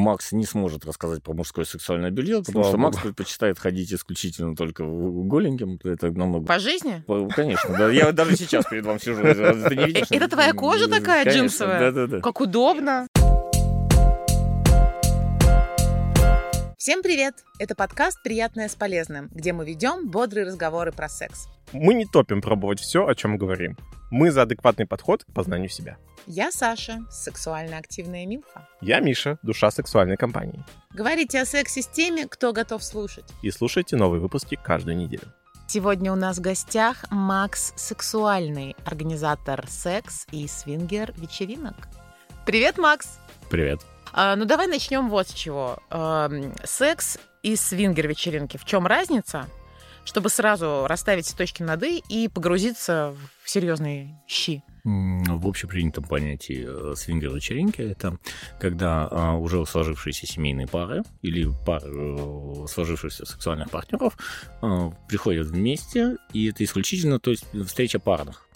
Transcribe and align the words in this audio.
Макс 0.00 0.32
не 0.32 0.44
сможет 0.44 0.84
рассказать 0.84 1.22
про 1.22 1.34
мужское 1.34 1.64
сексуальное 1.64 2.10
белье, 2.10 2.38
потому 2.40 2.64
Слава 2.64 2.68
что 2.68 2.78
Макс 2.78 2.98
предпочитает 2.98 3.58
ходить 3.58 3.92
исключительно 3.92 4.56
только 4.56 4.84
в- 4.84 5.24
голеньким. 5.26 5.78
Это 5.84 6.10
намного... 6.10 6.46
По 6.46 6.58
жизни? 6.58 7.02
По- 7.06 7.28
Конечно, 7.28 7.76
да. 7.76 7.90
Я 7.90 8.12
даже 8.12 8.36
сейчас 8.36 8.66
перед 8.66 8.84
вами 8.84 8.98
сижу. 8.98 9.20
Это? 9.22 10.14
Это 10.14 10.28
твоя 10.28 10.52
кожа 10.52 10.88
такая 10.88 11.24
джинсовая? 11.30 11.78
Да-да-да. 11.92 12.20
Как 12.20 12.40
удобно. 12.40 13.06
Всем 16.80 17.02
привет! 17.02 17.34
Это 17.58 17.74
подкаст 17.74 18.22
«Приятное 18.22 18.66
с 18.66 18.74
полезным», 18.74 19.28
где 19.34 19.52
мы 19.52 19.66
ведем 19.66 20.08
бодрые 20.08 20.46
разговоры 20.46 20.92
про 20.92 21.10
секс. 21.10 21.46
Мы 21.74 21.92
не 21.92 22.06
топим 22.06 22.40
пробовать 22.40 22.80
все, 22.80 23.06
о 23.06 23.14
чем 23.14 23.36
говорим. 23.36 23.76
Мы 24.10 24.30
за 24.30 24.42
адекватный 24.42 24.86
подход 24.86 25.24
к 25.24 25.26
познанию 25.34 25.68
себя. 25.68 25.98
Я 26.26 26.50
Саша, 26.50 27.00
сексуально 27.10 27.76
активная 27.76 28.24
Милфа. 28.24 28.66
Я 28.80 29.00
Миша, 29.00 29.38
душа 29.42 29.70
сексуальной 29.70 30.16
компании. 30.16 30.64
Говорите 30.94 31.42
о 31.42 31.44
сексе 31.44 31.82
с 31.82 31.86
теми, 31.86 32.22
кто 32.22 32.54
готов 32.54 32.82
слушать. 32.82 33.26
И 33.42 33.50
слушайте 33.50 33.96
новые 33.96 34.22
выпуски 34.22 34.56
каждую 34.56 34.96
неделю. 34.96 35.34
Сегодня 35.68 36.10
у 36.10 36.16
нас 36.16 36.38
в 36.38 36.40
гостях 36.40 37.04
Макс 37.10 37.74
Сексуальный, 37.76 38.74
организатор 38.86 39.66
секс 39.68 40.26
и 40.32 40.48
свингер-вечеринок. 40.48 41.76
Привет, 42.46 42.78
Макс! 42.78 43.18
Привет. 43.50 43.80
А, 44.12 44.36
ну 44.36 44.44
давай 44.44 44.66
начнем 44.66 45.08
вот 45.08 45.28
с 45.28 45.32
чего. 45.32 45.78
Ам, 45.90 46.52
секс 46.64 47.18
и 47.42 47.56
свингер-вечеринки. 47.56 48.56
В 48.56 48.64
чем 48.64 48.86
разница? 48.86 49.46
Чтобы 50.04 50.30
сразу 50.30 50.86
расставить 50.88 51.34
точки 51.36 51.62
над 51.62 51.82
«и» 51.82 52.02
и 52.08 52.28
погрузиться 52.28 53.14
в 53.44 53.50
серьезные 53.50 54.18
щи. 54.26 54.62
В 54.82 55.46
общепринятом 55.46 56.04
понятии 56.04 56.66
э, 56.66 56.94
свингер-вечеринки 56.96 57.82
это 57.82 58.16
когда 58.58 59.06
а, 59.10 59.34
уже 59.34 59.64
сложившиеся 59.66 60.26
семейные 60.26 60.66
пары 60.66 61.02
или 61.20 61.50
пары 61.66 61.86
э, 61.86 62.66
сложившихся 62.66 63.26
сексуальных 63.26 63.70
партнеров 63.70 64.16
а, 64.62 64.90
приходят 65.06 65.48
вместе, 65.48 66.16
и 66.32 66.48
это 66.48 66.64
исключительно 66.64 67.20
то 67.20 67.30
есть, 67.30 67.44
встреча 67.66 67.98
парных. 67.98 68.46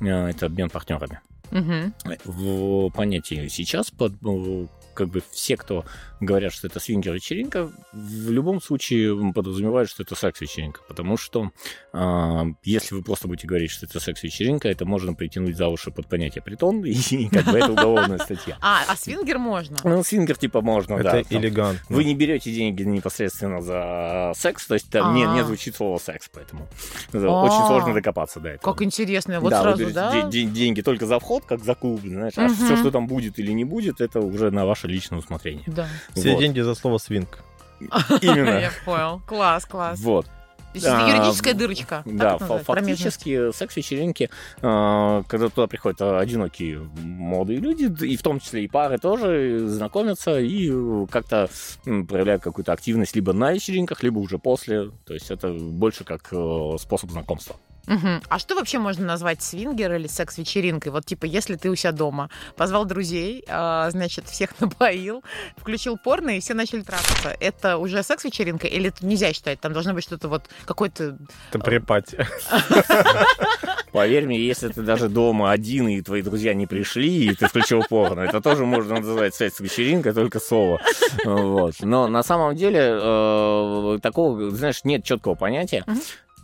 А, 0.00 0.28
Это 0.28 0.46
обмен 0.46 0.70
партнерами. 0.70 1.20
Мгм. 1.50 1.94
В 2.24 2.90
понятии 2.90 3.48
сейчас 3.48 3.90
под, 3.90 4.14
э, 4.24 4.66
как 4.94 5.08
бы 5.08 5.22
все, 5.32 5.56
кто 5.56 5.84
говорят, 6.20 6.52
что 6.52 6.68
это 6.68 6.78
свингер-вечеринка, 6.78 7.70
в 7.92 8.30
любом 8.30 8.60
случае 8.62 9.32
подразумевают, 9.32 9.90
что 9.90 10.02
это 10.04 10.14
секс-вечеринка, 10.14 10.80
потому 10.86 11.16
что 11.16 11.50
а, 11.92 12.44
если 12.62 12.94
вы 12.94 13.02
просто 13.02 13.26
будете 13.28 13.46
говорить, 13.48 13.70
что 13.70 13.86
это 13.86 13.98
секс-вечеринка, 13.98 14.68
это 14.68 14.84
можно 14.86 15.14
притянуть 15.14 15.56
за 15.56 15.66
уши 15.68 15.90
под 15.90 16.06
понятие 16.08 16.42
притон, 16.42 16.84
и 16.84 17.28
как 17.28 17.46
бы 17.46 17.58
это 17.58 17.72
уголовная 17.72 18.18
статья. 18.18 18.56
А, 18.60 18.82
а 18.88 18.96
свингер 18.96 19.38
можно? 19.38 19.78
Ну, 19.82 20.04
свингер 20.04 20.36
типа 20.36 20.60
можно, 20.60 20.94
Это 20.94 21.02
да. 21.02 21.10
там. 21.24 21.38
элегантно. 21.40 21.84
Вы 21.96 22.04
не 22.04 22.14
берете 22.14 22.52
деньги 22.52 22.82
непосредственно 22.82 23.60
за 23.60 24.32
секс, 24.36 24.66
то 24.66 24.74
есть 24.74 24.90
там 24.90 25.14
не, 25.14 25.22
не 25.22 25.40
А. 25.40 25.44
звучит 25.44 25.74
слово 25.74 25.98
секс, 25.98 26.30
поэтому 26.32 26.68
очень 27.12 27.66
сложно 27.66 27.94
докопаться 27.94 28.40
до 28.40 28.50
этого. 28.50 28.72
Как 28.72 28.82
интересно. 28.82 29.40
Вот 29.40 29.52
сразу, 29.52 29.90
да? 29.92 30.28
де- 30.30 30.44
де- 30.44 30.50
деньги 30.50 30.82
только 30.82 31.06
за 31.06 31.18
вход, 31.18 31.44
как 31.44 31.64
за 31.64 31.74
клуб, 31.74 32.00
знаешь, 32.04 32.34
а 32.36 32.48
все, 32.48 32.76
что 32.76 32.90
там 32.90 33.06
будет 33.06 33.38
или 33.38 33.52
не 33.52 33.64
будет, 33.64 34.00
это 34.00 34.20
уже 34.20 34.50
на 34.50 34.64
ваше 34.82 34.92
личное 34.92 35.18
усмотрение. 35.18 35.64
Да. 35.66 35.86
Все 36.14 36.32
Вот. 36.32 36.40
деньги 36.40 36.60
за 36.60 36.74
слово 36.74 36.98
свинг. 36.98 37.38
Именно. 38.20 38.60
Я 38.60 38.70
понял. 38.84 39.20
Класс, 39.26 39.64
класс. 39.64 39.98
Вот. 40.00 40.26
Это 40.74 41.04
А, 41.04 41.08
юридическая 41.10 41.52
дырочка. 41.52 42.02
Да, 42.06 42.38
фактически 42.38 43.52
секс-вечеринки, 43.52 44.30
э, 44.62 45.22
когда 45.28 45.48
туда 45.50 45.66
приходят 45.66 46.00
э, 46.00 46.18
одинокие 46.18 46.78
молодые 47.02 47.58
люди, 47.58 47.92
и 48.06 48.16
в 48.16 48.22
том 48.22 48.40
числе 48.40 48.64
и 48.64 48.68
пары 48.68 48.96
тоже 48.96 49.68
знакомятся 49.68 50.40
и 50.40 50.70
э, 50.72 51.06
как-то 51.10 51.50
проявляют 51.84 52.42
какую-то 52.42 52.72
активность 52.72 53.14
либо 53.14 53.34
на 53.34 53.52
вечеринках, 53.52 54.02
либо 54.02 54.18
уже 54.18 54.38
после. 54.38 54.90
То 55.04 55.12
есть 55.12 55.30
это 55.30 55.52
больше 55.52 56.04
как 56.04 56.28
э, 56.32 56.76
способ 56.78 57.10
знакомства. 57.10 57.56
Мгм. 57.86 58.22
А 58.28 58.38
что 58.38 58.54
вообще 58.54 58.78
можно 58.78 59.06
назвать 59.06 59.42
свингер 59.42 59.94
или 59.94 60.06
секс-вечеринкой? 60.06 60.92
Вот 60.92 61.04
типа, 61.04 61.24
если 61.24 61.56
ты 61.56 61.68
у 61.70 61.74
себя 61.74 61.92
дома 61.92 62.30
позвал 62.56 62.84
друзей, 62.84 63.44
а, 63.48 63.90
значит, 63.90 64.26
всех 64.26 64.50
напоил, 64.60 65.22
включил 65.56 65.96
порно, 65.96 66.36
и 66.36 66.40
все 66.40 66.54
начали 66.54 66.82
трахаться. 66.82 67.36
Это 67.40 67.76
уже 67.78 68.02
секс-вечеринка 68.02 68.66
или 68.66 68.88
это 68.88 69.04
нельзя 69.04 69.32
считать? 69.32 69.60
Там 69.60 69.72
должно 69.72 69.94
быть 69.94 70.04
что-то 70.04 70.28
вот, 70.28 70.44
какой-то... 70.64 71.18
Это 71.50 71.58
препати. 71.58 72.26
Поверь 73.92 74.26
мне, 74.26 74.40
если 74.40 74.68
ты 74.68 74.82
даже 74.82 75.08
дома 75.08 75.50
один, 75.50 75.86
и 75.88 76.00
твои 76.00 76.22
друзья 76.22 76.54
не 76.54 76.66
пришли, 76.66 77.26
и 77.26 77.34
ты 77.34 77.46
включил 77.46 77.82
порно, 77.86 78.20
это 78.20 78.40
тоже 78.40 78.64
можно 78.64 79.00
называть 79.00 79.34
секс-вечеринкой, 79.34 80.14
только 80.14 80.40
слово. 80.40 80.80
Вот. 81.24 81.74
Но 81.80 82.06
на 82.06 82.22
самом 82.22 82.56
деле 82.56 82.80
э, 82.80 83.98
такого, 84.00 84.50
знаешь, 84.50 84.84
нет 84.84 85.04
четкого 85.04 85.34
понятия. 85.34 85.84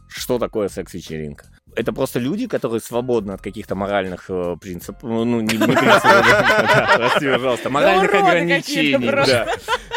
Что 0.09 0.39
такое 0.39 0.69
секс-вечеринка. 0.69 1.47
Это 1.77 1.93
просто 1.93 2.19
люди, 2.19 2.49
которые 2.49 2.81
свободны 2.81 3.33
от 3.33 3.43
каких-то 3.43 3.75
моральных 3.77 4.25
э, 4.31 4.57
принципов, 4.61 5.03
ну, 5.05 5.41
не, 5.41 5.57
не 5.57 5.65
принципов, 5.65 6.03
прости, 6.97 7.27
пожалуйста, 7.31 7.71
моральных 7.71 8.11
ограничений, 8.15 9.07
да, 9.27 9.47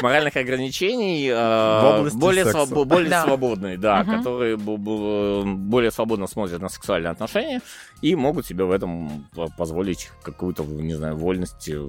моральных 0.04 0.36
ограничений, 0.38 1.28
э, 1.30 1.82
более, 2.20 2.44
более 2.86 3.10
свободные, 3.24 3.78
да, 3.78 4.04
которые 4.18 4.58
бу- 4.58 5.44
более 5.46 5.92
свободно 5.92 6.28
смотрят 6.28 6.62
на 6.62 6.70
сексуальные 6.70 7.12
отношения 7.12 7.62
и 8.02 8.16
могут 8.16 8.46
себе 8.46 8.66
в 8.66 8.72
этом 8.72 9.28
по- 9.34 9.48
позволить 9.58 10.12
какую-то, 10.24 10.64
не 10.64 10.94
знаю, 10.94 11.16
вольность 11.16 11.68
э, 11.70 11.80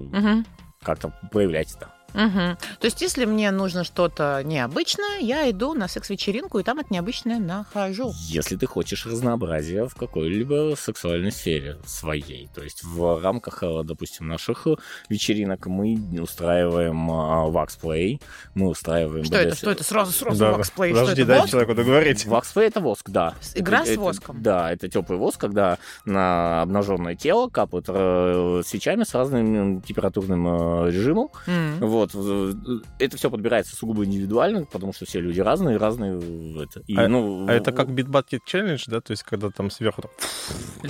как-то 0.81 1.11
проявлять 1.31 1.75
это. 1.75 1.89
Мгм. 2.13 2.57
То 2.79 2.85
есть, 2.85 3.01
если 3.01 3.25
мне 3.25 3.51
нужно 3.51 3.83
что-то 3.83 4.41
необычное, 4.43 5.19
я 5.19 5.49
иду 5.49 5.73
на 5.73 5.87
секс-вечеринку, 5.87 6.59
и 6.59 6.63
там 6.63 6.79
это 6.79 6.93
необычное 6.93 7.39
нахожу. 7.39 8.11
Если 8.27 8.55
ты 8.55 8.65
хочешь 8.67 9.05
разнообразия 9.05 9.87
в 9.87 9.95
какой-либо 9.95 10.75
сексуальной 10.77 11.31
сфере 11.31 11.77
своей. 11.85 12.49
То 12.53 12.61
есть 12.63 12.83
в 12.83 13.21
рамках, 13.21 13.63
э, 13.63 13.81
допустим, 13.83 14.27
наших 14.27 14.67
э, 14.67 14.75
вечеринок 15.09 15.65
мы 15.67 15.97
устраиваем 16.21 17.07
ваксплей, 17.51 18.21
мы 18.55 18.69
устраиваем... 18.69 19.25
Что 19.25 19.37
это? 19.37 19.49
BDSM. 19.53 19.57
Что 19.57 19.71
это? 19.71 19.83
Сразу, 19.83 20.11
сразу 20.11 20.39
Да, 20.39 20.51
воксплей. 20.51 20.91
Что 20.93 21.01
Подожди, 21.01 21.21
это? 21.23 21.27
дай 21.29 21.39
воск? 21.39 21.51
человеку 21.51 21.73
договорить. 21.75 22.25
Ваксплей 22.25 22.67
это 22.67 22.79
воск, 22.79 23.09
да. 23.09 23.33
Игра 23.55 23.79
Это- 23.79 23.87
с 23.87 23.89
это- 23.91 23.99
воском. 24.01 24.41
Да, 24.41 24.71
это 24.71 24.87
теплый 24.89 25.17
воск, 25.17 25.39
когда 25.39 25.77
на 26.05 26.61
обнаженное 26.61 27.15
тело 27.15 27.49
капают 27.49 27.85
э, 27.89 28.61
свечами 28.65 29.03
с 29.03 29.13
разным 29.13 29.81
температурным 29.81 30.47
э, 30.87 30.91
режимом. 30.91 31.29
М. 31.47 31.79
Вот. 31.79 32.02
Э, 32.13 32.53
Это 32.99 33.17
все 33.17 33.29
подбирается 33.29 33.75
сугубо 33.75 34.05
индивидуально, 34.05 34.65
потому 34.65 34.93
что 34.93 35.05
все 35.05 35.19
люди 35.19 35.39
разные, 35.39 35.77
разные 35.77 36.19
э, 36.21 36.63
это. 36.63 36.81
И, 36.87 36.95
А- 36.95 37.07
ну, 37.07 37.47
А 37.47 37.53
это 37.53 37.71
как 37.71 37.91
битбакет 37.91 38.43
челлендж, 38.45 38.83
да? 38.87 39.01
То 39.01 39.11
есть, 39.11 39.23
когда 39.23 39.49
там 39.49 39.69
сверху 39.71 40.01
там... 40.03 40.11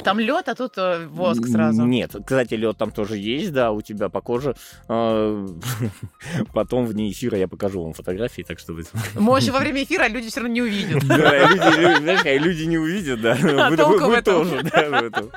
Там 0.01 0.19
лед, 0.19 0.47
а 0.49 0.55
тут 0.55 0.73
э, 0.77 1.07
воск 1.07 1.47
сразу. 1.47 1.85
Нет, 1.85 2.15
кстати, 2.25 2.55
лед 2.55 2.77
там 2.77 2.91
тоже 2.91 3.17
есть, 3.17 3.53
да, 3.53 3.71
у 3.71 3.81
тебя 3.81 4.09
по 4.09 4.21
коже. 4.21 4.55
Э, 4.89 5.47
Потом 6.53 6.85
вне 6.85 7.11
эфира 7.11 7.37
я 7.37 7.47
покажу 7.47 7.83
вам 7.83 7.93
фотографии, 7.93 8.41
так 8.41 8.59
что 8.59 8.73
вы... 8.73 8.83
Можешь 9.15 9.49
и 9.49 9.51
во 9.51 9.59
время 9.59 9.83
эфира, 9.83 10.03
а 10.03 10.07
люди 10.07 10.29
все 10.29 10.41
равно 10.41 10.53
не 10.53 10.61
увидят. 10.61 11.03
Да, 11.13 12.33
люди, 12.37 12.63
не 12.63 12.77
увидят, 12.77 13.21
да. 13.21 13.37
А 13.63 13.69
Вы- 13.69 14.21
тоже, 14.21 14.63
да, 14.63 14.89
в 14.89 15.03
этом. 15.03 15.31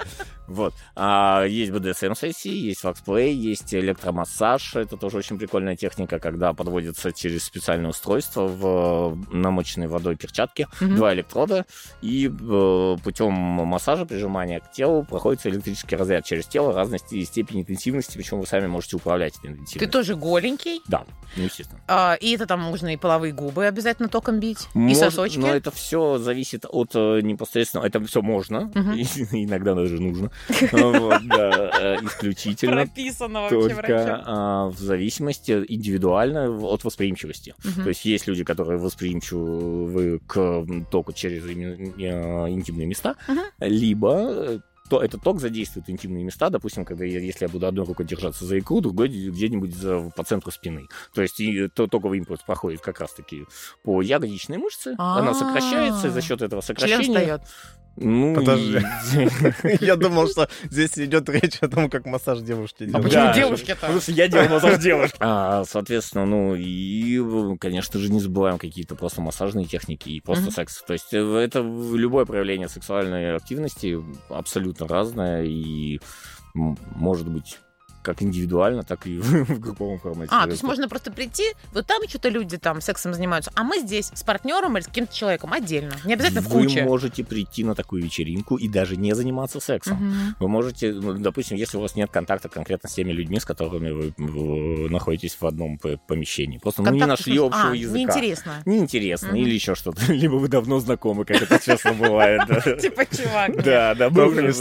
Вот. 0.46 0.74
А, 0.94 1.44
есть 1.44 1.72
BDSM-сессии, 1.72 2.52
есть 2.52 2.84
ваксплей, 2.84 3.34
есть 3.34 3.74
электромассаж. 3.74 4.76
Это 4.76 4.96
тоже 4.96 5.18
очень 5.18 5.38
прикольная 5.66 5.76
техника, 5.76 6.18
когда 6.20 6.52
подводится 6.52 7.12
через 7.12 7.44
специальное 7.44 7.90
устройство 7.90 8.46
в 8.46 9.18
намоченной 9.32 9.88
водой 9.88 10.16
перчатке 10.16 10.68
Мгм. 10.80 10.96
два 10.96 11.12
электрода, 11.14 11.64
и 12.02 12.28
э, 12.28 12.96
путем 13.02 13.32
массажа, 13.32 14.04
прижимания 14.06 14.60
к 14.60 14.70
телу 14.72 15.04
проходится 15.04 15.48
электрический 15.48 15.96
разряд 15.96 16.24
через 16.24 16.46
тело 16.46 16.72
разной 16.72 16.98
сте- 17.00 17.24
степени 17.24 17.62
интенсивности, 17.62 18.16
причем 18.16 18.38
вы 18.40 18.46
сами 18.46 18.66
можете 18.66 18.96
управлять 18.96 19.34
этой 19.38 19.42
Ты 19.42 19.48
интенсивностью. 19.52 19.90
тоже 19.90 20.14
голенький. 20.14 20.80
Да, 20.88 21.04
ну, 21.36 21.44
естественно. 21.44 21.80
а, 21.88 22.14
и 22.20 22.34
это 22.34 22.46
там 22.46 22.60
можно 22.60 22.92
и 22.92 22.96
половые 22.96 23.32
губы 23.32 23.66
обязательно 23.66 24.08
током 24.08 24.38
бить. 24.40 24.68
И 24.74 24.78
Может, 24.78 24.98
сосочки. 24.98 25.38
Но 25.38 25.48
это 25.48 25.70
все 25.70 26.18
зависит 26.18 26.64
от 26.68 26.90
э, 26.94 27.20
непосредственно. 27.22 27.82
Это 27.84 28.00
все 28.04 28.22
можно, 28.22 28.70
Мгм. 28.74 28.92
и 28.92 29.02
иногда 29.44 29.74
даже 29.74 30.00
нужно. 30.00 30.30
Э, 31.36 31.96
исключительно. 32.02 32.76
Прописано 32.84 33.48
Только 33.48 34.22
а, 34.26 34.66
в 34.68 34.78
зависимости 34.78 35.55
индивидуально 35.66 36.50
от 36.66 36.84
восприимчивости. 36.84 37.54
Мгм. 37.64 37.82
То 37.84 37.88
есть 37.90 38.04
есть 38.04 38.26
люди, 38.26 38.44
которые 38.44 38.78
восприимчивы 38.78 40.20
к 40.26 40.66
току 40.90 41.12
через 41.12 41.44
э, 41.44 41.50
интимные 42.50 42.86
места, 42.86 43.16
Мгм. 43.28 43.40
либо 43.60 44.12
э, 44.28 44.58
то 44.88 45.02
этот 45.02 45.20
ток 45.22 45.40
задействует 45.40 45.90
интимные 45.90 46.22
места, 46.22 46.48
допустим, 46.48 46.84
когда 46.84 47.04
я, 47.04 47.18
если 47.18 47.44
я 47.44 47.48
буду 47.48 47.66
одной 47.66 47.84
рукой 47.84 48.06
держаться 48.06 48.44
за 48.44 48.58
икру, 48.60 48.80
другой 48.80 49.08
где-нибудь 49.08 49.74
за- 49.74 50.12
по 50.14 50.22
центру 50.22 50.52
спины. 50.52 50.86
То 51.12 51.22
есть 51.22 51.40
и 51.40 51.66
то, 51.68 51.88
токовый 51.88 52.18
импульс 52.18 52.40
проходит 52.46 52.80
как 52.82 53.00
раз-таки 53.00 53.46
по 53.82 54.00
ягодичной 54.00 54.58
мышце, 54.58 54.94
она 54.96 55.30
А. 55.30 55.34
сокращается, 55.34 56.06
и 56.06 56.10
за 56.10 56.20
счет 56.22 56.40
этого 56.40 56.62
Член 56.62 56.76
сокращения 56.76 57.02
встает. 57.02 57.40
Ну, 57.96 58.34
Подожди. 58.34 58.80
Я 59.84 59.96
думал, 59.96 60.28
что 60.28 60.48
здесь 60.64 60.98
идет 60.98 61.28
речь 61.30 61.56
о 61.60 61.68
том, 61.68 61.88
как 61.88 62.04
массаж 62.06 62.40
девушки 62.40 62.82
А 62.82 62.86
делают. 62.86 63.04
почему 63.04 63.22
Да. 63.24 63.32
девушки-то? 63.34 63.80
Потому 63.80 64.00
что 64.00 64.12
я 64.12 64.28
делал 64.28 64.48
массаж 64.48 64.78
девушки. 64.82 65.16
А, 65.20 65.64
соответственно, 65.64 66.26
ну 66.26 66.54
и, 66.54 67.56
конечно 67.58 67.98
же, 67.98 68.10
не 68.10 68.20
забываем 68.20 68.58
какие-то 68.58 68.94
просто 68.96 69.20
массажные 69.22 69.64
техники 69.66 70.08
и 70.10 70.20
просто 70.20 70.50
секс. 70.50 70.82
То 70.86 70.92
есть 70.92 71.12
э, 71.14 71.18
это 71.38 71.60
любое 71.60 72.24
проявление 72.26 72.68
сексуальной 72.68 73.34
активности 73.36 73.98
абсолютно 74.28 74.86
разное 74.86 75.44
и 75.44 76.00
может 76.54 77.28
быть 77.28 77.58
как 78.06 78.22
индивидуально, 78.22 78.84
так 78.84 79.06
и 79.06 79.18
в 79.20 79.58
групповом 79.58 79.98
формате. 79.98 80.30
А, 80.32 80.44
то 80.44 80.52
есть 80.52 80.62
можно 80.62 80.88
просто 80.88 81.10
прийти, 81.10 81.42
вот 81.72 81.86
там 81.86 82.00
что-то 82.08 82.28
люди 82.28 82.56
там 82.56 82.80
сексом 82.80 83.12
занимаются, 83.12 83.50
а 83.56 83.64
мы 83.64 83.80
здесь 83.80 84.10
с 84.14 84.22
партнером 84.22 84.76
или 84.76 84.84
с 84.84 84.86
каким-то 84.86 85.14
человеком 85.14 85.52
отдельно. 85.52 85.94
Не 86.04 86.14
обязательно 86.14 86.42
в 86.42 86.48
Вы 86.48 86.62
куче. 86.62 86.84
можете 86.84 87.24
прийти 87.24 87.64
на 87.64 87.74
такую 87.74 88.02
вечеринку 88.02 88.56
и 88.56 88.68
даже 88.68 88.96
не 88.96 89.12
заниматься 89.14 89.58
сексом. 89.60 89.96
Мгм. 89.96 90.36
Вы 90.38 90.48
можете, 90.48 90.92
ну, 90.92 91.14
допустим, 91.14 91.56
если 91.56 91.78
у 91.78 91.80
вас 91.80 91.96
нет 91.96 92.10
контакта 92.10 92.48
конкретно 92.48 92.88
с 92.88 92.94
теми 92.94 93.10
людьми, 93.12 93.40
с 93.40 93.44
которыми 93.44 93.90
вы, 93.90 94.14
вы 94.16 94.88
находитесь 94.88 95.36
в 95.40 95.44
одном 95.44 95.78
помещении. 95.78 96.58
Просто 96.58 96.82
ну, 96.82 96.90
не 96.92 97.00
Контакт, 97.00 97.20
нашли 97.20 97.38
смысле- 97.38 97.46
общего 97.48 97.72
а, 97.72 97.74
языка. 97.74 97.98
Неинтересно. 97.98 98.52
Неинтересно, 98.64 99.28
Мгм. 99.28 99.36
или 99.36 99.54
еще 99.54 99.74
что-то. 99.74 100.00
Либо 100.12 100.36
вы 100.36 100.46
давно 100.48 100.78
знакомы, 100.78 101.24
как 101.24 101.42
это 101.42 101.58
часто 101.58 101.92
бывает. 101.92 102.42
Типа, 102.80 103.04
чувак. 103.06 103.62
Да, 103.64 103.94
да, 103.94 104.10
с 104.52 104.60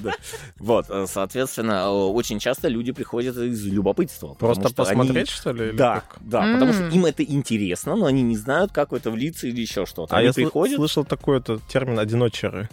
да. 0.00 0.12
Вот, 0.58 0.86
э, 0.88 1.06
соответственно, 1.06 1.89
очень 1.92 2.38
часто 2.38 2.68
люди 2.68 2.92
приходят 2.92 3.36
из 3.36 3.64
любопытства. 3.66 4.34
Просто 4.34 4.68
что 4.68 4.76
посмотреть, 4.76 5.16
они- 5.16 5.24
что 5.26 5.52
ли? 5.52 5.72
Да, 5.72 6.02
как? 6.08 6.18
да, 6.20 6.40
потому 6.54 6.72
что 6.72 6.88
им 6.88 7.04
это 7.06 7.22
интересно, 7.22 7.96
но 7.96 8.06
они 8.06 8.22
не 8.22 8.36
знают, 8.36 8.72
как 8.72 8.92
это 8.92 9.10
влиться 9.10 9.46
или 9.46 9.60
еще 9.60 9.86
что-то. 9.86 10.14
А 10.14 10.18
Они 10.18 10.28
я 10.28 10.32
приходят, 10.32 10.76
слышал 10.76 11.04
такой-то 11.04 11.60
термин 11.68 11.98
«одиночеры». 11.98 12.68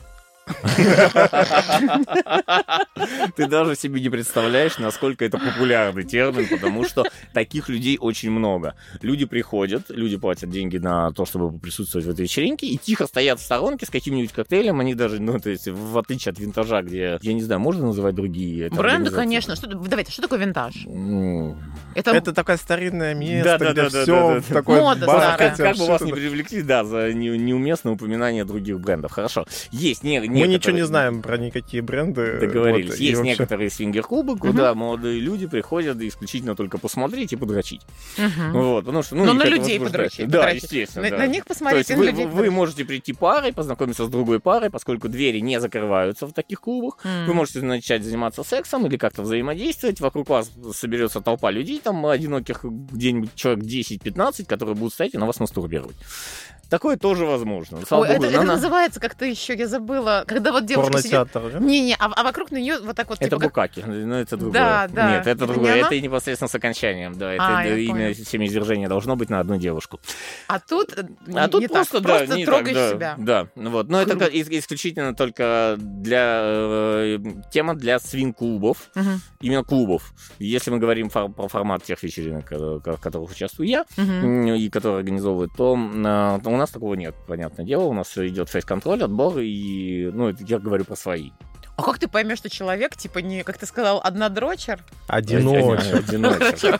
Ты 3.35 3.47
даже 3.47 3.75
себе 3.75 4.01
не 4.01 4.09
представляешь, 4.09 4.77
насколько 4.77 5.25
это 5.25 5.37
популярный 5.37 6.03
термин, 6.03 6.47
потому 6.49 6.83
что 6.85 7.05
таких 7.33 7.69
людей 7.69 7.97
очень 7.99 8.31
много. 8.31 8.75
Люди 9.01 9.25
приходят, 9.25 9.85
люди 9.89 10.17
платят 10.17 10.49
деньги 10.49 10.77
на 10.77 11.11
то, 11.11 11.25
чтобы 11.25 11.57
присутствовать 11.59 12.05
в 12.07 12.09
этой 12.09 12.21
вечеринке, 12.21 12.67
и 12.67 12.77
тихо 12.77 13.07
стоят 13.07 13.39
в 13.39 13.43
сторонке 13.43 13.85
с 13.85 13.89
каким-нибудь 13.89 14.31
коктейлем. 14.31 14.79
Они 14.79 14.95
даже, 14.95 15.21
ну, 15.21 15.39
то 15.39 15.49
есть, 15.49 15.67
в 15.67 15.97
отличие 15.97 16.31
от 16.31 16.39
винтажа, 16.39 16.81
где, 16.81 17.19
я 17.21 17.33
не 17.33 17.41
знаю, 17.41 17.59
можно 17.61 17.87
называть 17.87 18.15
другие 18.15 18.69
Бренды, 18.69 19.11
конечно. 19.11 19.55
Что, 19.55 19.67
давайте, 19.67 20.11
что 20.11 20.21
такое 20.23 20.39
винтаж? 20.39 20.73
Ну, 20.85 21.57
Это, 21.95 22.11
Это 22.11 22.33
такое 22.33 22.57
старинное 22.57 23.13
место, 23.13 23.57
Да, 23.57 23.57
да, 23.57 23.71
где 23.71 23.81
да, 23.83 23.89
все 23.89 24.05
да, 24.05 24.33
да. 24.35 24.39
в 24.41 24.45
такой 24.47 24.79
Мода 24.79 25.03
старая. 25.03 25.37
как, 25.37 25.57
как 25.57 25.77
бы 25.77 25.85
вас 25.87 26.01
не 26.01 26.11
привлекли, 26.13 26.61
да, 26.61 26.83
за 26.83 27.13
не- 27.13 27.37
неуместное 27.37 27.93
упоминание 27.93 28.45
других 28.45 28.79
брендов. 28.79 29.11
Хорошо. 29.11 29.45
Есть 29.71 30.03
не, 30.03 30.19
Мы 30.41 30.47
ничего 30.47 30.73
не 30.75 30.85
знаем 30.85 31.21
про 31.21 31.37
никакие 31.37 31.81
бренды. 31.83 32.39
Договорились. 32.39 32.91
вот, 32.91 32.99
Есть 32.99 33.17
вообще- 33.17 33.29
некоторые 33.31 33.69
свингер-клубы, 33.69 34.37
куда 34.37 34.73
молодые 34.73 35.19
люди 35.19 35.47
приходят 35.47 35.99
исключительно 36.01 36.55
только 36.55 36.77
посмотреть 36.77 37.33
и 37.33 37.35
подрочить. 37.35 37.81
Мгм. 38.17 38.53
Вот, 38.53 38.85
потому 38.85 39.03
что, 39.03 39.15
ну, 39.15 39.25
Ну, 39.25 39.33
их 39.33 39.39
на 39.39 39.43
людей 39.45 39.79
подрочить, 39.79 40.27
Да, 40.29 40.39
подрочить. 40.39 40.63
естественно, 40.63 41.05
на, 41.05 41.09
да. 41.11 41.17
на 41.17 41.27
них 41.27 41.45
То 41.45 41.51
есть 41.51 41.59
посмотреть, 41.59 41.89
и 41.89 41.93
на 41.93 41.99
вы, 41.99 42.05
людей 42.07 42.25
вы 42.25 42.51
можете 42.51 42.85
прийти 42.85 43.13
парой, 43.13 43.53
познакомиться 43.53 44.05
с 44.05 44.09
другой 44.09 44.39
парой, 44.39 44.69
поскольку 44.69 45.07
двери 45.09 45.39
не 45.39 45.59
закрываются 45.59 46.27
в 46.27 46.33
таких 46.33 46.61
клубах. 46.61 46.97
М. 47.03 47.25
Вы 47.27 47.33
можете 47.33 47.61
начать 47.61 48.03
заниматься 48.03 48.43
сексом 48.43 48.85
или 48.87 48.97
как-то 48.97 49.21
взаимодействовать. 49.23 49.99
Вокруг 50.01 50.29
вас 50.29 50.51
соберется 50.73 51.21
толпа 51.21 51.51
людей, 51.51 51.79
там 51.83 52.05
одиноких 52.05 52.63
где-нибудь 52.63 53.35
человек 53.35 53.63
10-15, 53.63 54.47
которые 54.47 54.75
будут 54.75 54.93
стоять 54.93 55.13
и 55.13 55.17
на 55.17 55.25
вас 55.25 55.39
мастурбировать. 55.39 55.95
Такое 56.69 56.97
тоже 56.97 57.25
возможно. 57.25 57.79
Слава 57.87 58.03
Ой, 58.03 58.07
богу, 58.09 58.23
это, 58.23 58.31
на- 58.31 58.35
это 58.37 58.43
на- 58.45 58.53
называется 58.55 58.99
как-то 58.99 59.25
еще, 59.25 59.55
я 59.55 59.67
забыла, 59.67 60.23
когда 60.27 60.51
вот 60.51 60.65
девушка 60.65 61.01
сидит... 61.01 61.13
Не-не, 61.61 61.95
а, 61.97 62.11
а 62.13 62.23
вокруг 62.23 62.51
нее 62.51 62.79
вот 62.79 62.95
так 62.95 63.07
вот, 63.09 63.17
Это 63.19 63.29
типа, 63.29 63.39
как- 63.39 63.49
букаки, 63.49 63.79
но 63.87 64.19
это 64.19 64.35
другое. 64.37 64.53
Да, 64.61 64.87
да. 64.89 65.11
Нет, 65.11 65.21
это 65.21 65.29
Это 65.31 65.47
другое. 65.47 65.75
не 65.75 65.79
Это 65.81 65.95
и 65.95 66.01
непосредственно 66.01 66.49
с 66.49 66.55
окончанием, 66.55 67.17
да. 67.17 67.33
Это 67.33 67.43
А, 67.45 67.47
да, 67.55 67.63
я 67.63 67.77
имя 67.77 67.93
поняла. 67.93 68.13
семяизвержения 68.13 68.89
должно 68.89 69.15
быть 69.15 69.29
на 69.29 69.39
одну 69.39 69.57
девушку. 69.57 69.99
а 70.47 70.59
тут, 70.59 70.93
э, 70.97 71.07
А 71.35 71.47
тут 71.47 71.61
не 71.61 71.67
просто, 71.67 72.01
так, 72.01 72.03
да, 72.03 72.17
просто 72.19 72.35
не 72.37 72.45
трогаешь 72.45 72.75
так, 72.75 72.75
да, 72.75 72.89
себя. 72.91 73.15
Да, 73.17 73.47
ну 73.55 73.69
вот. 73.71 73.87
Но 73.89 74.01
это 74.01 74.25
исключительно 74.25 75.15
только 75.15 75.75
для 75.77 76.41
э, 76.43 77.19
тема 77.51 77.75
для 77.75 77.99
свин-клубов, 77.99 78.77
Мгм, 78.95 79.21
именно 79.41 79.63
клубов. 79.63 80.13
Если 80.39 80.69
мы 80.71 80.79
говорим 80.79 81.07
фор- 81.09 81.29
про 81.31 81.47
формат 81.47 81.83
тех 81.83 82.01
вечеринок, 82.03 82.51
э, 82.51 82.57
в 82.57 82.97
которых 82.99 83.31
участвую 83.31 83.67
я, 83.69 83.85
м, 83.97 84.47
и 84.53 84.69
которые 84.69 84.99
организовывают, 84.99 85.51
то, 85.55 85.75
э, 85.77 86.39
то 86.43 86.49
у 86.57 86.59
нас 86.59 86.71
такого 86.71 86.95
нет, 86.95 87.15
понятное 87.27 87.65
дело. 87.65 87.83
У 87.83 87.93
нас 87.93 88.17
идет 88.17 88.49
фейс-контроль, 88.49 89.03
отбор, 89.03 89.37
и, 89.39 90.09
ну, 90.11 90.33
я 90.39 90.59
говорю 90.59 90.85
про 90.85 90.95
свои. 90.95 91.29
А 91.77 91.83
как 91.83 91.99
ты 91.99 92.07
поймешь, 92.07 92.39
что 92.39 92.49
человек, 92.49 92.95
типа, 92.95 93.19
не, 93.19 93.43
как 93.43 93.57
ты 93.59 93.67
сказал, 93.67 94.01
однодрочер? 94.03 94.83
Одиночер. 95.07 95.97
Одиночер. 95.97 96.79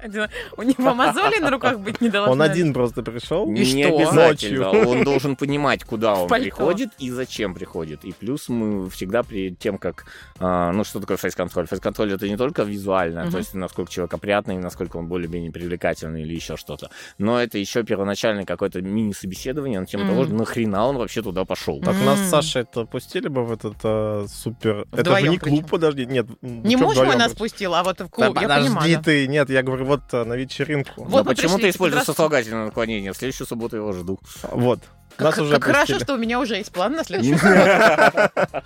Один- 0.00 0.28
У 0.56 0.62
него 0.62 0.94
мозоли 0.94 1.40
на 1.40 1.50
руках 1.50 1.78
быть 1.80 2.00
не 2.00 2.08
должно. 2.08 2.32
Он 2.32 2.40
один 2.40 2.72
просто 2.72 3.02
пришел. 3.02 3.46
И 3.46 3.50
не 3.50 3.84
что? 3.84 3.96
обязательно. 3.96 4.70
Он 4.70 5.04
должен 5.04 5.36
понимать, 5.36 5.84
куда 5.84 6.14
он 6.14 6.28
приходит 6.28 6.90
и 6.98 7.10
зачем 7.10 7.52
приходит. 7.52 8.04
И 8.04 8.12
плюс 8.12 8.48
мы 8.48 8.88
всегда 8.90 9.22
перед 9.24 9.58
тем, 9.58 9.76
как... 9.76 10.06
а, 10.38 10.72
ну, 10.72 10.84
что 10.84 11.00
такое 11.00 11.16
фейс-контроль? 11.16 11.66
Фейс-контроль— 11.66 12.12
это 12.14 12.28
не 12.28 12.36
только 12.36 12.62
визуально, 12.62 13.30
то 13.30 13.38
есть 13.38 13.54
насколько 13.54 13.90
человек 13.92 14.14
опрятный, 14.14 14.56
насколько 14.56 14.96
он 14.98 15.08
более-менее 15.08 15.50
привлекательный 15.50 16.22
или 16.22 16.32
еще 16.34 16.56
что-то. 16.56 16.90
Но 17.18 17.38
это 17.42 17.58
еще 17.58 17.82
первоначальное 17.82 18.44
какое-то 18.44 18.80
мини-собеседование 18.80 19.80
на 19.80 19.86
тему 19.86 20.06
того, 20.06 20.24
нахрена 20.24 20.86
он 20.86 20.96
вообще 20.96 21.22
туда 21.22 21.44
пошел. 21.44 21.80
Так 21.80 21.94
нас 22.04 22.18
М. 22.20 22.24
с 22.24 22.30
Сашей 22.30 22.62
это 22.62 22.84
пустили 22.86 23.28
бы 23.28 23.44
в 23.44 23.52
этот 23.52 23.76
э, 24.24 24.26
супер... 24.28 24.86
Это 24.92 24.96
же 24.96 25.02
Вдвоем 25.02 25.30
не 25.32 25.38
клуб, 25.38 25.54
причем. 25.54 25.68
подожди. 25.68 26.06
Нет. 26.06 26.26
Не 26.42 26.76
муж 26.76 26.96
мой 26.96 27.16
нас 27.16 27.32
пустил, 27.34 27.74
а 27.74 27.82
вот 27.82 28.00
в 28.00 28.08
клуб, 28.08 28.36
я 28.36 28.42
Подожди 28.42 28.68
понимаю. 28.68 28.96
да. 28.96 29.02
ты, 29.02 29.26
нет, 29.28 29.50
я 29.50 29.62
говорю, 29.62 29.84
вот 29.84 30.02
э, 30.12 30.24
на 30.24 30.34
вечеринку. 30.34 31.04
Вот 31.04 31.26
почему 31.26 31.54
пришли, 31.54 31.62
ты 31.62 31.70
используешь 31.70 32.04
сослагательное 32.04 32.66
наклонение? 32.66 33.12
В 33.12 33.16
следующую 33.16 33.46
субботу 33.46 33.76
его 33.76 33.92
жду. 33.92 34.18
Вот. 34.50 34.80
Как, 35.16 35.36
Нас 35.36 35.38
уже 35.38 35.54
как 35.54 35.64
хорошо, 35.64 35.80
пустили. 35.94 36.02
что 36.04 36.14
у 36.14 36.16
меня 36.16 36.38
уже 36.38 36.56
есть 36.56 36.72
план 36.72 36.92
на 36.92 37.04
следующий. 37.04 37.34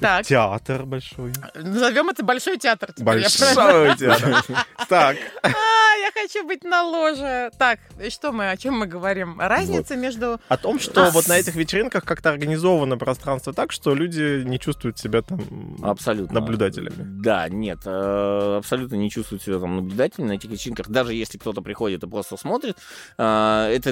Так, 0.00 0.26
Театр 0.26 0.84
большой. 0.84 1.32
назовем 1.54 2.10
это 2.10 2.24
Большой 2.24 2.58
театр. 2.58 2.92
Большой 2.98 3.96
театр. 3.96 4.44
Так, 4.88 5.16
А, 5.42 5.48
я 5.48 6.10
хочу 6.20 6.44
быть 6.46 6.64
на 6.64 6.82
ложе. 6.82 7.50
Так, 7.58 7.78
что 8.10 8.32
мы, 8.32 8.50
о 8.50 8.56
чем 8.56 8.74
мы 8.74 8.86
говорим? 8.86 9.40
Разница 9.40 9.96
между... 9.96 10.40
о 10.48 10.56
том, 10.56 10.78
что 10.80 11.10
вот 11.10 11.28
на 11.28 11.38
этих 11.38 11.54
вечеринках 11.54 12.04
как-то 12.04 12.30
организовано 12.30 12.98
пространство 12.98 13.52
так, 13.54 13.70
что 13.72 13.94
люди 13.94 14.42
не 14.44 14.58
чувствуют 14.58 14.98
себя 14.98 15.22
там 15.22 15.40
Абсолютно. 15.82 16.40
наблюдателями. 16.40 16.96
Да, 17.22 17.48
нет, 17.48 17.78
э, 17.86 18.56
абсолютно 18.58 18.96
не 18.96 19.10
чувствует 19.10 19.42
себя 19.42 19.58
там 19.58 19.76
наблюдателем 19.76 20.26
на 20.26 20.32
этих 20.32 20.50
вечеринках. 20.50 20.88
Даже 20.88 21.14
если 21.14 21.38
кто-то 21.38 21.62
приходит 21.62 22.02
и 22.02 22.08
просто 22.08 22.36
смотрит, 22.36 22.76
э, 23.16 23.68
это 23.72 23.90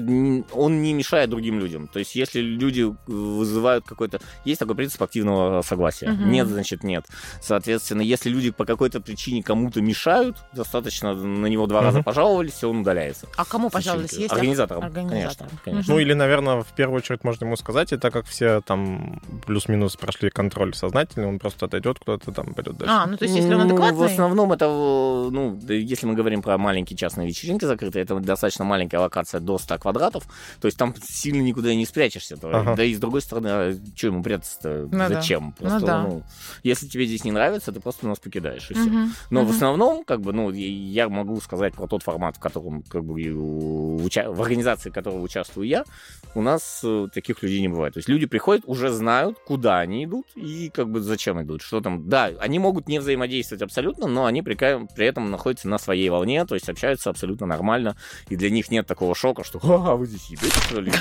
он 0.53 0.83
не 0.83 0.93
мешает 0.93 1.31
другим 1.31 1.61
людям. 1.61 1.82
То 1.89 1.99
есть, 1.99 2.15
если 2.15 2.41
люди 2.41 2.93
вызывают 3.07 3.85
какой-то... 3.87 4.21
Есть 4.45 4.59
такой 4.61 4.75
принцип 4.77 5.03
активного 5.03 5.63
согласия. 5.63 6.11
Мгм. 6.11 6.31
Нет, 6.31 6.49
значит, 6.49 6.83
нет. 6.85 7.05
Соответственно, 7.41 8.03
если 8.03 8.29
люди 8.31 8.51
по 8.51 8.65
какой-то 8.65 9.01
причине 9.01 9.43
кому-то 9.43 9.81
мешают, 9.81 10.37
достаточно 10.53 11.15
на 11.15 11.47
него 11.47 11.67
два 11.67 11.81
Мгм. 11.81 11.87
раза 11.87 12.03
пожаловались, 12.03 12.63
и 12.63 12.67
он 12.67 12.79
удаляется. 12.81 13.27
А 13.37 13.45
кому, 13.45 13.69
Вечеринки. 13.69 14.15
есть... 14.21 14.33
Организаторам, 14.33 14.85
Организаторам. 14.85 15.51
конечно. 15.51 15.61
конечно. 15.65 15.95
Ну 15.95 16.01
или, 16.01 16.13
наверное, 16.13 16.63
в 16.63 16.73
первую 16.75 16.99
очередь 16.99 17.25
можно 17.25 17.45
ему 17.45 17.57
сказать, 17.57 17.93
и 17.93 17.97
так 17.97 18.13
как 18.13 18.27
все 18.27 18.61
там 18.61 19.21
плюс-минус 19.47 19.97
прошли 19.97 20.31
контроль 20.31 20.75
сознательный, 20.75 21.27
он 21.27 21.39
просто 21.39 21.67
отойдет 21.67 21.99
куда-то 21.99 22.33
там, 22.33 22.55
пойдет 22.55 22.77
дальше. 22.77 22.95
А, 22.95 23.07
ну 23.07 23.17
то 23.17 23.25
есть, 23.25 23.37
если 23.37 23.55
он 23.55 23.63
Ну, 23.63 23.77
В 23.77 23.81
адекватный... 23.83 24.07
основном 24.07 24.53
это, 24.53 24.65
э, 24.67 25.29
ну, 25.31 25.59
если 25.69 26.07
мы 26.07 26.15
говорим 26.15 26.43
про 26.43 26.59
маленькие 26.59 26.97
частные 26.97 27.27
вечеринки 27.29 27.65
закрытые, 27.65 28.03
это 28.05 28.19
достаточно 28.21 28.65
маленькая 28.65 28.99
локация 28.99 29.41
до 29.41 29.59
100 29.59 29.79
квадратов, 29.79 30.25
то 30.61 30.67
есть 30.67 30.77
там 30.79 30.95
сильно 31.03 31.41
никуда 31.43 31.72
не 31.77 31.87
спрячешься. 31.87 32.37
Ага. 32.43 32.75
Да 32.77 32.85
и 32.85 32.95
с 32.95 32.99
другой 32.99 33.21
стороны, 33.23 33.49
а 33.49 33.75
что 33.97 34.07
ему 34.09 34.23
прятаться-то? 34.23 34.89
Ну 34.91 34.99
да. 34.99 35.09
Зачем? 35.09 35.55
Ну 35.61 35.69
Просто, 35.69 35.87
да. 35.87 36.03
ну, 36.03 36.23
если 36.63 36.87
тебе 36.87 37.07
здесь 37.07 37.25
не 37.25 37.33
нравится, 37.33 37.73
ты 37.73 37.81
просто 37.81 38.07
нас 38.07 38.19
покидаешь, 38.19 38.71
и 38.71 38.75
все. 38.75 38.83
Мгм, 38.85 39.13
Но 39.31 39.41
в 39.43 39.45
мгм. 39.47 39.55
основном, 39.55 40.05
как 40.05 40.21
бы, 40.21 40.33
ну, 40.33 40.51
я- 40.51 41.09
могу 41.09 41.41
сказать 41.41 41.75
про 41.75 41.87
тот 41.87 42.03
формат, 42.03 42.37
в 42.37 42.41
котором, 42.41 42.83
как 42.83 43.05
бы, 43.05 43.21
у- 43.23 43.97
уча- 44.05 44.31
в 44.31 44.41
организации, 44.43 44.91
в 44.91 44.93
которой 44.93 45.23
участвую 45.25 45.67
я, 45.69 45.85
у 46.35 46.43
нас 46.43 46.81
э, 46.85 47.09
таких 47.13 47.43
людей 47.43 47.61
не 47.61 47.69
бывает. 47.69 47.95
То 47.95 47.99
есть 47.99 48.09
люди 48.09 48.27
приходят, 48.27 48.65
уже 48.67 48.91
знают, 48.91 49.39
куда 49.47 49.79
они 49.81 50.05
идут 50.05 50.27
и, 50.35 50.71
как 50.73 50.91
бы, 50.91 51.01
зачем 51.01 51.41
идут, 51.43 51.63
что 51.63 51.81
там. 51.81 52.09
Да, 52.09 52.31
они 52.41 52.59
могут 52.59 52.89
не 52.89 52.99
взаимодействовать 52.99 53.63
абсолютно, 53.63 54.07
но 54.07 54.25
они 54.27 54.43
при, 54.43 54.55
при 54.55 55.07
этом 55.07 55.31
находятся 55.31 55.69
на 55.69 55.79
своей 55.79 56.09
волне, 56.09 56.45
то 56.47 56.55
есть 56.55 56.69
общаются 56.69 57.11
абсолютно 57.11 57.47
нормально, 57.47 57.97
и 58.29 58.37
для 58.37 58.51
них 58.51 58.71
нет 58.71 58.87
такого 58.87 59.15
шока, 59.15 59.45
что 59.45 59.59
«А, 59.63 59.95
вы 59.97 60.07
здесь 60.07 60.27
едете, 60.31 60.59
что 60.61 60.81
ли?» 60.81 60.93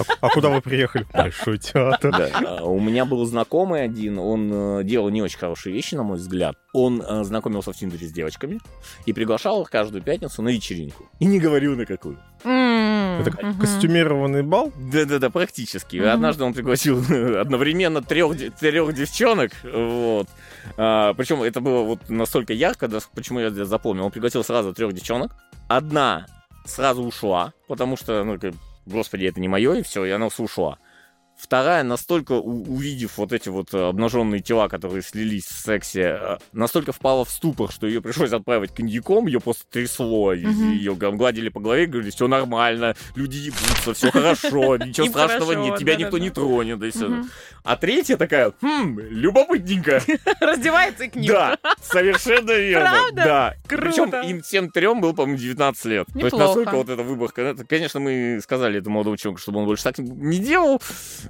А, 0.00 0.26
а 0.26 0.28
куда 0.30 0.48
вы 0.48 0.60
приехали? 0.60 1.06
Большой 1.12 1.58
театр. 1.58 2.10
Да. 2.16 2.30
А, 2.60 2.64
У 2.64 2.80
меня 2.80 3.04
был 3.04 3.24
знакомый 3.26 3.82
один, 3.84 4.18
он 4.18 4.50
э, 4.80 4.84
делал 4.84 5.08
не 5.10 5.22
очень 5.22 5.38
хорошие 5.38 5.72
вещи, 5.74 5.94
на 5.94 6.02
мой 6.02 6.16
взгляд. 6.18 6.56
Он 6.72 7.02
э, 7.02 7.24
знакомился 7.24 7.72
в 7.72 7.76
Тиндере 7.76 8.06
с 8.06 8.12
девочками 8.12 8.60
и 9.06 9.12
приглашал 9.12 9.62
их 9.62 9.70
каждую 9.70 10.02
пятницу 10.02 10.42
на 10.42 10.48
вечеринку. 10.50 11.08
И 11.18 11.24
не 11.24 11.38
говорил 11.40 11.76
на 11.76 11.86
какую. 11.86 12.18
М, 12.44 13.20
Это 13.20 13.30
Мгм. 13.46 13.58
костюмированный 13.60 14.42
бал. 14.42 14.72
Да-да-да, 14.92 15.30
практически. 15.30 15.96
Мгм. 15.96 16.08
Однажды 16.10 16.44
он 16.44 16.54
пригласил 16.54 16.98
одновременно 17.40 18.02
трех, 18.02 18.36
трех 18.58 18.92
девчонок. 18.94 19.52
Вот. 19.64 20.28
А, 20.76 21.12
причем 21.14 21.42
это 21.42 21.60
было 21.60 21.82
вот 21.82 22.08
настолько 22.08 22.52
ярко, 22.52 22.88
да, 22.88 22.98
почему 23.14 23.40
я 23.40 23.50
запомнил. 23.50 24.04
Он 24.06 24.10
пригласил 24.10 24.42
сразу 24.44 24.72
трех 24.72 24.92
девчонок. 24.92 25.32
Одна 25.68 26.26
сразу 26.64 27.02
ушла, 27.02 27.52
потому 27.68 27.96
что, 27.96 28.22
ну, 28.24 28.38
как, 28.38 28.54
господи, 28.86 29.24
это 29.24 29.40
не 29.40 29.48
мое, 29.48 29.74
и 29.74 29.82
все, 29.82 30.04
и 30.04 30.10
она 30.10 30.28
ушла. 30.38 30.78
Вторая, 31.40 31.82
настолько 31.82 32.32
увидев 32.32 33.16
вот 33.16 33.32
эти 33.32 33.48
вот 33.48 33.72
э, 33.72 33.88
обнаженные 33.88 34.40
тела, 34.40 34.68
которые 34.68 35.02
слились 35.02 35.46
в 35.46 35.58
сексе, 35.58 36.18
э, 36.20 36.38
настолько 36.52 36.92
впала 36.92 37.24
в 37.24 37.30
ступор, 37.30 37.72
что 37.72 37.86
ее 37.86 38.02
пришлось 38.02 38.32
отправить 38.32 38.74
коньяком, 38.74 39.26
ее 39.26 39.40
просто 39.40 39.64
трясло, 39.70 40.32
ее 40.34 40.94
гладили 40.94 41.48
по 41.48 41.60
голове, 41.60 41.86
говорили, 41.86 42.10
все 42.10 42.28
нормально, 42.28 42.94
люди 43.16 43.36
ебутся, 43.36 43.94
все 43.94 44.10
хорошо, 44.10 44.76
ничего 44.84 45.06
страшного 45.06 45.52
нет, 45.52 45.78
тебя 45.78 45.96
никто 45.96 46.18
не 46.18 46.30
тронет. 46.30 46.80
А 47.62 47.76
третья 47.76 48.16
такая, 48.16 48.52
хм, 48.60 48.98
любопытненько. 48.98 50.02
Раздевается 50.40 51.04
и 51.04 51.08
к 51.08 51.14
ним. 51.14 51.32
Да, 51.32 51.58
совершенно 51.82 52.52
верно. 52.52 52.90
Правда? 52.90 53.24
Да. 53.24 53.54
Причем 53.68 54.14
им 54.14 54.42
всем 54.42 54.70
трем 54.70 55.00
был, 55.00 55.14
по-моему, 55.14 55.38
19 55.38 55.84
лет. 55.86 56.06
То 56.12 56.18
есть 56.18 56.36
настолько 56.36 56.76
вот 56.76 56.88
эта 56.88 57.02
выборка. 57.02 57.42
это, 57.42 57.64
Конечно, 57.64 58.00
мы 58.00 58.40
сказали 58.42 58.78
этому 58.78 58.94
молодому 58.94 59.16
человеку, 59.16 59.40
чтобы 59.40 59.60
он 59.60 59.66
больше 59.66 59.84
так 59.84 59.98
не 59.98 60.38
делал. 60.38 60.80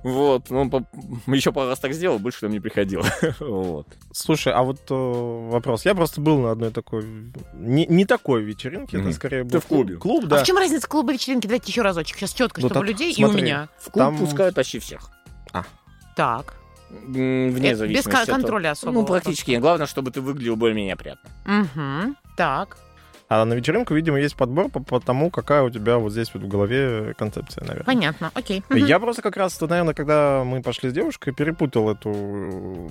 Вот. 0.02 0.50
Он 0.50 0.70
по- 0.70 0.84
еще 1.26 1.52
пару 1.52 1.68
раз 1.68 1.78
так 1.78 1.92
сделал, 1.92 2.18
больше 2.18 2.38
к 2.38 2.42
нам 2.42 2.52
не 2.52 2.60
приходил. 2.60 3.02
Вот. 3.40 3.86
Слушай, 4.12 4.52
а 4.52 4.62
вот 4.62 4.80
э, 4.90 4.94
вопрос. 5.50 5.84
Я 5.84 5.94
просто 5.94 6.20
был 6.20 6.40
на 6.40 6.50
одной 6.52 6.70
такой... 6.70 7.04
Не, 7.54 7.86
не 7.86 8.04
такой 8.04 8.42
вечеринке, 8.42 8.98
это 9.00 9.12
скорее 9.12 9.44
был 9.44 9.50
Ты 9.50 9.60
в 9.60 9.66
клубе. 9.66 9.96
Клуб, 9.96 10.24
А 10.24 10.28
да. 10.28 10.42
в 10.42 10.46
чем 10.46 10.56
разница 10.56 10.88
клуба 10.88 11.12
вечеринки? 11.12 11.46
Давайте 11.46 11.70
еще 11.70 11.82
разочек. 11.82 12.16
Сейчас 12.18 12.32
четко, 12.32 12.60
Ну 12.60 12.68
чтобы 12.68 12.80
у 12.80 12.82
так, 12.84 12.90
людей 12.90 13.12
и 13.12 13.24
у 13.24 13.32
меня. 13.32 13.68
В 13.78 13.90
клуб 13.90 14.04
Там- 14.04 14.18
пускают 14.18 14.54
почти 14.54 14.78
всех. 14.78 15.10
Так. 16.16 16.54
М, 16.90 17.50
Вне 17.50 17.70
Э, 17.70 17.76
зависимости 17.76 18.08
Без 18.08 18.14
от 18.14 18.26
контроля 18.28 18.72
особого. 18.72 18.94
Ну, 19.02 19.06
практически. 19.06 19.52
Главное, 19.56 19.86
чтобы 19.86 20.10
ты 20.10 20.20
выглядел 20.20 20.56
более-менее 20.56 20.94
опрятно. 20.94 21.30
Угу. 21.46 22.14
Так. 22.36 22.78
А 23.32 23.44
на 23.44 23.54
вечеринку, 23.54 23.94
видимо, 23.94 24.18
есть 24.18 24.34
подбор 24.34 24.68
по, 24.70 24.80
по 24.80 24.98
тому, 24.98 25.30
какая 25.30 25.62
у 25.62 25.70
тебя 25.70 25.98
вот 25.98 26.10
здесь 26.10 26.30
вот 26.34 26.42
в 26.42 26.48
голове 26.48 27.14
концепция, 27.16 27.62
наверное. 27.62 27.84
Понятно. 27.84 28.32
Окей. 28.34 28.64
Я 28.70 28.98
просто 28.98 29.22
как 29.22 29.36
раз, 29.36 29.60
наверное, 29.60 29.94
когда 29.94 30.42
мы 30.44 30.62
пошли 30.62 30.90
с 30.90 30.92
девушкой, 30.92 31.32
перепутал 31.32 31.90
эту, 31.92 32.90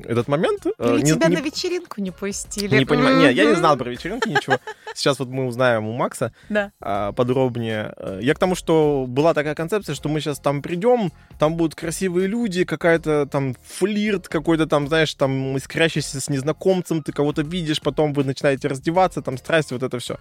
этот 0.00 0.26
момент. 0.26 0.66
Э, 0.78 0.94
Или 0.96 1.02
не- 1.02 1.12
тебя 1.12 1.28
не- 1.28 1.36
на 1.36 1.40
вечеринку 1.40 2.00
не 2.00 2.10
пустили. 2.10 2.76
Не 2.78 2.84
понимаю. 2.84 3.16
Не, 3.18 3.32
я 3.32 3.44
не 3.44 3.54
знал 3.54 3.76
про 3.76 3.88
вечеринки 3.88 4.28
ничего. 4.28 4.58
Сейчас 4.92 5.20
вот 5.20 5.28
мы 5.28 5.46
узнаем 5.46 5.86
у 5.86 5.92
Макса 5.92 6.32
Да. 6.48 6.72
а, 6.80 7.12
подробнее. 7.12 7.94
Э, 7.96 8.18
Я 8.20 8.34
к 8.34 8.40
тому, 8.40 8.56
что 8.56 9.04
была 9.06 9.34
такая 9.34 9.54
концепция, 9.54 9.94
что 9.94 10.08
мы 10.08 10.18
сейчас 10.20 10.40
там 10.40 10.62
придем, 10.62 11.12
там 11.38 11.54
будут 11.54 11.76
красивые 11.76 12.26
люди, 12.26 12.64
какая-то 12.64 13.26
там 13.26 13.54
флирт 13.64 14.26
какой-то 14.26 14.66
там, 14.66 14.88
знаешь, 14.88 15.14
там 15.14 15.56
искрящийся 15.56 16.20
с 16.20 16.28
незнакомцем, 16.28 17.04
ты 17.04 17.12
кого-то 17.12 17.42
видишь, 17.42 17.80
потом 17.80 18.12
вы 18.14 18.24
начинаете 18.24 18.66
раздеваться, 18.66 19.22
там 19.22 19.38
страсть, 19.38 19.70
вот 19.76 19.82
это 19.82 19.98
все. 19.98 20.16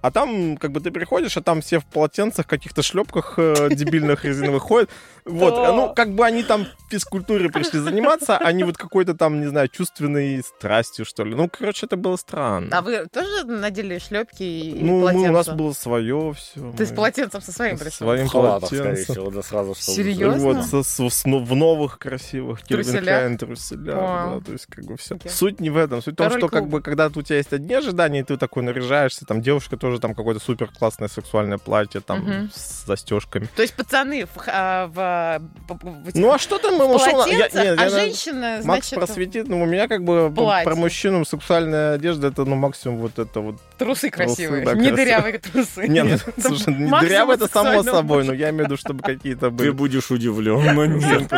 А 0.00 0.10
там, 0.12 0.56
как 0.56 0.70
бы 0.72 0.80
ты 0.80 0.90
приходишь, 0.92 1.36
а 1.36 1.42
там 1.42 1.60
все 1.60 1.80
в 1.80 1.84
полотенцах, 1.86 2.46
каких-то 2.46 2.82
шлепках 2.82 3.34
э, 3.36 3.68
дебильных 3.70 4.24
резиновых 4.24 4.62
ходят. 4.62 4.90
Вот, 5.24 5.54
ну, 5.74 5.92
как 5.94 6.14
бы 6.14 6.24
они 6.24 6.42
там 6.42 6.66
физкультурой 6.88 7.50
пришли 7.50 7.80
заниматься, 7.80 8.38
а 8.38 8.52
не 8.52 8.64
вот 8.64 8.78
какой-то 8.78 9.14
там, 9.14 9.40
не 9.40 9.46
знаю, 9.48 9.68
чувственной 9.68 10.42
страстью, 10.42 11.04
что 11.04 11.24
ли. 11.24 11.34
Ну, 11.34 11.50
короче, 11.50 11.84
это 11.86 11.96
было 11.96 12.16
странно. 12.16 12.68
А 12.76 12.80
вы 12.80 13.06
тоже 13.12 13.44
надели 13.44 13.98
шлепки 13.98 14.42
и 14.42 14.78
Ну, 14.82 14.94
мы- 14.96 15.00
полотенца? 15.00 15.28
у 15.30 15.32
нас 15.32 15.48
было 15.48 15.72
свое 15.72 16.32
все. 16.34 16.72
Ты 16.76 16.86
с 16.86 16.92
полотенцем 16.92 17.42
со 17.42 17.52
своим 17.52 17.76
пришел? 17.76 18.06
Своим 18.06 18.28
халатах, 18.28 18.68
скорее 18.68 18.82
полотенцем. 18.84 19.14
всего, 19.16 19.30
да 19.30 19.42
сразу. 19.42 19.74
чтобы- 19.74 19.96
Серьезно? 19.96 20.38
Вот, 20.42 20.64
со- 20.64 20.82
с- 20.82 21.00
с- 21.10 21.24
ну, 21.26 21.44
в 21.44 21.54
новых 21.56 21.98
красивых 21.98 22.62
Кельвин 22.62 23.36
Труселях? 23.36 23.84
Да, 23.84 24.40
то 24.46 24.52
есть 24.52 24.66
как 24.66 24.84
бы 24.84 24.96
все. 24.96 25.18
Суть 25.28 25.60
не 25.60 25.70
в 25.70 25.76
этом, 25.76 26.00
суть 26.02 26.14
в 26.14 26.16
том, 26.16 26.30
что 26.30 26.48
как 26.48 26.68
бы 26.68 26.80
когда 26.80 27.08
у 27.08 27.22
тебя 27.22 27.36
есть 27.36 27.52
одни 27.52 27.74
ожидания, 27.74 28.20
и 28.20 28.22
ты 28.22 28.36
такой 28.36 28.62
наряжаешься, 28.62 29.26
там 29.26 29.40
девушка 29.42 29.76
тоже 29.76 29.87
там 29.98 30.14
какое-то 30.14 30.40
супер 30.44 30.68
классное 30.78 31.08
сексуальное 31.08 31.56
платье, 31.58 32.00
там 32.02 32.20
Мгм. 32.20 32.50
с 32.54 32.84
застежками. 32.86 33.48
То 33.56 33.62
есть 33.62 33.74
пацаны 33.74 34.26
в, 34.26 34.30
а, 34.46 34.86
в, 34.88 34.94
а, 34.98 35.40
п- 35.66 35.74
п- 35.78 36.10
в 36.10 36.14
Ну 36.14 36.30
а 36.32 36.38
что 36.38 36.58
там 36.58 36.76
мы 36.76 36.86
в 36.86 36.90
ушел 36.96 37.24
я- 37.26 37.36
нет, 37.38 37.56
а 37.56 37.64
я 37.64 37.74
на- 37.74 37.88
женщина, 37.88 38.50
Макс 38.64 38.88
значит, 38.90 38.94
просветит, 38.96 39.48
ну 39.48 39.62
у 39.62 39.66
меня 39.66 39.88
как 39.88 40.04
бы 40.04 40.30
платье. 40.34 40.64
про 40.64 40.74
мужчину 40.76 41.24
сексуальная 41.24 41.94
одежда 41.94 42.28
это 42.28 42.44
ну 42.44 42.54
максимум 42.56 42.98
вот 42.98 43.18
это 43.18 43.40
вот. 43.40 43.56
Трусы 43.78 44.10
красивые, 44.10 44.64
да, 44.64 44.74
не 44.74 44.88
красивые. 44.90 44.96
дырявые 45.04 45.38
трусы. 45.38 45.88
Не, 45.88 46.02
ну, 46.02 46.10
Нет, 46.10 46.24
слушай, 46.38 46.74
не 46.74 46.86
максимум 46.86 47.00
дырявое 47.00 47.36
это 47.36 47.48
само 47.48 47.82
собой, 47.82 48.24
но 48.24 48.32
я 48.34 48.50
имею 48.50 48.64
в 48.64 48.66
виду, 48.68 48.76
чтобы 48.76 49.02
какие-то 49.02 49.46
Ты 49.46 49.50
были. 49.50 49.70
будешь 49.70 50.10
удивлен, 50.10 50.74
но 50.74 50.84
нет. 50.86 51.30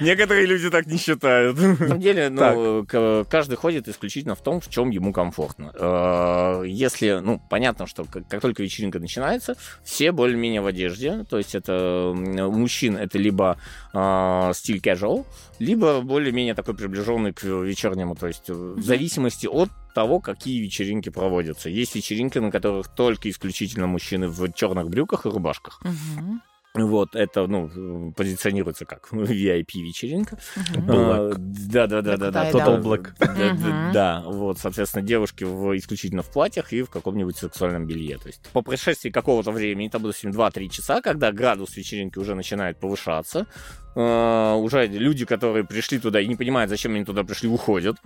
Некоторые 0.00 0.46
люди 0.46 0.70
так 0.70 0.86
не 0.86 0.96
считают. 0.98 1.58
На 1.58 1.76
самом 1.76 2.00
деле, 2.00 2.28
ну, 2.30 2.84
к- 2.86 3.24
каждый 3.30 3.56
ходит 3.56 3.88
исключительно 3.88 4.34
в 4.34 4.42
том, 4.42 4.60
в 4.60 4.68
чем 4.70 4.90
ему 4.90 5.12
комфортно. 5.12 5.72
Э, 5.74 6.62
Если, 6.66 7.20
ну, 7.22 7.40
понятно, 7.50 7.86
что 7.86 8.04
как 8.04 8.28
как 8.28 8.40
только 8.40 8.62
вечеринка 8.62 8.98
начинается, 8.98 9.56
все 9.84 10.12
более-менее 10.12 10.60
в 10.60 10.66
одежде. 10.66 11.24
То 11.28 11.38
есть 11.38 11.54
это 11.54 12.10
у 12.14 12.14
мужчин 12.52 12.96
это 12.96 13.18
либо 13.18 13.58
э, 13.92 14.50
стиль 14.54 14.78
casual, 14.78 15.24
либо 15.58 16.00
более-менее 16.00 16.54
такой 16.54 16.74
приближенный 16.74 17.32
к 17.32 17.42
вечернему. 17.44 18.14
То 18.16 18.26
есть 18.28 18.48
э, 18.48 18.52
в 18.52 18.82
зависимости 18.82 19.46
от 19.46 19.68
того, 19.94 20.20
какие 20.20 20.60
вечеринки 20.60 21.08
проводятся. 21.08 21.70
Есть 21.70 21.94
вечеринки, 21.94 22.38
на 22.38 22.50
которых 22.50 22.88
только 22.94 23.30
исключительно 23.30 23.86
мужчины 23.86 24.28
в 24.28 24.52
черных 24.52 24.90
брюках 24.90 25.24
и 25.24 25.30
рубашках. 25.30 25.80
Мгм, 25.82 26.42
Вот, 26.76 27.14
это, 27.14 27.46
ну, 27.46 28.12
позиционируется 28.16 28.84
как 28.84 29.08
VIP-вечеринка. 29.12 30.38
Black. 30.74 31.34
Да, 31.38 31.86
да, 31.86 32.02
да, 32.02 32.16
да, 32.16 32.30
да. 32.32 32.50
Total. 32.50 32.82
Black. 32.82 33.92
Да, 33.92 34.24
вот, 34.26 34.58
соответственно, 34.58 35.06
девушки 35.06 35.44
в, 35.44 35.76
исключительно 35.76 36.22
в 36.22 36.32
платьях 36.32 36.72
и 36.72 36.82
в 36.82 36.90
каком-нибудь 36.90 37.36
сексуальном 37.36 37.86
белье. 37.86 38.18
То 38.18 38.26
есть 38.26 38.40
по 38.52 38.60
прошествии 38.62 39.10
какого-то 39.10 39.52
времени, 39.52 39.88
там, 39.88 40.02
допустим, 40.02 40.32
2-3 40.32 40.68
часа, 40.68 41.00
когда 41.00 41.30
градус 41.30 41.76
вечеринки 41.76 42.18
уже 42.18 42.34
начинает 42.34 42.80
повышаться, 42.80 43.46
э, 43.94 44.54
уже 44.56 44.86
люди, 44.86 45.24
которые 45.24 45.64
пришли 45.64 45.98
туда 45.98 46.20
и 46.20 46.26
не 46.26 46.36
понимают, 46.36 46.70
зачем 46.70 46.94
они 46.94 47.04
туда 47.04 47.24
пришли, 47.24 47.48
уходят. 47.48 47.96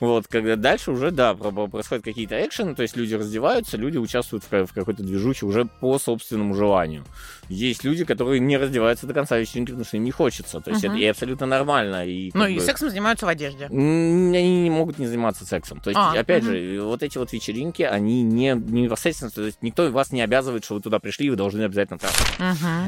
Вот, 0.00 0.26
когда 0.28 0.56
дальше 0.56 0.90
уже, 0.90 1.10
да, 1.10 1.34
про- 1.34 1.50
про- 1.50 1.66
происходят 1.68 2.04
какие-то 2.04 2.34
экшены, 2.46 2.74
то 2.74 2.82
есть 2.82 2.96
люди 2.96 3.14
раздеваются, 3.14 3.76
люди 3.76 3.98
участвуют 3.98 4.44
в, 4.44 4.48
ка- 4.48 4.66
в 4.66 4.72
какой-то 4.72 5.02
движухе 5.02 5.46
уже 5.46 5.64
по 5.80 5.98
собственному 5.98 6.54
желанию. 6.54 7.04
Есть 7.48 7.84
люди, 7.84 8.04
которые 8.04 8.40
не 8.40 8.56
раздеваются 8.56 9.06
до 9.06 9.14
конца 9.14 9.38
вечеринки, 9.38 9.70
потому 9.70 9.84
что 9.84 9.96
им 9.96 10.04
не 10.04 10.10
хочется. 10.10 10.60
То 10.60 10.70
есть 10.70 10.84
это 10.84 10.94
и 10.96 11.04
абсолютно 11.06 11.46
нормально. 11.46 12.04
Ну 12.34 12.46
и 12.46 12.58
сексом 12.60 12.88
занимаются 12.90 13.26
в 13.26 13.28
одежде. 13.28 13.66
Они 13.66 14.62
не 14.62 14.70
могут 14.70 14.98
не 14.98 15.06
заниматься 15.06 15.44
сексом. 15.44 15.80
То 15.80 15.90
есть, 15.90 16.00
А, 16.00 16.12
опять 16.20 16.44
же, 16.44 16.80
вот 16.82 17.02
эти 17.02 17.18
вот 17.18 17.32
вечеринки, 17.32 17.82
они 17.82 18.22
не, 18.22 18.54
не 18.54 18.82
непосредственно, 18.82 19.30
то 19.30 19.42
есть 19.44 19.58
никто 19.62 19.90
вас 19.90 20.12
не 20.12 20.20
обязывает, 20.22 20.64
что 20.64 20.74
вы 20.74 20.80
туда 20.80 20.98
пришли, 20.98 21.26
и 21.26 21.30
вы 21.30 21.36
должны 21.36 21.62
обязательно 21.62 21.98
трахаться. 21.98 22.32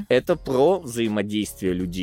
Это 0.08 0.36
про 0.36 0.80
взаимодействие 0.80 1.72
людей, 1.74 1.93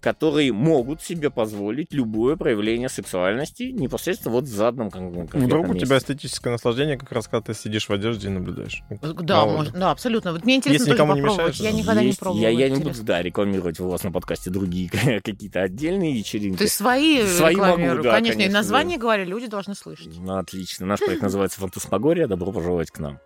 которые 0.00 0.52
могут 0.52 1.02
себе 1.02 1.30
позволить 1.30 1.92
любое 1.92 2.36
проявление 2.36 2.88
сексуальности 2.88 3.64
непосредственно 3.64 4.34
вот 4.34 4.44
в 4.44 4.48
заданном 4.48 4.90
кон- 4.90 5.12
конкретном 5.12 5.46
Вдруг 5.46 5.68
у 5.68 5.72
месте. 5.74 5.86
тебя 5.86 5.98
эстетическое 5.98 6.52
наслаждение, 6.52 6.96
как 6.96 7.10
раз 7.12 7.28
когда 7.28 7.42
ты 7.42 7.54
сидишь 7.54 7.88
в 7.88 7.92
одежде 7.92 8.28
и 8.28 8.30
наблюдаешь. 8.30 8.82
Да, 9.00 9.44
может, 9.46 9.72
да, 9.74 9.90
абсолютно. 9.90 10.32
Вот 10.32 10.44
мне 10.44 10.56
интересно 10.56 10.82
Если 10.82 10.92
никому 10.94 11.14
не 11.14 11.20
мешаешь, 11.20 11.56
Я 11.56 11.72
никогда 11.72 12.00
не 12.00 12.08
Есть- 12.08 12.18
пробовала. 12.20 12.42
Я, 12.42 12.50
я 12.50 12.68
не 12.68 12.82
буду, 12.82 13.02
да, 13.02 13.22
рекламировать 13.22 13.80
у 13.80 13.88
вас 13.88 14.02
на 14.04 14.12
подкасте 14.12 14.50
другие 14.50 14.88
какие-то 15.22 15.62
отдельные 15.62 16.12
вечеринки. 16.14 16.58
Ты 16.58 16.68
свои, 16.68 17.24
Свои 17.26 17.56
могу, 17.56 18.02
да, 18.02 18.12
конечно. 18.12 18.32
И 18.32 18.44
конечно, 18.44 18.58
название 18.58 18.98
говори, 18.98 19.24
люди 19.24 19.46
должны 19.46 19.74
слышать. 19.74 20.16
Ну, 20.18 20.36
отлично. 20.36 20.86
Наш 20.86 21.00
проект 21.00 21.22
называется 21.22 21.60
«Фантасмагория». 21.60 22.26
Добро 22.26 22.52
пожаловать 22.52 22.90
к 22.90 22.98
нам. 22.98 23.18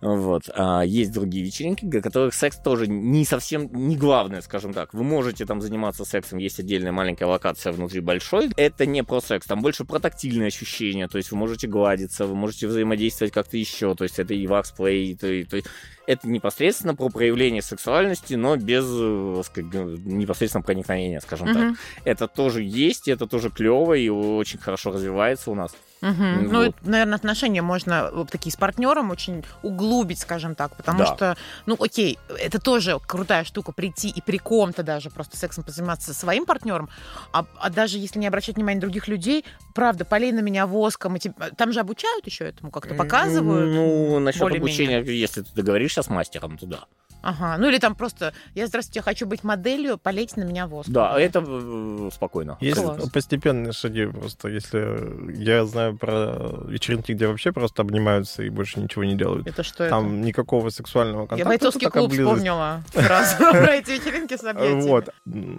Вот. 0.00 0.42
А 0.54 0.82
есть 0.82 1.12
другие 1.12 1.44
вечеринки, 1.44 1.84
для 1.84 2.00
которых 2.00 2.34
секс 2.34 2.56
тоже 2.58 2.86
не 2.86 3.24
совсем, 3.24 3.68
не 3.72 3.96
главное, 3.96 4.40
скажем 4.42 4.72
так. 4.72 4.94
Вы 4.94 5.02
можете 5.04 5.46
там 5.48 5.60
заниматься 5.60 6.04
сексом, 6.04 6.38
есть 6.38 6.60
отдельная 6.60 6.92
маленькая 6.92 7.24
локация 7.24 7.72
внутри 7.72 8.00
большой. 8.00 8.50
Это 8.56 8.86
не 8.86 9.02
про 9.02 9.20
секс, 9.20 9.46
там 9.46 9.60
больше 9.60 9.84
про 9.84 9.98
тактильные 9.98 10.46
ощущения. 10.46 11.08
То 11.08 11.18
есть 11.18 11.32
вы 11.32 11.38
можете 11.38 11.66
гладиться, 11.66 12.26
вы 12.26 12.36
можете 12.36 12.68
взаимодействовать 12.68 13.32
как-то 13.32 13.56
еще. 13.56 13.94
То 13.96 14.04
есть 14.04 14.20
это 14.20 14.34
и 14.34 14.46
ваксплей, 14.46 15.16
то, 15.16 15.26
и- 15.26 15.42
то 15.44 15.56
есть 15.56 15.68
это 16.06 16.28
непосредственно 16.28 16.94
про 16.94 17.08
проявление 17.08 17.62
сексуальности, 17.62 18.34
но 18.34 18.56
без 18.56 18.84
э, 18.84 19.42
ска- 19.42 19.98
непосредственно 20.04 20.62
проникновения, 20.62 21.20
скажем 21.20 21.48
так. 21.48 21.56
Мгм. 21.64 21.76
Это 22.04 22.28
тоже 22.28 22.62
есть, 22.62 23.08
это 23.08 23.26
тоже 23.26 23.50
клево 23.50 23.94
и 23.94 24.08
очень 24.08 24.58
хорошо 24.58 24.92
развивается 24.92 25.50
у 25.50 25.54
нас. 25.54 25.74
Мгм. 26.00 26.44
Вот. 26.44 26.52
Ну, 26.52 26.62
это, 26.62 26.76
наверное, 26.82 27.16
отношения 27.16 27.62
можно 27.62 28.10
вот 28.12 28.30
такие 28.30 28.52
с 28.52 28.56
партнером 28.56 29.10
очень 29.10 29.44
углубить, 29.62 30.20
скажем 30.20 30.54
так, 30.54 30.76
потому 30.76 30.98
Да. 31.00 31.06
что, 31.06 31.36
ну, 31.66 31.76
окей, 31.78 32.18
это 32.38 32.60
тоже 32.60 32.98
крутая 33.06 33.44
штука 33.44 33.72
прийти 33.72 34.08
и 34.08 34.20
при 34.20 34.38
ком-то 34.38 34.82
даже 34.82 35.10
просто 35.10 35.36
сексом 35.36 35.64
позаниматься 35.64 36.12
со 36.12 36.18
своим 36.20 36.46
партнером, 36.46 36.88
а, 37.32 37.44
а 37.58 37.70
даже 37.70 37.98
если 37.98 38.18
не 38.18 38.26
обращать 38.28 38.56
внимания 38.56 38.80
других 38.80 39.08
людей, 39.08 39.44
правда, 39.74 40.04
полей 40.04 40.32
на 40.32 40.40
меня 40.40 40.66
воском, 40.66 41.16
и 41.16 41.18
тебе- 41.18 41.34
там 41.56 41.72
же 41.72 41.80
обучают 41.80 42.26
еще 42.26 42.44
этому, 42.44 42.70
как-то 42.70 42.94
показывают. 42.94 43.72
Ну, 43.74 44.18
насчет 44.20 44.42
обучения, 44.42 45.00
если 45.02 45.42
ты 45.42 45.50
договоришься 45.54 46.02
с 46.02 46.08
мастером, 46.08 46.58
то 46.58 46.66
да. 46.66 46.84
Ага. 47.22 47.56
Ну 47.58 47.68
или 47.68 47.78
там 47.78 47.94
просто 47.94 48.32
я 48.54 48.66
здравствуйте, 48.66 49.02
хочу 49.02 49.26
быть 49.26 49.42
моделью, 49.44 49.98
полейте 49.98 50.40
на 50.40 50.44
меня 50.44 50.66
воск. 50.66 50.88
Да, 50.88 51.18
это 51.18 51.44
э, 51.46 52.10
спокойно. 52.12 52.56
Есть 52.60 52.80
Класс. 52.80 53.10
постепенные 53.10 53.72
шаги 53.72 54.06
просто. 54.06 54.48
Если 54.48 55.34
я 55.36 55.64
знаю 55.64 55.96
про 55.96 56.62
вечеринки, 56.66 57.12
где 57.12 57.26
вообще 57.26 57.52
просто 57.52 57.82
обнимаются 57.82 58.42
и 58.42 58.50
больше 58.50 58.80
ничего 58.80 59.04
не 59.04 59.16
делают. 59.16 59.46
Это 59.46 59.62
что 59.62 59.84
это? 59.84 59.90
Там 59.96 60.20
никакого 60.22 60.70
сексуального 60.70 61.22
Я 61.22 61.26
контакта. 61.28 61.48
бойцовский 61.48 61.80
только 61.86 61.98
клуб 61.98 62.10
близость. 62.10 62.28
вспомнила 62.30 62.82
сразу 62.92 63.36
про 63.50 63.74
эти 63.74 63.90
вечеринки 63.90 64.36
с 64.36 64.44
объятиями. 64.44 64.80
Вот. 64.82 65.08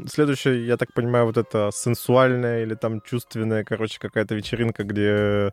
Следующее, 0.09 0.65
я 0.65 0.77
так 0.77 0.93
понимаю, 0.93 1.25
вот 1.25 1.37
это 1.37 1.69
сенсуальная 1.73 2.63
или 2.63 2.75
там 2.75 3.01
чувственная, 3.01 3.63
короче, 3.63 3.99
какая-то 3.99 4.35
вечеринка, 4.35 4.83
где 4.83 5.51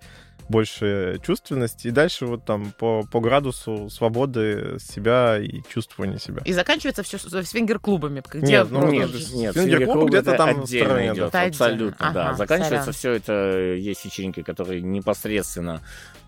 больше 0.49 1.21
чувственности. 1.25 1.89
И 1.89 1.91
дальше 1.91 2.27
вот 2.27 2.45
там 2.45 2.73
по, 2.79 3.03
по 3.11 3.21
градусу 3.21 3.89
свободы 3.91 4.79
себя 4.81 5.39
и 5.39 5.63
чувствования 5.69 6.19
себя. 6.19 6.43
И 6.45 6.53
заканчивается 6.53 7.03
все 7.03 7.19
свингер-клубами, 7.19 8.23
где 8.33 8.47
Нет, 8.47 8.69
ну, 8.71 8.91
нет, 8.91 9.11
нет, 9.33 9.55
свингер-клуб 9.55 10.09
где-то 10.09 10.37
там 10.37 10.63
отдельно 10.63 10.87
стороне, 10.91 11.13
идет, 11.13 11.33
да. 11.33 11.43
Абсолютно, 11.43 12.09
отдельно. 12.09 12.13
да. 12.15 12.27
Ага, 12.29 12.37
Заканчивается 12.37 12.93
сорян. 12.93 12.95
все 12.95 13.13
это, 13.13 13.59
есть 13.75 14.05
вечеринки, 14.05 14.43
которые 14.43 14.83
непосредственно 14.83 15.81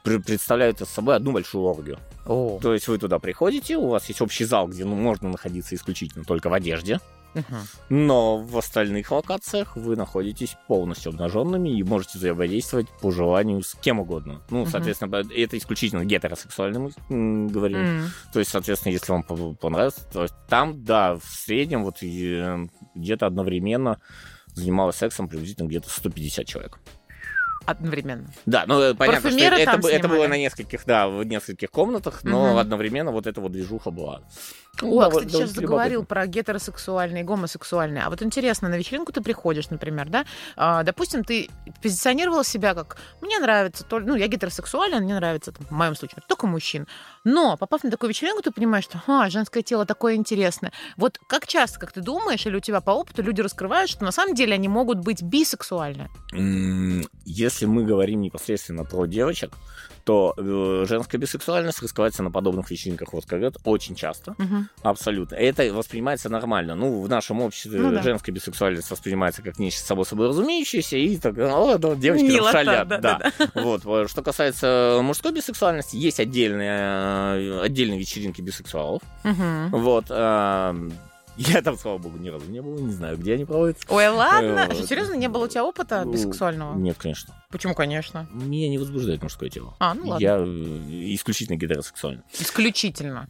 пр- 0.02 0.20
представляют 0.22 0.80
из 0.80 0.88
собой 0.88 1.16
одну 1.16 1.32
большую 1.32 1.64
оргию. 1.64 1.98
О, 2.26 2.58
То 2.60 2.75
есть 2.75 2.88
вы 2.88 2.98
туда 2.98 3.18
приходите, 3.18 3.76
у 3.76 3.88
вас 3.88 4.06
есть 4.08 4.20
общий 4.20 4.44
зал, 4.44 4.68
где 4.68 4.84
ну, 4.84 4.94
можно 4.94 5.28
находиться 5.28 5.75
исключительно 5.75 6.25
только 6.25 6.48
в 6.48 6.52
одежде. 6.54 7.00
Но 7.88 8.38
в 8.38 8.57
остальных 8.59 9.11
локациях 9.11 9.76
вы 9.76 9.97
находитесь 9.97 10.57
полностью 10.66 11.11
обнаженными 11.11 11.68
и 11.68 11.83
можете 11.83 12.18
взаимодействовать 12.18 12.88
по 13.00 13.11
желанию 13.11 13.62
с 13.62 13.75
кем 13.75 14.00
угодно. 14.00 14.40
Ну, 14.50 14.66
соответственно, 14.66 15.16
это 15.35 15.57
исключительно 15.59 16.04
гетеросексуально 16.04 16.80
мы 16.80 16.90
м, 17.11 17.49
говорим. 17.49 18.04
То 18.33 18.38
есть, 18.38 18.50
соответственно, 18.50 18.92
если 18.92 19.12
вам 19.12 19.23
по- 19.23 19.54
понравится, 19.54 20.02
то 20.12 20.26
там, 20.49 20.85
да, 20.85 21.14
в 21.16 21.25
среднем 21.25 21.85
вот 21.85 22.02
и, 22.02 22.35
э, 22.42 22.66
где-то 22.95 23.26
одновременно 23.26 24.00
занималось 24.54 24.97
сексом 24.97 25.28
приблизительно 25.28 25.68
где-то 25.68 25.88
150 25.90 26.47
человек. 26.47 26.78
одновременно. 27.66 28.26
Да, 28.47 28.64
ну 28.66 28.80
э, 28.80 28.95
понятно, 28.95 29.28
что 29.28 29.28
Парфюмеры 29.38 29.57
это, 29.61 29.73
там 29.73 29.80
бы- 29.83 29.90
это 29.90 30.09
было 30.09 30.26
на 30.26 30.38
нескольких, 30.38 30.87
да, 30.87 31.07
в 31.07 31.23
нескольких 31.25 31.71
комнатах, 31.71 32.25
но 32.25 32.49
Мгм. 32.52 32.59
одновременно 32.59 33.12
вот 33.12 33.26
эта 33.26 33.42
вот 33.42 33.52
движуха 33.52 33.90
была. 33.90 34.23
Ну, 34.82 34.99
О, 34.99 35.02
да, 35.02 35.11
кстати, 35.11 35.25
вот 35.25 35.32
сейчас 35.32 35.50
заговорил 35.50 36.04
про 36.04 36.26
гетеросексуальные 36.26 37.23
и 37.23 37.26
гомосексуальные. 37.26 38.04
А 38.04 38.11
вот 38.11 38.23
интересно, 38.23 38.68
на 38.68 38.76
вечеринку 38.76 39.12
ты 39.12 39.20
приходишь, 39.20 39.70
например, 39.70 40.08
да? 40.08 40.25
А, 40.56 40.82
допустим, 40.82 41.25
ты 41.25 41.49
позиционировала 41.82 42.44
себя 42.44 42.75
как 42.75 42.97
«мне 43.20 43.38
нравится, 43.38 43.85
то- 43.85 44.00
ну, 44.00 44.14
я 44.14 44.28
гетеросексуальна, 44.28 45.00
мне 45.00 45.14
нравится, 45.14 45.52
там, 45.52 45.66
в 45.66 45.70
моем 45.70 45.94
случае, 45.97 46.23
только 46.28 46.47
мужчин». 46.47 46.87
Но, 47.25 47.56
попав 47.56 47.85
на 47.85 47.90
такую 47.90 48.11
вечеринку, 48.11 48.42
ты 48.42 48.50
понимаешь, 48.50 48.85
что 48.85 49.02
а, 49.06 49.28
женское 49.30 49.62
тело 49.62 49.85
такое 49.85 50.14
интересное. 50.14 50.73
Вот 50.97 51.18
как 51.28 51.47
часто, 51.47 51.78
как 51.78 51.92
ты 51.92 52.00
думаешь, 52.00 52.47
или 52.47 52.56
у 52.56 52.61
тебя 52.61 52.80
по 52.80 52.90
опыту 52.92 53.23
люди 53.23 53.40
раскрывают, 53.40 53.90
что 53.90 54.04
на 54.04 54.12
самом 54.12 54.35
деле 54.35 54.54
они 54.54 54.68
могут 54.68 54.99
быть 54.99 55.23
бисексуальны? 55.23 56.08
Если 57.25 57.66
мы 57.66 57.85
говорим 57.85 58.20
непосредственно 58.20 58.85
про 58.85 59.06
девочек, 59.06 59.52
то 60.08 60.32
э, 60.38 60.86
женская 60.88 61.18
бисексуальность 61.18 61.82
раскрывается 61.82 62.22
на 62.22 62.30
подобных 62.30 62.70
вечеринках 62.70 63.12
вот 63.12 63.26
как 63.26 63.42
это 63.42 63.60
очень 63.64 63.94
часто. 63.94 64.34
Мгм. 64.38 64.70
Абсолютно. 64.80 65.34
Это 65.34 65.70
воспринимается 65.74 66.30
нормально. 66.30 66.74
Ну, 66.74 67.02
в 67.02 67.08
нашем 67.10 67.42
обществе 67.42 67.78
Ну 67.78 67.90
да. 67.90 68.00
женская 68.00 68.32
бисексуальность 68.32 68.90
воспринимается 68.90 69.42
как 69.42 69.58
нечто 69.58 69.84
само 69.84 70.04
собой 70.04 70.28
разумеющееся, 70.28 70.96
и 70.96 71.18
так, 71.18 71.36
о, 71.36 71.76
да, 71.76 71.94
девочки 71.94 72.24
Мило 72.24 72.50
шалят. 72.50 72.88
да, 72.88 72.96
да. 72.96 73.18
да, 73.38 73.50
Вот. 73.62 73.82
э, 73.84 74.06
Что 74.08 74.22
касается 74.22 74.98
мужской 75.02 75.30
бисексуальности, 75.30 75.96
есть 75.96 76.20
отдельные, 76.20 76.78
э, 76.80 77.60
отдельные 77.64 77.98
вечеринки 77.98 78.40
бисексуалов. 78.40 79.02
Мгм. 79.24 79.68
Вот. 79.72 80.06
эм, 80.08 80.90
Я 81.38 81.62
там, 81.62 81.78
слава 81.78 81.99
богу, 81.99 82.18
ни 82.18 82.28
разу 82.28 82.50
не 82.50 82.61
был, 82.61 82.78
не 82.78 82.92
знаю, 82.92 83.16
где 83.16 83.35
они 83.35 83.45
проводятся. 83.45 83.87
Ой, 83.88 84.09
ладно. 84.09 84.66
Э, 84.68 84.75
Что, 84.75 84.87
серьезно, 84.87 85.14
не 85.14 85.28
было 85.28 85.45
у 85.45 85.49
тебя 85.49 85.64
опыта 85.64 86.02
ну, 86.04 86.12
бисексуального? 86.12 86.76
Нет, 86.76 86.97
конечно. 86.99 87.35
Почему, 87.50 87.75
конечно? 87.75 88.28
Меня 88.33 88.68
не 88.68 88.78
возбуждает 88.78 89.23
мужское 89.23 89.49
тело. 89.49 89.75
А, 89.78 89.95
ну 89.95 90.09
ладно. 90.09 90.23
Я 90.23 90.38
э, 90.38 90.45
исключительно 91.14 91.57
гетеросексуальный. 91.57 92.23
Исключительно. 92.38 93.28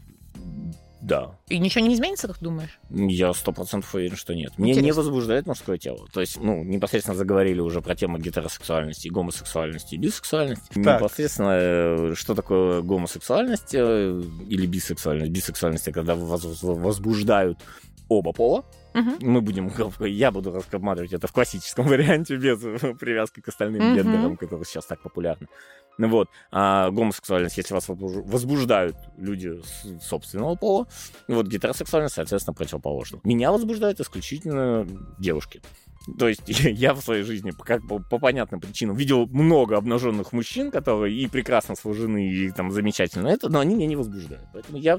Да. 1.00 1.38
И 1.48 1.58
ничего 1.58 1.86
не 1.86 1.94
изменится, 1.94 2.26
как 2.26 2.38
думаешь? 2.40 2.78
Я 2.90 3.32
сто 3.32 3.52
процентов 3.52 3.94
уверен, 3.94 4.16
что 4.16 4.34
нет. 4.34 4.58
Меня 4.58 4.80
не 4.80 4.92
возбуждает 4.92 5.46
мужское 5.46 5.78
тело. 5.78 6.08
То 6.12 6.20
есть, 6.20 6.38
ну, 6.40 6.64
непосредственно 6.64 7.16
заговорили 7.16 7.60
уже 7.60 7.80
про 7.80 7.94
тему 7.94 8.18
гетеросексуальности, 8.18 9.08
гомосексуальности 9.08 9.94
и 9.94 9.98
бисексуальности. 9.98 10.66
Так. 10.82 11.00
Непосредственно, 11.00 11.50
э, 11.52 12.14
что 12.16 12.34
такое 12.34 12.82
гомосексуальность 12.82 13.74
э, 13.74 14.22
или 14.48 14.66
бисексуальность? 14.66 15.30
Бисексуальность, 15.30 15.90
когда 15.92 16.14
воз- 16.14 16.62
возбуждают 16.62 17.58
оба 18.08 18.32
пола. 18.32 18.64
Мгм. 18.94 19.16
Мы 19.20 19.40
будем, 19.40 19.70
я 20.00 20.30
буду 20.30 20.52
рассматривать 20.52 21.12
это 21.12 21.26
в 21.26 21.32
классическом 21.32 21.86
варианте, 21.88 22.36
без 22.36 22.58
привязки 22.98 23.40
к 23.40 23.48
остальным 23.48 23.82
Мгм. 23.82 23.96
гендерам, 23.96 24.36
которые 24.36 24.64
сейчас 24.64 24.86
так 24.86 25.00
популярны. 25.02 25.46
Ну 25.98 26.08
Вот. 26.08 26.28
А 26.52 26.90
гомосексуальность, 26.90 27.58
если 27.58 27.74
вас 27.74 27.88
возбуж- 27.88 28.22
возбуждают 28.24 28.96
люди 29.16 29.60
собственного 30.00 30.54
пола, 30.54 30.86
вот 31.26 31.46
гетеросексуальность, 31.48 32.14
соответственно, 32.14 32.54
противоположно. 32.54 33.20
Меня 33.24 33.52
возбуждают 33.52 34.00
исключительно 34.00 34.86
девушки. 35.18 35.60
То 36.18 36.28
есть 36.28 36.42
я 36.48 36.94
в 36.94 37.00
своей 37.02 37.24
жизни 37.24 37.50
как 37.50 37.84
бы 37.84 38.00
по 38.00 38.18
понятным 38.18 38.60
причинам 38.60 38.96
видел 38.96 39.26
много 39.26 39.76
обнаженных 39.76 40.32
мужчин, 40.32 40.70
которые 40.70 41.14
и 41.14 41.26
прекрасно 41.26 41.74
сложены, 41.76 42.30
и 42.30 42.50
там 42.52 42.70
замечательно 42.70 43.28
это, 43.28 43.48
но 43.48 43.58
они 43.60 43.74
меня 43.74 43.86
не 43.88 43.96
возбуждают. 43.96 44.44
Поэтому 44.52 44.78
я 44.78 44.98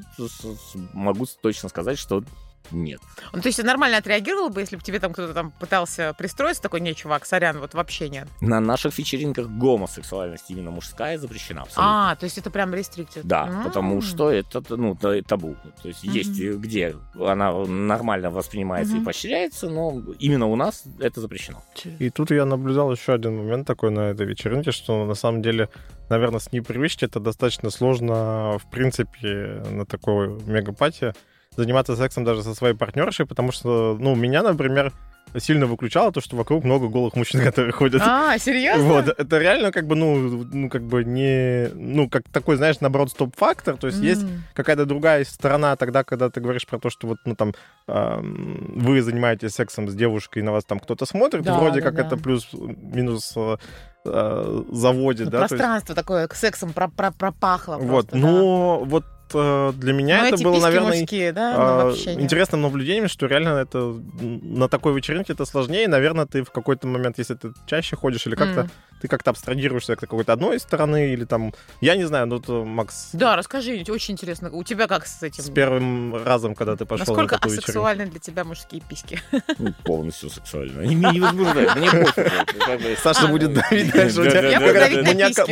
могу 0.93 1.25
точно 1.41 1.69
сказать, 1.69 1.97
что 1.97 2.23
нет. 2.71 2.99
Ну, 3.33 3.41
то 3.41 3.47
есть 3.47 3.57
ты 3.57 3.63
нормально 3.63 3.97
отреагировал 3.97 4.49
бы, 4.49 4.61
если 4.61 4.75
бы 4.75 4.83
тебе 4.83 4.99
там 4.99 5.13
кто-то 5.13 5.33
там 5.33 5.51
пытался 5.51 6.13
пристроиться, 6.17 6.61
такой, 6.61 6.81
не, 6.81 6.93
чувак, 6.95 7.25
сорян, 7.25 7.59
вот 7.59 7.73
вообще 7.73 8.09
нет. 8.09 8.27
На 8.41 8.59
наших 8.59 8.97
вечеринках 8.97 9.47
гомосексуальность 9.47 10.45
именно 10.49 10.71
мужская 10.71 11.17
запрещена 11.17 11.61
абсолютно. 11.63 12.11
А, 12.11 12.15
то 12.15 12.25
есть 12.25 12.37
это 12.37 12.51
прям 12.51 12.73
рестриктит. 12.73 13.25
Да, 13.25 13.47
М. 13.47 13.63
потому 13.63 14.01
что 14.01 14.29
это 14.31 14.61
ну, 14.69 14.95
та- 14.95 15.21
табу. 15.21 15.55
То 15.81 15.87
есть 15.87 16.03
Мгм. 16.03 16.13
есть 16.13 16.39
э, 16.39 16.53
где 16.53 16.95
она 17.19 17.51
нормально 17.65 18.29
воспринимается 18.29 18.93
и 18.93 18.97
Мгм. 18.97 19.05
поощряется, 19.05 19.69
но 19.69 20.01
именно 20.19 20.45
у 20.47 20.55
нас 20.55 20.83
это 20.99 21.21
запрещено. 21.21 21.63
И 21.99 22.09
тут 22.09 22.31
я 22.31 22.45
наблюдал 22.45 22.91
еще 22.91 23.13
один 23.13 23.37
момент 23.37 23.65
такой 23.67 23.91
на 23.91 24.11
этой 24.11 24.25
вечеринке, 24.25 24.71
что 24.71 25.05
на 25.05 25.15
самом 25.15 25.41
деле, 25.41 25.69
наверное, 26.09 26.39
с 26.39 26.51
непривычки 26.51 27.05
это 27.05 27.19
достаточно 27.19 27.69
сложно, 27.71 28.57
в 28.59 28.69
принципе, 28.69 29.63
на 29.71 29.85
такой 29.85 30.27
мегапате 30.45 31.13
заниматься 31.55 31.95
сексом 31.95 32.23
даже 32.23 32.43
со 32.43 32.53
своей 32.53 32.75
партнершей, 32.75 33.25
потому 33.25 33.51
что, 33.51 33.97
ну, 33.99 34.15
меня, 34.15 34.43
например, 34.43 34.93
сильно 35.37 35.67
выключало 35.67 36.11
то, 36.11 36.21
что 36.21 36.35
вокруг 36.35 36.63
много 36.63 36.87
голых 36.87 37.15
мужчин, 37.15 37.41
которые 37.43 37.71
ходят. 37.71 38.01
А, 38.03 38.37
серьезно? 38.39 38.83
Вот, 38.85 39.07
это 39.09 39.37
реально 39.37 39.71
как 39.71 39.85
бы, 39.85 39.95
ну, 39.95 40.45
ну, 40.51 40.69
как 40.69 40.83
бы 40.83 41.03
не, 41.03 41.69
ну, 41.75 42.09
как 42.09 42.23
такой, 42.31 42.55
знаешь, 42.55 42.79
наоборот, 42.79 43.11
стоп-фактор, 43.11 43.77
то 43.77 43.87
есть 43.87 43.99
есть 43.99 44.23
М. 44.23 44.43
какая-то 44.53 44.85
другая 44.85 45.23
сторона 45.25 45.75
тогда, 45.75 46.03
когда 46.03 46.29
ты 46.29 46.39
говоришь 46.39 46.65
про 46.65 46.79
то, 46.79 46.89
что 46.89 47.07
вот, 47.07 47.17
ну, 47.25 47.35
там, 47.35 47.53
эм, 47.87 48.73
вы 48.79 49.01
занимаетесь 49.01 49.51
сексом 49.53 49.89
с 49.89 49.93
девушкой, 49.95 50.39
и 50.39 50.43
на 50.43 50.51
вас 50.51 50.63
там 50.65 50.79
кто-то 50.79 51.05
смотрит, 51.05 51.43
Да, 51.43 51.59
вроде 51.59 51.81
да, 51.81 51.85
как 51.85 51.95
да. 51.95 52.07
это 52.07 52.17
плюс-минус 52.17 53.33
э, 53.35 53.57
э, 54.05 54.63
заводит, 54.71 55.25
Ну, 55.25 55.31
да, 55.31 55.37
то 55.39 55.43
есть- 55.43 55.49
Пространство 55.49 55.93
такое 55.95 56.27
к 56.27 56.35
сексом 56.35 56.73
про- 56.73 56.87
про- 56.89 57.11
пропахло 57.11 57.75
вот, 57.77 58.07
просто, 58.09 58.11
да. 58.13 58.17
но 58.17 58.79
вот 58.83 59.03
э, 59.03 59.07
для 59.33 59.93
меня 59.93 60.21
Ну, 60.21 60.27
это 60.27 60.43
было, 60.43 60.59
наверное, 60.59 60.99
мужские, 60.99 61.31
да, 61.31 61.53
а, 61.55 61.57
ну, 61.57 61.85
вообще 61.85 62.15
нет. 62.15 62.23
интересным 62.23 62.61
наблюдением, 62.61 63.07
что 63.07 63.27
реально 63.27 63.49
это 63.49 63.79
на 64.19 64.67
такой 64.67 64.93
вечеринке 64.93 65.33
это 65.33 65.45
сложнее. 65.45 65.87
Наверное, 65.87 66.25
ты 66.25 66.43
в 66.43 66.51
какой-то 66.51 66.87
момент, 66.87 67.17
если 67.17 67.35
ты 67.35 67.51
чаще 67.65 67.95
ходишь 67.95 68.25
или 68.27 68.35
как-то, 68.35 68.61
М. 68.61 68.69
ты 69.01 69.07
как-то 69.07 69.31
абстрагируешься 69.31 69.95
к 69.95 69.99
какой-то 69.99 70.33
одной 70.33 70.59
стороны 70.59 71.13
или 71.13 71.25
там, 71.25 71.53
я 71.81 71.95
не 71.95 72.05
знаю, 72.05 72.27
ну, 72.27 72.39
то, 72.39 72.65
Макс, 72.65 73.09
Да, 73.13 73.35
расскажи, 73.35 73.83
очень 73.87 74.13
интересно. 74.13 74.49
У 74.51 74.63
тебя 74.63 74.87
как 74.87 75.05
с 75.07 75.23
этим? 75.23 75.43
с 75.43 75.49
первым 75.49 76.23
разом, 76.23 76.55
когда 76.55 76.75
ты 76.75 76.85
пошел 76.85 77.05
Насколько 77.05 77.35
на 77.35 77.39
такую 77.39 77.51
вечеринку. 77.55 77.71
асексуальны 77.71 78.05
для 78.07 78.19
тебя 78.19 78.43
мужские 78.43 78.81
письки? 78.81 79.21
Ну, 79.57 79.73
полностью 79.83 80.29
сексуально. 80.29 80.81
Они 80.81 80.95
меня 80.95 81.11
не 81.11 81.19
возбуждают, 81.19 81.75
мне 81.75 81.89
пофиг. 81.91 82.99
Саша 82.99 83.25
А, 83.25 83.27
будет 83.27 83.53
давить 83.53 83.91
дальше. 83.91 84.21
Я 84.21 84.59
буду 84.59 84.73
давить 84.73 85.03
на 85.03 85.27
письки. 85.27 85.51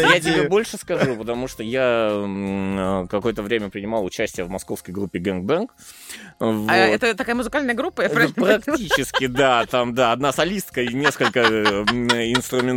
Я 0.00 0.20
тебе 0.20 0.48
больше 0.48 0.76
скажу, 0.76 1.16
потому 1.16 1.48
что 1.48 1.62
я 1.62 2.08
э, 2.12 3.06
какое-то 3.08 3.42
время 3.42 3.70
принимал 3.70 4.04
участие 4.04 4.44
в 4.44 4.50
московской 4.50 4.92
группе 4.94 5.18
Gangbang. 5.18 5.68
Вот. 6.38 6.70
А 6.70 6.76
это 6.76 7.14
такая 7.14 7.34
музыкальная 7.34 7.74
группа? 7.74 8.02
Ну? 8.02 8.32
Практически, 8.32 9.26
да, 9.26 9.66
там, 9.66 9.94
да, 9.94 10.12
одна 10.12 10.32
солистка 10.32 10.82
и 10.82 10.92
несколько 10.94 11.40
э, 11.40 11.84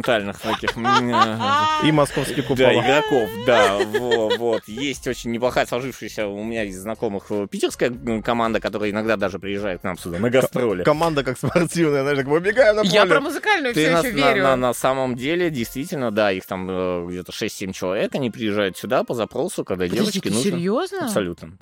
м, 0.08 0.30
инструментальных 0.30 0.40
таких 0.40 0.78
э, 0.78 1.88
И 1.88 1.92
московский 1.92 2.42
да, 2.42 2.48
купола. 2.48 2.72
игроков, 2.74 3.30
да, 3.46 3.78
во, 3.80 4.30
вот. 4.38 4.68
Есть 4.68 5.08
очень 5.08 5.32
неплохая 5.32 5.66
сложившаяся 5.66 6.28
у 6.28 6.44
меня 6.44 6.64
из 6.66 6.80
знакомых 6.82 7.26
э, 7.30 7.48
питерская 7.50 7.92
команда, 8.24 8.60
которая 8.60 8.90
иногда 8.92 9.18
даже 9.18 9.40
приезжает 9.40 9.82
к 9.82 9.84
нам 9.84 9.98
сюда 9.98 10.20
на 10.20 10.30
гастроли. 10.30 10.84
Команда 10.84 11.24
как 11.24 11.38
спортивная, 11.38 12.02
знаешь, 12.04 12.18
как 12.20 12.28
выбегаем 12.28 12.76
на 12.78 12.82
Я 12.82 13.02
про 13.06 13.16
поле. 13.16 13.20
музыкальную 13.22 13.74
все 13.74 13.92
еще 13.92 14.12
верю. 14.12 14.44
на- 14.44 14.74
самом 14.74 15.16
деле, 15.16 15.50
действительно, 15.50 16.12
да, 16.12 16.32
их 16.32 16.46
там 16.46 16.68
э, 16.70 17.06
где-то 17.10 17.32
6-7 17.32 17.74
человек, 17.74 18.16
они 18.16 18.30
приезжают 18.30 18.78
сюда 18.78 19.04
по 19.04 19.14
запросу, 19.14 19.64
когда 19.64 19.86
ты 20.22 20.30
нужно... 20.32 20.44
серьезно? 20.52 21.06
Абсолютно. 21.06 21.58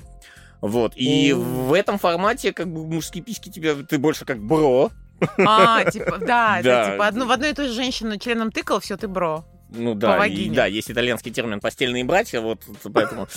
Вот. 0.62 0.94
И 0.96 1.34
в 1.34 1.74
этом 1.74 1.98
формате, 1.98 2.54
как 2.54 2.72
бы, 2.72 2.86
мужские 2.86 3.24
письки 3.24 3.50
тебе, 3.50 3.74
ты 3.76 3.98
больше 3.98 4.26
как 4.26 4.40
бро. 4.40 4.92
А, 5.46 5.84
типа, 5.86 6.18
да, 6.18 6.60
Да. 6.64 6.92
типа 6.92 7.08
одну, 7.08 7.26
в 7.26 7.32
одной 7.32 7.52
и 7.52 7.54
той 7.54 7.68
же 7.68 7.74
женщину 7.74 8.18
членом 8.18 8.52
тыкал, 8.52 8.80
все, 8.80 8.98
ты 8.98 9.08
бро. 9.08 9.44
Ну 9.72 9.94
По 9.94 10.00
да, 10.00 10.26
и, 10.26 10.50
да, 10.50 10.66
есть 10.66 10.92
итальянский 10.92 11.32
термин 11.32 11.62
постельные 11.62 12.04
братья, 12.04 12.42
вот 12.42 12.62
поэтому, 12.94 13.28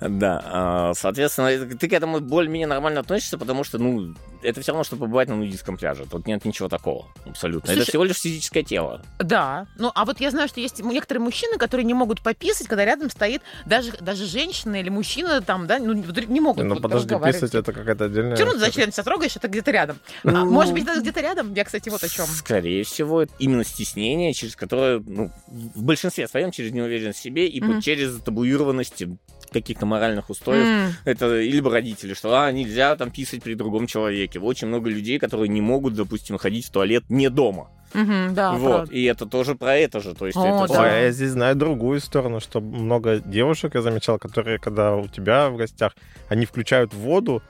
да, 0.00 0.42
а, 0.44 0.92
соответственно, 0.94 1.66
ты 1.76 1.88
к 1.88 1.92
этому 1.92 2.20
более-менее 2.20 2.66
нормально 2.66 3.00
относишься, 3.00 3.38
потому 3.38 3.64
что, 3.64 3.78
ну, 3.78 4.14
это 4.42 4.60
все 4.60 4.72
равно, 4.72 4.84
что 4.84 4.96
побывать 4.96 5.28
на 5.28 5.36
нудистском 5.36 5.78
пляже, 5.78 6.04
тут 6.04 6.26
нет 6.26 6.44
ничего 6.44 6.68
такого, 6.68 7.06
абсолютно. 7.26 7.70
это 7.70 7.84
всего 7.84 8.04
лишь 8.04 8.16
физическое 8.16 8.62
тело. 8.62 9.02
Да. 9.18 9.66
Ну, 9.78 9.90
а 9.94 10.04
вот 10.04 10.20
я 10.20 10.30
знаю, 10.30 10.48
что 10.48 10.60
есть 10.60 10.78
некоторые 10.80 11.22
мужчины, 11.22 11.56
которые 11.56 11.86
не 11.86 11.94
могут 11.94 12.20
пописать, 12.20 12.68
когда 12.68 12.84
рядом 12.84 13.10
стоит 13.10 13.42
даже, 13.64 13.92
даже 13.92 14.26
женщина 14.26 14.76
или 14.76 14.90
мужчина 14.90 15.40
там, 15.40 15.66
да, 15.66 15.78
ну, 15.78 15.94
не 15.94 16.40
могут 16.40 16.64
Ну, 16.64 16.74
вот 16.74 16.82
подожди, 16.82 17.14
писать 17.14 17.54
это 17.54 17.72
какая-то 17.72 18.04
отдельная... 18.06 18.36
Все 18.36 18.44
равно 18.44 18.60
за 18.60 18.70
член 18.70 18.92
себя 18.92 19.04
трогаешь, 19.04 19.36
это 19.36 19.48
где-то 19.48 19.70
рядом. 19.70 19.98
А, 20.24 20.30
Ну, 20.30 20.50
может 20.50 20.74
быть, 20.74 20.84
даже 20.84 21.00
где-то 21.00 21.20
рядом? 21.20 21.54
Я, 21.54 21.64
кстати, 21.64 21.88
вот 21.88 22.02
о 22.04 22.08
чем. 22.08 22.26
Скорее 22.26 22.84
всего, 22.84 23.22
это 23.22 23.32
именно 23.38 23.64
стеснение, 23.64 24.34
через 24.34 24.54
которое, 24.54 25.00
ну, 25.00 25.30
в 25.78 25.84
большинстве 25.84 26.26
своем, 26.28 26.50
через 26.50 26.72
неуверенность 26.72 27.18
в 27.18 27.22
себе 27.22 27.46
и 27.46 27.60
по- 27.60 27.80
через 27.80 28.20
табуированность 28.20 29.04
каких-то 29.52 29.86
моральных 29.86 30.28
устоев. 30.30 30.66
М, 30.66 30.92
Это 31.04 31.40
либо 31.40 31.70
родители, 31.70 32.12
что 32.14 32.38
а, 32.38 32.52
нельзя 32.52 32.94
там 32.96 33.10
писать 33.10 33.42
при 33.42 33.54
другом 33.54 33.86
человеке. 33.86 34.38
Очень 34.40 34.68
много 34.68 34.90
людей, 34.90 35.18
которые 35.18 35.48
не 35.48 35.60
могут, 35.62 35.94
допустим, 35.94 36.36
ходить 36.38 36.66
в 36.66 36.70
туалет 36.70 37.04
не 37.08 37.30
дома. 37.30 37.70
мгм, 37.94 38.34
да, 38.34 38.52
вот. 38.52 38.68
правда. 38.70 38.92
И 38.92 39.02
это 39.04 39.24
тоже 39.24 39.54
про 39.54 39.74
это 39.76 40.00
же. 40.00 40.14
То 40.14 40.26
есть 40.26 40.36
О, 40.36 40.44
это 40.64 40.72
да. 40.74 40.82
А 40.84 41.00
я 41.04 41.10
здесь 41.10 41.30
знаю 41.30 41.56
другую 41.56 42.00
сторону, 42.00 42.40
что 42.40 42.60
много 42.60 43.20
девушек, 43.20 43.74
я 43.74 43.80
замечал, 43.80 44.18
которые, 44.18 44.58
когда 44.58 44.94
у 44.96 45.08
тебя 45.08 45.48
в 45.48 45.56
гостях, 45.56 45.94
они 46.28 46.44
включают 46.44 46.92
воду, 46.92 47.42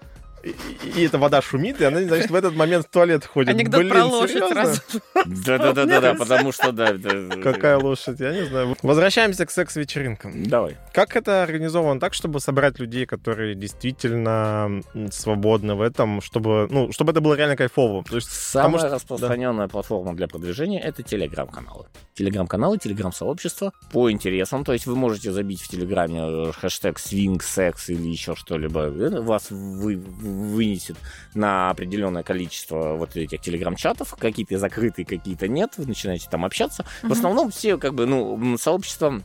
и, 0.43 0.55
и 1.01 1.05
эта 1.07 1.19
вода 1.19 1.43
шумит, 1.43 1.81
и 1.81 1.85
она, 1.85 2.01
значит, 2.03 2.31
в 2.31 2.35
этот 2.35 2.55
момент 2.55 2.87
в 2.87 2.91
туалет 2.91 3.25
ходит. 3.25 3.51
Анекдот 3.55 3.81
Блин, 3.81 3.93
про 3.93 4.05
лошадь 4.05 4.45
сразу. 4.49 4.81
Да-да-да-да, 5.27 6.15
потому 6.15 6.53
что 6.53 6.73
да. 6.73 6.91
это- 6.91 7.41
Какая 7.43 7.79
лошадь, 7.79 8.21
я 8.21 8.33
не 8.33 8.45
знаю. 8.47 8.77
Возвращаемся 8.83 9.47
к 9.47 9.51
секс-вечеринкам. 9.51 10.45
Давай. 10.45 10.77
Как 10.93 11.17
это 11.17 11.43
организовано 11.43 12.01
так, 12.01 12.15
чтобы 12.15 12.41
собрать 12.41 12.79
людей, 12.79 13.07
которые 13.07 13.55
действительно 13.55 14.83
свободны 15.11 15.75
в 15.75 15.81
этом, 15.83 16.21
чтобы, 16.21 16.69
ну, 16.71 16.93
чтобы 16.93 17.13
это 17.13 17.21
было 17.21 17.35
реально 17.35 17.57
кайфово? 17.57 18.05
То 18.05 18.17
есть, 18.17 18.31
Самая 18.31 18.79
что- 18.79 18.91
распространенная 18.95 19.69
платформа 19.69 20.15
для 20.15 20.29
продвижения 20.29 20.81
это 20.81 21.03
телеграм-каналы. 21.03 21.87
Телеграм-каналы, 22.15 22.79
телеграм-сообщества 22.79 23.73
по 23.93 24.11
интересам. 24.11 24.65
То 24.65 24.73
есть 24.73 24.87
вы 24.87 24.97
можете 24.97 25.31
забить 25.33 25.61
в 25.63 25.69
телеграме 25.69 26.21
э, 26.49 26.53
хэштег 26.53 26.99
свинг, 26.99 27.43
секс 27.43 27.89
или 27.91 28.09
еще 28.09 28.35
что-либо. 28.35 28.87
Это 28.87 29.23
Вас 29.23 29.51
вы, 29.51 29.97
вынесет 30.29 30.97
на 31.35 31.71
определенное 31.71 32.23
количество 32.23 32.95
вот 32.95 33.17
этих 33.17 33.41
телеграм-чатов. 33.41 34.15
Какие-то 34.19 34.59
закрытые, 34.59 35.05
какие-то 35.07 35.49
нет. 35.49 35.73
Вы 35.77 35.87
начинаете 35.87 36.29
там 36.31 36.45
общаться. 36.45 36.85
В 37.01 37.05
Мгм. 37.05 37.13
основном 37.13 37.51
все 37.51 37.79
как 37.79 37.95
бы, 37.95 38.07
ну, 38.07 38.57
сообщество 38.59 39.21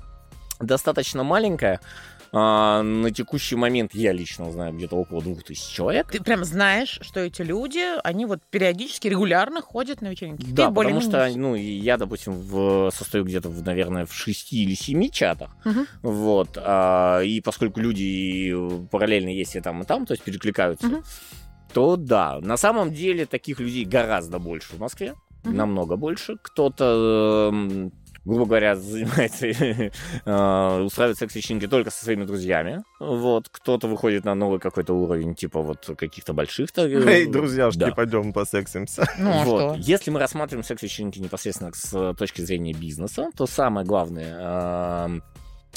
достаточно 0.59 1.23
маленькое. 1.23 1.79
А, 2.35 2.81
на 2.81 3.11
текущий 3.11 3.55
момент 3.55 3.93
я 3.93 4.11
лично 4.11 4.51
знаю 4.51 4.73
где-то 4.73 4.95
около 4.95 5.21
двух 5.21 5.43
тысяч 5.43 5.71
человек. 5.71 6.11
Ты 6.11 6.19
прям 6.21 6.43
знаешь, 6.43 6.97
что 7.01 7.19
эти 7.19 7.43
люди, 7.43 7.79
они 8.03 8.25
вот 8.25 8.39
периодически, 8.49 9.07
регулярно 9.07 9.61
ходят 9.61 10.01
на 10.01 10.07
вечеринки. 10.07 10.43
Да, 10.43 10.65
Ты 10.65 10.71
более 10.71 10.95
потому 10.95 11.11
что, 11.11 11.39
ну, 11.39 11.53
я, 11.53 11.97
допустим, 11.97 12.33
в, 12.33 12.89
состою 12.91 13.23
где-то, 13.23 13.49
в, 13.49 13.61
наверное, 13.61 14.07
в 14.07 14.13
шести 14.13 14.63
или 14.63 14.73
семи 14.73 15.11
чатах, 15.11 15.55
Мгм. 15.63 15.85
вот, 16.01 16.57
а, 16.59 17.21
и 17.21 17.39
поскольку 17.39 17.79
люди 17.79 18.51
параллельно 18.89 19.29
есть 19.29 19.55
и 19.55 19.61
там, 19.61 19.83
и 19.83 19.85
там, 19.85 20.07
то 20.07 20.13
есть 20.13 20.23
перекликаются, 20.23 20.87
Мгм. 20.87 21.03
то 21.71 21.97
да, 21.97 22.39
на 22.41 22.57
самом 22.57 22.91
деле 22.93 23.27
таких 23.27 23.59
людей 23.59 23.85
гораздо 23.85 24.39
больше 24.39 24.75
в 24.75 24.79
Москве, 24.79 25.13
Мгм. 25.43 25.55
намного 25.57 25.97
больше. 25.97 26.37
Кто-то, 26.41 27.51
эм, 27.53 27.91
грубо 28.25 28.45
говоря, 28.45 28.75
занимается, 28.77 29.47
э, 29.47 30.81
устраивает 30.81 31.17
секс-вечеринки 31.17 31.67
только 31.67 31.91
со 31.91 32.03
своими 32.03 32.25
друзьями, 32.25 32.83
вот, 32.99 33.49
кто-то 33.49 33.87
выходит 33.87 34.25
на 34.25 34.35
новый 34.35 34.59
какой-то 34.59 34.93
уровень, 34.93 35.35
типа 35.35 35.61
вот 35.61 35.89
каких-то 35.97 36.33
больших. 36.33 36.69
э, 36.75 36.85
эй, 36.85 37.27
друзья, 37.27 37.69
да. 37.75 37.91
пойдем 37.91 38.33
посексимся. 38.33 39.05
Ну, 39.23 39.31
а 39.31 39.43
Вот. 39.45 39.75
что? 39.75 39.75
Если 39.91 40.11
мы 40.11 40.19
рассматриваем 40.19 40.63
секс-вечеринки 40.63 41.19
непосредственно 41.19 41.71
с 41.73 41.93
э, 41.93 42.13
точки 42.17 42.41
зрения 42.41 42.73
бизнеса, 42.73 43.29
то 43.37 43.45
самое 43.45 43.85
главное 43.85 45.05
эм, 45.05 45.23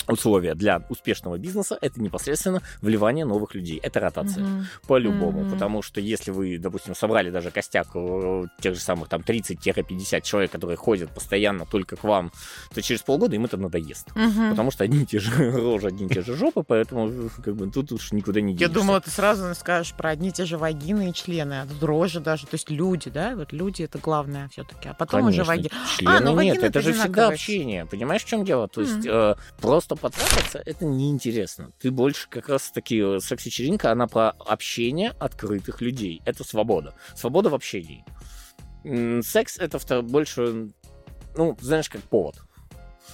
условие 0.09 0.54
для 0.54 0.82
успешного 0.88 1.38
бизнеса 1.38 1.78
это 1.80 2.00
непосредственно 2.00 2.62
вливание 2.80 3.24
новых 3.24 3.54
людей. 3.54 3.78
Это 3.82 4.00
ротация. 4.00 4.44
Мгм. 4.44 4.66
По-любому. 4.87 5.40
Мгм. 5.42 5.50
Потому 5.50 5.82
что 5.82 6.00
если 6.00 6.30
вы, 6.30 6.59
допустим, 6.59 6.94
собрали 6.94 7.30
даже 7.30 7.50
костяк 7.50 7.88
э, 7.94 8.44
тех 8.61 8.74
же 8.74 8.80
самых 8.80 9.09
там 9.09 9.22
30-50 9.22 10.20
человек, 10.22 10.50
которые 10.50 10.76
ходят 10.76 11.11
постоянно 11.11 11.66
только 11.66 11.96
к 11.96 12.04
вам, 12.04 12.30
то 12.74 12.82
через 12.82 13.02
полгода 13.02 13.35
им 13.37 13.44
это 13.44 13.56
надоест. 13.56 14.14
Мгм. 14.14 14.50
Потому 14.50 14.70
что 14.70 14.85
одни 14.85 15.02
и 15.02 15.06
те 15.06 15.18
же 15.18 15.30
рожи, 15.52 15.88
одни 15.88 16.06
и 16.06 16.09
те 16.09 16.22
же 16.22 16.37
жопы, 16.37 16.62
поэтому 16.62 17.09
э, 17.11 17.28
как 17.44 17.56
бы 17.56 17.70
тут 17.70 17.92
уж 17.92 18.12
никуда 18.12 18.40
не 18.40 18.52
Я 18.52 18.59
денешься. 18.59 18.74
думала, 18.74 19.00
ты 19.00 19.11
сразу 19.11 19.54
скажешь 19.54 19.92
про 19.94 20.11
одни 20.11 20.28
и 20.28 20.32
те 20.32 20.44
же 20.44 20.59
вагины 20.59 21.11
и 21.11 21.14
члены, 21.14 21.62
а 21.62 21.66
тут 21.66 21.82
рожи 21.82 22.20
даже, 22.20 22.46
то 22.46 22.54
есть 22.54 22.70
люди, 22.70 23.11
да, 23.11 23.35
вот 23.35 23.52
люди 23.52 23.82
это 23.82 23.98
главное 23.98 24.48
все-таки, 24.52 24.88
а 24.88 24.94
потом 24.94 25.26
уже 25.26 25.44
Конечно. 25.44 25.44
вагины. 25.44 25.70
Члены 25.96 26.16
А, 26.16 26.20
ну, 26.20 26.40
нет, 26.40 26.62
это 26.62 26.80
же 26.80 26.92
всегда 26.92 27.28
общение. 27.28 27.87
Понимаешь, 27.87 28.22
в 28.22 28.26
чем 28.26 28.44
дело? 28.44 28.68
То 28.68 28.80
есть 28.82 28.98
Мгм. 29.04 29.09
э, 29.09 29.35
просто 29.61 29.86
потрахаться 29.94 30.61
это 30.64 30.85
неинтересно. 30.85 31.70
Ты 31.79 31.90
больше 31.90 32.29
как 32.29 32.49
раз 32.49 32.70
таки 32.70 32.99
э, 33.01 33.20
секс-вечеринка, 33.20 33.92
она 33.92 34.09
про 34.09 34.31
общение 34.31 35.11
открытых 35.20 35.81
людей. 35.81 36.20
Это 36.25 36.42
свобода. 36.42 36.94
Свобода 37.14 37.51
в 37.51 37.55
общении. 37.55 38.05
Секс 39.22 39.59
это 39.59 40.03
больше, 40.03 40.70
ну, 41.37 41.57
знаешь, 41.61 41.88
как 41.88 42.03
повод. 42.03 42.37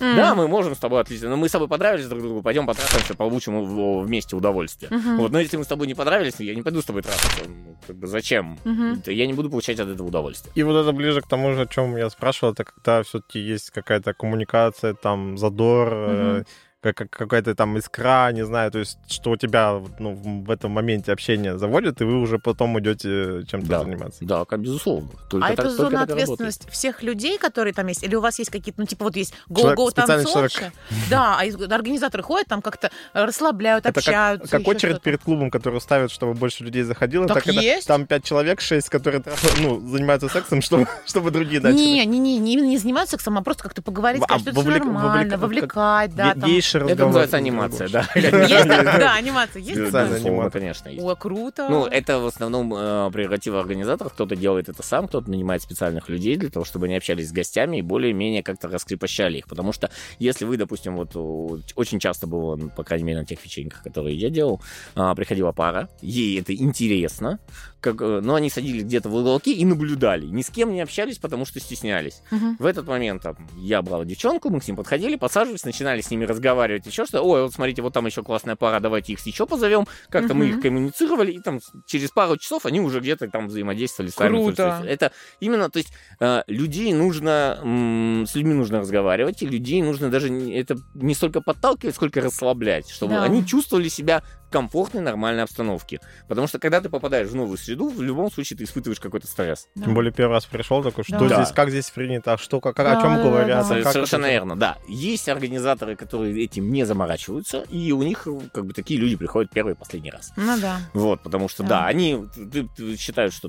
М. 0.02 0.16
Да, 0.16 0.34
мы 0.34 0.48
можем 0.48 0.74
с 0.74 0.78
тобой 0.78 1.00
отлично, 1.00 1.30
но 1.30 1.36
мы 1.36 1.48
с 1.48 1.52
тобой 1.52 1.68
понравились 1.68 2.06
друг 2.08 2.22
другу, 2.22 2.42
пойдем 2.42 2.66
потрахаемся, 2.66 3.14
получим 3.14 4.02
вместе 4.02 4.36
удовольствие. 4.36 4.90
Мгм. 4.90 5.16
Вот, 5.18 5.32
но 5.32 5.38
если 5.38 5.56
мы 5.56 5.64
с 5.64 5.68
тобой 5.68 5.86
не 5.86 5.94
понравились, 5.94 6.34
я 6.40 6.54
не 6.54 6.62
пойду 6.62 6.82
с 6.82 6.84
тобой 6.84 7.02
трахаться. 7.02 7.44
Ну, 7.48 7.76
как 7.86 7.96
бы 7.96 8.06
зачем? 8.06 8.58
Это 8.64 9.12
Я 9.12 9.26
не 9.26 9.32
буду 9.32 9.50
получать 9.50 9.78
от 9.78 9.88
этого 9.88 10.08
удовольствие. 10.08 10.52
И 10.54 10.62
вот 10.64 10.76
это 10.76 10.92
ближе 10.92 11.20
к 11.20 11.28
тому 11.28 11.52
же, 11.54 11.62
о 11.62 11.66
чем 11.66 11.96
я 11.96 12.10
спрашивал, 12.10 12.52
это 12.52 12.64
когда 12.64 13.02
все-таки 13.02 13.38
есть 13.38 13.70
какая-то 13.70 14.12
коммуникация, 14.14 14.94
там, 14.94 15.38
задор, 15.38 15.94
Мгм. 15.94 16.44
Как- 16.82 16.96
как- 16.96 17.10
какая-то 17.10 17.54
там 17.54 17.78
искра, 17.78 18.30
не 18.32 18.44
знаю, 18.44 18.70
то 18.72 18.80
есть, 18.80 18.98
что 19.08 19.30
у 19.30 19.36
тебя 19.36 19.80
ну, 19.98 20.14
в 20.14 20.50
этом 20.50 20.72
моменте 20.72 21.12
общения 21.12 21.56
заводит, 21.56 22.00
и 22.00 22.04
вы 22.04 22.20
уже 22.20 22.38
потом 22.38 22.78
идете 22.80 23.44
чем-то 23.46 23.68
Да. 23.68 23.80
заниматься. 23.84 24.24
Да, 24.24 24.44
как 24.44 24.60
безусловно. 24.60 25.08
Только 25.30 25.46
А 25.46 25.50
так- 25.50 25.66
это 25.66 25.70
зона 25.70 26.02
ответственности 26.02 26.68
всех 26.70 27.02
людей, 27.02 27.38
которые 27.38 27.72
там 27.72 27.86
есть? 27.86 28.02
Или 28.02 28.16
у 28.16 28.20
вас 28.20 28.38
есть 28.38 28.50
какие-то, 28.50 28.80
ну, 28.80 28.86
типа 28.86 29.04
вот 29.04 29.16
есть 29.16 29.32
специальный 29.46 30.24
танцовщи? 30.24 30.72
Да, 31.08 31.36
а 31.38 31.44
из- 31.44 31.54
организаторы 31.60 32.22
ходят 32.22 32.48
там 32.48 32.60
как-то 32.62 32.90
расслабляют, 33.12 33.86
Это 33.86 33.98
общаются. 34.00 34.48
как 34.48 34.66
очередь 34.66 35.00
перед 35.02 35.22
клубом, 35.22 35.50
который 35.50 35.80
ставят, 35.80 36.10
чтобы 36.10 36.34
больше 36.34 36.64
людей 36.64 36.82
заходило. 36.82 37.26
Так 37.28 37.46
есть. 37.46 37.86
там 37.86 38.06
пять 38.06 38.24
человек, 38.24 38.60
шесть, 38.60 38.88
которые 38.88 39.22
ну, 39.60 39.80
занимаются 39.88 40.28
сексом, 40.28 40.60
чтобы, 40.62 40.86
чтобы 41.06 41.30
другие 41.30 41.60
начали. 41.60 41.78
Не, 41.78 42.06
не, 42.06 42.18
не, 42.18 42.38
не, 42.38 42.56
не 42.56 42.78
заниматься 42.78 43.12
сексом, 43.12 43.38
а 43.38 43.42
просто 43.42 43.62
как-то 43.62 43.82
поговорить, 43.82 44.22
А 44.22 44.38
сказать, 44.38 44.54
что 44.54 44.60
это 44.70 44.84
нормально, 44.84 45.34
вовлек- 45.34 45.38
вовлекать, 45.38 46.14
да, 46.14 46.34
Ге- 46.34 46.40
там. 46.78 46.88
гейши 46.88 46.92
Это 46.92 47.04
разговор. 47.04 47.06
называется 47.06 47.36
анимация, 47.36 47.88
да. 47.88 48.08
Есть, 48.14 48.68
да, 48.68 49.14
анимация 49.14 49.60
есть. 49.62 49.94
Анимация. 49.94 50.50
конечно, 50.50 50.88
есть. 50.88 51.04
О, 51.04 51.14
круто. 51.16 51.68
Ну, 51.68 51.86
это 51.86 52.18
в 52.18 52.26
основном 52.26 52.74
э, 52.74 53.10
прерогатива 53.12 53.60
организаторов. 53.60 54.12
Кто-то 54.12 54.36
делает 54.36 54.68
это 54.68 54.82
сам, 54.82 55.08
кто-то 55.08 55.30
нанимает 55.30 55.62
специальных 55.62 56.08
людей 56.08 56.36
для 56.36 56.50
того, 56.50 56.64
чтобы 56.64 56.86
они 56.86 56.96
общались 56.96 57.28
с 57.28 57.32
гостями 57.32 57.78
и 57.78 57.82
более-менее 57.82 58.42
как-то 58.42 58.68
раскрепощали 58.68 59.38
их. 59.38 59.48
Потому 59.48 59.72
что 59.72 59.90
если 60.18 60.44
вы, 60.44 60.56
допустим, 60.56 60.96
вот 60.96 61.16
о, 61.16 61.58
очень 61.76 61.98
часто 61.98 62.26
было, 62.26 62.56
ну, 62.56 62.70
по 62.70 62.84
крайней 62.84 63.04
мере, 63.04 63.20
на 63.20 63.26
тех 63.26 63.42
вечеринках, 63.44 63.82
которые 63.82 64.16
я 64.16 64.30
делал, 64.30 64.60
а, 64.94 65.14
приходила 65.14 65.52
пара, 65.52 65.88
ей 66.00 66.40
это 66.40 66.54
интересно, 66.54 67.38
как, 67.82 68.00
но 68.00 68.34
они 68.36 68.48
садились 68.48 68.84
где-то 68.84 69.08
в 69.10 69.14
уголке 69.14 69.52
и 69.52 69.64
наблюдали. 69.64 70.26
Ни 70.26 70.40
с 70.42 70.48
кем 70.50 70.72
не 70.72 70.80
общались, 70.80 71.18
потому 71.18 71.44
что 71.44 71.60
стеснялись. 71.60 72.22
Мгм. 72.30 72.56
В 72.58 72.64
этот 72.64 72.86
момент 72.86 73.22
там, 73.22 73.36
я 73.56 73.82
брал 73.82 74.04
девчонку, 74.04 74.48
мы 74.50 74.60
к 74.60 74.66
ним 74.66 74.76
подходили, 74.76 75.16
подсаживались, 75.16 75.64
начинали 75.64 76.00
с 76.00 76.10
ними 76.10 76.24
разговаривать, 76.24 76.86
еще 76.86 77.04
что 77.04 77.20
Ой, 77.22 77.42
вот 77.42 77.52
смотрите, 77.52 77.82
вот 77.82 77.92
там 77.92 78.06
еще 78.06 78.22
классная 78.22 78.56
пара, 78.56 78.80
давайте 78.80 79.12
их 79.12 79.26
еще 79.26 79.46
позовем. 79.46 79.86
Как-то 80.08 80.34
мы 80.34 80.46
Мгм. 80.46 80.56
их 80.56 80.62
коммуницировали, 80.62 81.32
и 81.32 81.40
там 81.40 81.60
через 81.86 82.10
пару 82.10 82.36
часов 82.36 82.64
они 82.66 82.80
уже 82.80 83.00
где-то 83.00 83.28
там 83.28 83.48
взаимодействовали 83.48 84.10
с 84.10 84.16
вами. 84.16 84.28
Круто. 84.42 84.82
Это 84.86 85.12
именно, 85.40 85.68
то 85.68 85.78
есть 85.78 85.92
э, 86.20 86.42
людей 86.46 86.92
нужно, 86.94 87.58
с 88.26 88.34
людьми 88.34 88.54
нужно 88.54 88.80
разговаривать, 88.80 89.42
и 89.42 89.46
людей 89.46 89.82
нужно 89.82 90.08
даже, 90.10 90.30
не- 90.30 90.54
это 90.54 90.76
не 90.94 91.14
столько 91.14 91.40
подталкивать, 91.40 91.94
сколько 91.96 92.20
расслаблять, 92.20 92.88
чтобы 92.88 93.14
Да. 93.14 93.24
они 93.24 93.44
чувствовали 93.44 93.88
себя 93.88 94.22
комфортной, 94.52 95.02
нормальной 95.02 95.42
обстановке. 95.42 96.00
Потому 96.28 96.46
что 96.46 96.58
когда 96.60 96.80
ты 96.80 96.88
попадаешь 96.88 97.28
в 97.28 97.34
новую 97.34 97.58
среду, 97.58 97.88
в 97.88 98.00
любом 98.02 98.30
случае 98.30 98.56
ты 98.58 98.64
испытываешь 98.64 99.00
какой-то 99.00 99.26
стресс. 99.26 99.66
Да. 99.74 99.86
Тем 99.86 99.94
более 99.94 100.12
первый 100.12 100.32
раз 100.34 100.44
пришел 100.46 100.82
такой, 100.82 101.02
что 101.04 101.18
Да. 101.28 101.42
здесь, 101.42 101.52
как 101.54 101.70
здесь 101.70 101.90
принято, 101.90 102.34
а 102.34 102.38
что, 102.38 102.60
как, 102.60 102.76
Да, 102.76 102.98
о 102.98 103.02
чем 103.02 103.16
да, 103.16 103.22
говорят. 103.22 103.68
да. 103.68 103.74
а 103.76 103.82
как 103.82 103.92
Совершенно 103.92 104.26
это- 104.26 104.32
верно, 104.32 104.56
да. 104.56 104.78
Есть 104.86 105.28
организаторы, 105.28 105.96
которые 105.96 106.44
этим 106.44 106.70
не 106.70 106.84
заморачиваются, 106.84 107.64
и 107.70 107.90
у 107.92 108.02
них 108.02 108.28
как 108.52 108.66
бы 108.66 108.72
такие 108.74 109.00
люди 109.00 109.16
приходят 109.16 109.50
первый 109.50 109.72
и 109.72 109.76
последний 109.76 110.10
раз. 110.10 110.32
Ну 110.36 110.58
да. 110.60 110.78
Вот, 110.94 111.22
потому 111.22 111.48
что, 111.48 111.62
Да. 111.62 111.68
да, 111.80 111.86
они 111.86 112.26
ты- 112.52 112.68
ты 112.76 112.96
считают, 112.96 113.32
что 113.34 113.48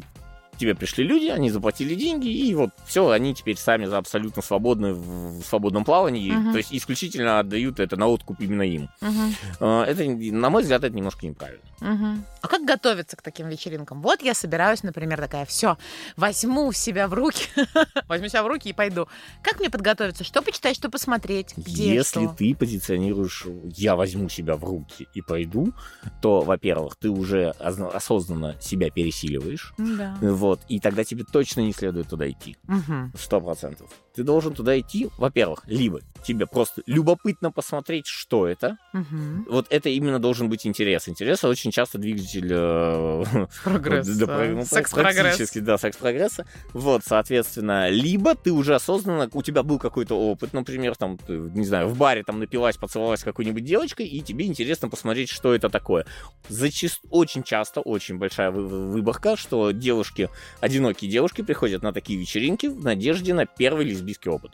тебе 0.58 0.76
пришли 0.76 1.04
люди, 1.04 1.28
они 1.28 1.50
заплатили 1.50 1.96
деньги, 1.96 2.28
и 2.30 2.54
вот 2.56 2.70
все, 2.86 3.10
они 3.10 3.34
теперь 3.34 3.58
сами 3.58 3.86
за 3.86 3.98
абсолютно 3.98 4.42
свободны 4.42 4.94
в 4.94 5.42
свободном 5.44 5.84
плавании, 5.86 6.32
Мгм. 6.32 6.52
то 6.52 6.58
есть 6.58 6.74
исключительно 6.74 7.40
отдают 7.40 7.80
это 7.80 7.98
на 7.98 8.08
откуп 8.08 8.40
именно 8.40 8.64
им. 8.64 8.90
А, 9.60 9.84
Это, 9.86 10.04
на 10.06 10.50
мой 10.50 10.62
взгляд, 10.64 10.84
это 10.84 10.96
немножко 10.96 11.26
неправильно. 11.26 11.64
Мгм. 11.82 12.24
А 12.42 12.48
как 12.48 12.64
готовиться 12.66 13.18
к 13.18 13.22
таким 13.22 13.50
вечеринкам? 13.50 14.02
Вот 14.02 14.22
я 14.22 14.34
собираюсь, 14.34 14.84
например, 14.84 15.20
такая, 15.20 15.46
все, 15.46 15.78
возьму 16.16 16.72
себя 16.72 17.08
в 17.08 17.14
руки, 17.14 17.48
возьму 18.08 18.28
себя 18.30 18.44
в 18.44 18.48
руки 18.48 18.70
и 18.70 18.74
пойду. 18.74 19.08
Как 19.42 19.60
мне 19.60 19.70
подготовиться? 19.70 20.24
Что 20.24 20.42
почитать, 20.42 20.76
что 20.76 20.90
посмотреть? 20.90 21.54
Где 21.58 21.94
Если 21.96 22.26
что? 22.26 22.36
ты 22.38 22.56
позиционируешь 22.56 23.46
«я 23.76 23.96
возьму 23.96 24.30
себя 24.30 24.56
в 24.56 24.64
руки 24.64 25.08
и 25.14 25.22
пойду», 25.22 25.74
то, 26.22 26.42
во-первых, 26.42 26.96
ты 26.96 27.10
уже 27.10 27.54
озна- 27.60 27.90
осознанно 27.90 28.56
себя 28.62 28.90
пересиливаешь, 28.90 29.74
Да. 29.78 30.16
Вот, 30.44 30.60
и 30.68 30.80
тогда 30.82 31.06
тебе 31.06 31.24
точно 31.24 31.62
не 31.62 31.72
следует 31.72 32.10
туда 32.10 32.30
идти. 32.30 32.58
Сто 33.18 33.40
процентов. 33.40 33.90
Ты 34.14 34.24
должен 34.24 34.54
туда 34.54 34.78
идти, 34.78 35.10
во-первых, 35.18 35.64
либо 35.68 36.02
тебе 36.26 36.46
просто 36.46 36.84
любопытно 36.86 37.50
посмотреть, 37.52 38.08
что 38.08 38.46
это. 38.48 38.78
Мгм. 38.92 39.48
Вот 39.50 39.68
это 39.70 39.88
именно 39.90 40.20
должен 40.20 40.50
быть 40.50 40.68
интерес. 40.68 41.08
Интерес 41.10 41.44
очень 41.46 41.72
часто 41.72 41.98
двигатель... 41.98 42.48
э, 42.52 43.24
Прогресс. 43.64 44.08
да, 44.18 44.26
про- 44.28 44.48
ну, 44.50 44.66
Секс-прогресс. 44.66 45.16
Практически, 45.24 45.60
да, 45.60 45.78
секс-прогресса. 45.78 46.46
Вот, 46.74 47.04
соответственно, 47.06 47.90
либо 47.90 48.36
ты 48.36 48.52
уже 48.52 48.76
осознанно, 48.76 49.30
у 49.34 49.42
тебя 49.42 49.64
был 49.64 49.80
какой-то 49.80 50.16
опыт, 50.20 50.54
например, 50.54 50.96
там, 50.96 51.18
ты, 51.18 51.34
не 51.34 51.66
знаю, 51.66 51.88
в 51.88 51.98
баре 51.98 52.24
там 52.24 52.40
напилась, 52.40 52.78
поцеловалась 52.78 53.22
с 53.22 53.24
какой-нибудь 53.24 53.64
девочкой, 53.64 54.06
и 54.08 54.22
тебе 54.22 54.46
интересно 54.46 54.90
посмотреть, 54.90 55.30
что 55.30 55.56
это 55.56 55.70
такое. 55.70 56.06
Зачаст... 56.50 57.00
Очень 57.10 57.44
часто, 57.44 57.82
очень 57.82 58.18
большая 58.18 58.52
вы- 58.52 58.68
вы- 58.68 58.92
выборка, 58.92 59.36
что 59.38 59.72
девушки, 59.72 60.30
одинокие 60.60 61.10
девушки 61.10 61.42
приходят 61.42 61.84
на 61.84 61.94
такие 61.94 62.20
вечеринки 62.20 62.68
в 62.68 62.84
надежде 62.84 63.34
на 63.34 63.46
первый 63.46 63.86
лесбийский 63.86 64.32
опыт. 64.32 64.52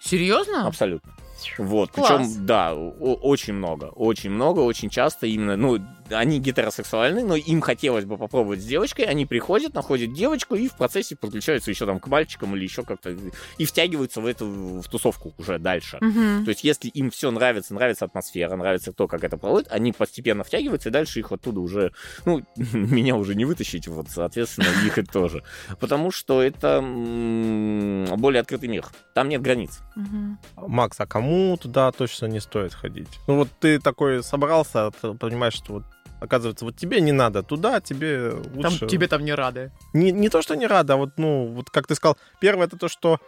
Серьезно? 0.00 0.66
Абсолютно. 0.66 1.12
Вот, 1.58 1.90
Класс. 1.90 2.08
причем, 2.08 2.46
да, 2.46 2.74
очень 2.74 3.54
много, 3.54 3.86
очень 3.86 4.30
много, 4.30 4.60
очень 4.60 4.90
часто 4.90 5.26
именно, 5.26 5.56
ну, 5.56 5.78
они 6.12 6.38
гетеросексуальны, 6.38 7.24
но 7.24 7.36
им 7.36 7.60
хотелось 7.60 8.04
бы 8.04 8.16
попробовать 8.16 8.60
с 8.60 8.64
девочкой, 8.64 9.06
они 9.06 9.26
приходят, 9.26 9.74
находят 9.74 10.12
девочку 10.12 10.54
и 10.54 10.68
в 10.68 10.76
процессе 10.76 11.16
подключаются 11.16 11.70
еще 11.70 11.86
там 11.86 12.00
к 12.00 12.06
мальчикам 12.06 12.54
или 12.56 12.64
еще 12.64 12.82
как-то, 12.82 13.16
и 13.58 13.64
втягиваются 13.64 14.20
в 14.20 14.26
эту, 14.26 14.46
в 14.46 14.88
тусовку 14.88 15.34
уже 15.38 15.58
дальше. 15.58 15.98
Мгм. 16.00 16.44
То 16.44 16.50
есть, 16.50 16.64
если 16.64 16.88
им 16.88 17.10
все 17.10 17.30
нравится, 17.30 17.74
нравится 17.74 18.04
атмосфера, 18.04 18.56
нравится 18.56 18.92
то, 18.92 19.08
как 19.08 19.24
это 19.24 19.36
проводит, 19.36 19.70
они 19.70 19.92
постепенно 19.92 20.44
втягиваются, 20.44 20.88
и 20.88 20.92
дальше 20.92 21.20
их 21.20 21.32
оттуда 21.32 21.60
уже, 21.60 21.92
ну, 22.24 22.42
меня 22.56 23.16
уже 23.16 23.34
не 23.34 23.44
вытащить, 23.44 23.88
вот, 23.88 24.08
соответственно, 24.08 24.68
их 24.84 24.98
и 24.98 25.02
тоже. 25.02 25.42
Потому 25.80 26.10
что 26.10 26.42
это 26.42 26.80
более 28.16 28.40
открытый 28.40 28.68
мир. 28.68 28.86
Там 29.14 29.28
нет 29.28 29.42
границ. 29.42 29.80
Макс, 30.56 30.98
а 31.00 31.06
кому 31.06 31.56
туда 31.56 31.90
точно 31.92 32.26
не 32.26 32.40
стоит 32.40 32.74
ходить? 32.74 33.08
Ну 33.26 33.36
вот 33.36 33.48
ты 33.60 33.78
такой 33.78 34.22
собрался, 34.22 34.90
ты 34.90 35.14
понимаешь, 35.14 35.54
что 35.54 35.74
вот 35.74 35.84
оказывается, 36.22 36.64
вот 36.64 36.76
тебе 36.76 37.00
не 37.00 37.12
надо 37.12 37.42
туда, 37.42 37.80
тебе 37.80 38.30
Там, 38.60 38.72
лучше... 38.72 38.86
тебе 38.86 39.08
там 39.08 39.24
не 39.24 39.34
рады. 39.34 39.72
Не, 39.92 40.12
не 40.12 40.28
то, 40.28 40.40
что 40.42 40.54
не 40.56 40.66
рада, 40.66 40.94
а 40.94 40.96
вот, 40.96 41.10
ну, 41.18 41.46
вот 41.48 41.70
как 41.70 41.86
ты 41.86 41.94
сказал, 41.94 42.16
первое 42.40 42.66
это 42.66 42.76
то, 42.78 42.88
что 42.88 43.18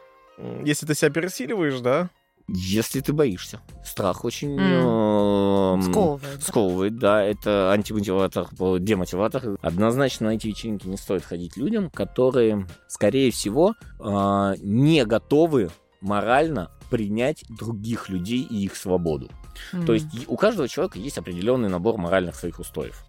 если 0.65 0.87
ты 0.87 0.95
себя 0.95 1.11
пересиливаешь, 1.11 1.81
да, 1.81 2.11
Если 2.47 3.01
ты 3.01 3.15
боишься. 3.15 3.61
Страх 3.83 4.23
очень 4.27 4.59
М. 4.61 5.81
эм, 5.81 5.83
Сковывает. 5.83 6.37
да? 6.39 6.45
сковывает, 6.45 6.99
да, 6.99 7.23
это 7.25 7.73
антимотиватор, 7.73 8.49
э, 8.61 8.77
демотиватор. 8.81 9.57
Однозначно 9.63 10.27
на 10.29 10.35
эти 10.35 10.49
вечеринки 10.49 10.87
не 10.87 10.99
стоит 10.99 11.25
ходить 11.25 11.57
людям, 11.57 11.89
которые, 11.89 12.67
скорее 12.87 13.31
всего, 13.31 13.75
э, 13.99 14.55
не 14.61 15.07
готовы 15.07 15.71
морально 16.05 16.71
принять 16.91 17.45
других 17.49 18.09
людей 18.09 18.43
и 18.43 18.65
их 18.65 18.77
свободу. 18.77 19.31
Мгм. 19.73 19.87
То 19.87 19.95
есть 19.95 20.07
у 20.29 20.37
каждого 20.37 20.69
человека 20.69 20.99
есть 20.99 21.19
определенный 21.19 21.69
набор 21.69 21.97
моральных 21.97 22.37
своих 22.37 22.61
устоев. 22.61 23.05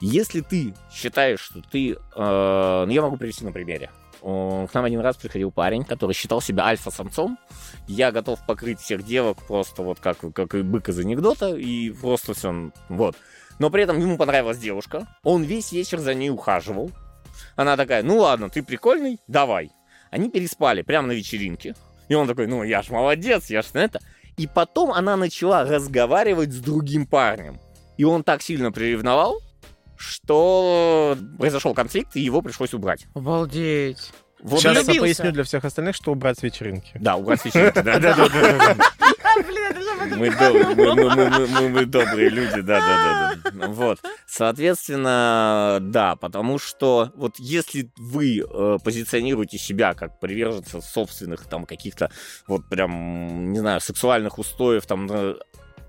Если 0.00 0.40
ты 0.40 0.74
считаешь, 0.92 1.40
что 1.40 1.60
ты... 1.60 1.92
э, 1.92 1.96
ну, 2.86 2.90
я 2.90 3.02
могу 3.02 3.16
привести 3.16 3.44
на 3.44 3.52
примере. 3.52 3.90
К 4.20 4.68
нам 4.74 4.84
один 4.84 4.98
раз 4.98 5.16
приходил 5.16 5.52
парень, 5.52 5.84
который 5.84 6.12
считал 6.12 6.40
себя 6.40 6.64
альфа-самцом. 6.64 7.38
Я 7.86 8.10
готов 8.10 8.44
покрыть 8.46 8.80
всех 8.80 9.04
девок 9.04 9.46
просто 9.46 9.82
вот 9.82 10.00
как, 10.00 10.18
как 10.34 10.54
и 10.56 10.62
бык 10.62 10.88
из 10.88 10.98
анекдота, 10.98 11.54
и 11.54 11.90
просто 11.90 12.34
все, 12.34 12.72
вот. 12.88 13.14
Но 13.60 13.70
при 13.70 13.84
этом 13.84 14.00
ему 14.00 14.16
понравилась 14.16 14.58
девушка, 14.58 15.06
он 15.22 15.44
весь 15.44 15.70
вечер 15.70 16.00
за 16.00 16.14
ней 16.14 16.30
ухаживал. 16.30 16.90
Она 17.54 17.76
такая, 17.76 18.02
ну 18.02 18.18
ладно, 18.18 18.50
ты 18.50 18.64
прикольный, 18.64 19.20
давай. 19.28 19.70
Они 20.10 20.30
переспали 20.30 20.82
прямо 20.82 21.08
на 21.08 21.12
вечеринке. 21.12 21.76
И 22.08 22.14
он 22.14 22.26
такой, 22.26 22.46
ну 22.46 22.62
я 22.62 22.82
ж 22.82 22.90
молодец, 22.90 23.50
я 23.50 23.62
ж 23.62 23.66
на 23.74 23.78
это. 23.78 24.00
И 24.36 24.46
потом 24.46 24.92
она 24.92 25.16
начала 25.16 25.64
разговаривать 25.64 26.52
с 26.52 26.58
другим 26.58 27.06
парнем. 27.06 27.60
И 27.96 28.04
он 28.04 28.22
так 28.22 28.42
сильно 28.42 28.70
приревновал, 28.70 29.40
что 29.96 31.18
произошел 31.38 31.74
конфликт, 31.74 32.14
и 32.16 32.20
его 32.20 32.40
пришлось 32.40 32.72
убрать. 32.72 33.06
Обалдеть. 33.14 34.12
Вот 34.40 34.60
Сейчас 34.60 34.86
я 34.86 35.00
поясню 35.00 35.32
для 35.32 35.42
всех 35.42 35.64
остальных, 35.64 35.96
что 35.96 36.12
убрать 36.12 36.38
с 36.38 36.42
вечеринки. 36.42 36.92
Да, 36.94 37.16
убрать 37.16 37.44
вечеринки, 37.44 37.80
да, 37.80 37.98
Мы, 40.16 40.28
доб- 40.28 40.74
мы, 40.74 40.94
мы- 40.94 41.30
мы- 41.30 41.46
мы- 41.46 41.68
мы- 41.68 41.86
добрые 41.86 42.28
люди, 42.30 42.60
да, 42.60 42.80
да, 42.80 43.34
да, 43.44 43.50
да. 43.52 43.66
Вот. 43.68 43.98
Соответственно, 44.26 45.78
да, 45.80 46.16
потому 46.16 46.58
что 46.58 47.10
вот 47.16 47.38
если 47.38 47.90
вы 47.96 48.38
э, 48.40 48.78
позиционируете 48.84 49.58
себя 49.58 49.94
как 49.94 50.20
приверженца 50.20 50.80
собственных 50.80 51.44
там 51.46 51.64
каких-то 51.66 52.10
вот 52.46 52.68
прям, 52.68 53.52
не 53.52 53.58
знаю, 53.58 53.80
сексуальных 53.80 54.38
устоев, 54.38 54.86
там 54.86 55.06
э, 55.10 55.34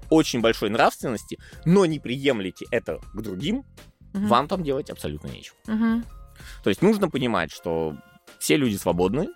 очень 0.10 0.42
большой 0.42 0.70
нравственности, 0.70 1.38
но 1.66 1.86
не 1.86 2.00
приемлете 2.00 2.66
это 2.72 3.00
к 3.14 3.22
другим, 3.22 3.64
Мгм. 4.14 4.28
вам 4.28 4.48
там 4.48 4.64
делать 4.64 4.90
абсолютно 4.90 5.28
нечего. 5.28 5.56
Мгм. 5.68 6.04
То 6.64 6.70
есть 6.70 6.82
нужно 6.82 7.10
понимать, 7.10 7.52
что 7.52 7.96
все 8.40 8.56
люди 8.58 8.76
свободны, 8.78 9.28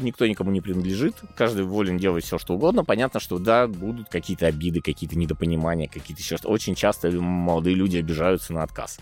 никто 0.00 0.26
никому 0.26 0.50
не 0.50 0.60
принадлежит, 0.60 1.16
каждый 1.36 1.64
волен 1.64 1.98
делать 1.98 2.24
все, 2.24 2.38
что 2.38 2.54
угодно. 2.54 2.84
Понятно, 2.84 3.20
что 3.20 3.38
да, 3.38 3.66
будут 3.66 4.08
какие-то 4.08 4.46
обиды, 4.46 4.80
какие-то 4.80 5.16
недопонимания, 5.16 5.88
какие-то 5.88 6.22
еще 6.22 6.36
что 6.36 6.48
Очень 6.48 6.74
часто 6.74 7.10
молодые 7.10 7.76
люди 7.76 7.98
обижаются 7.98 8.52
на 8.52 8.62
отказ. 8.62 8.98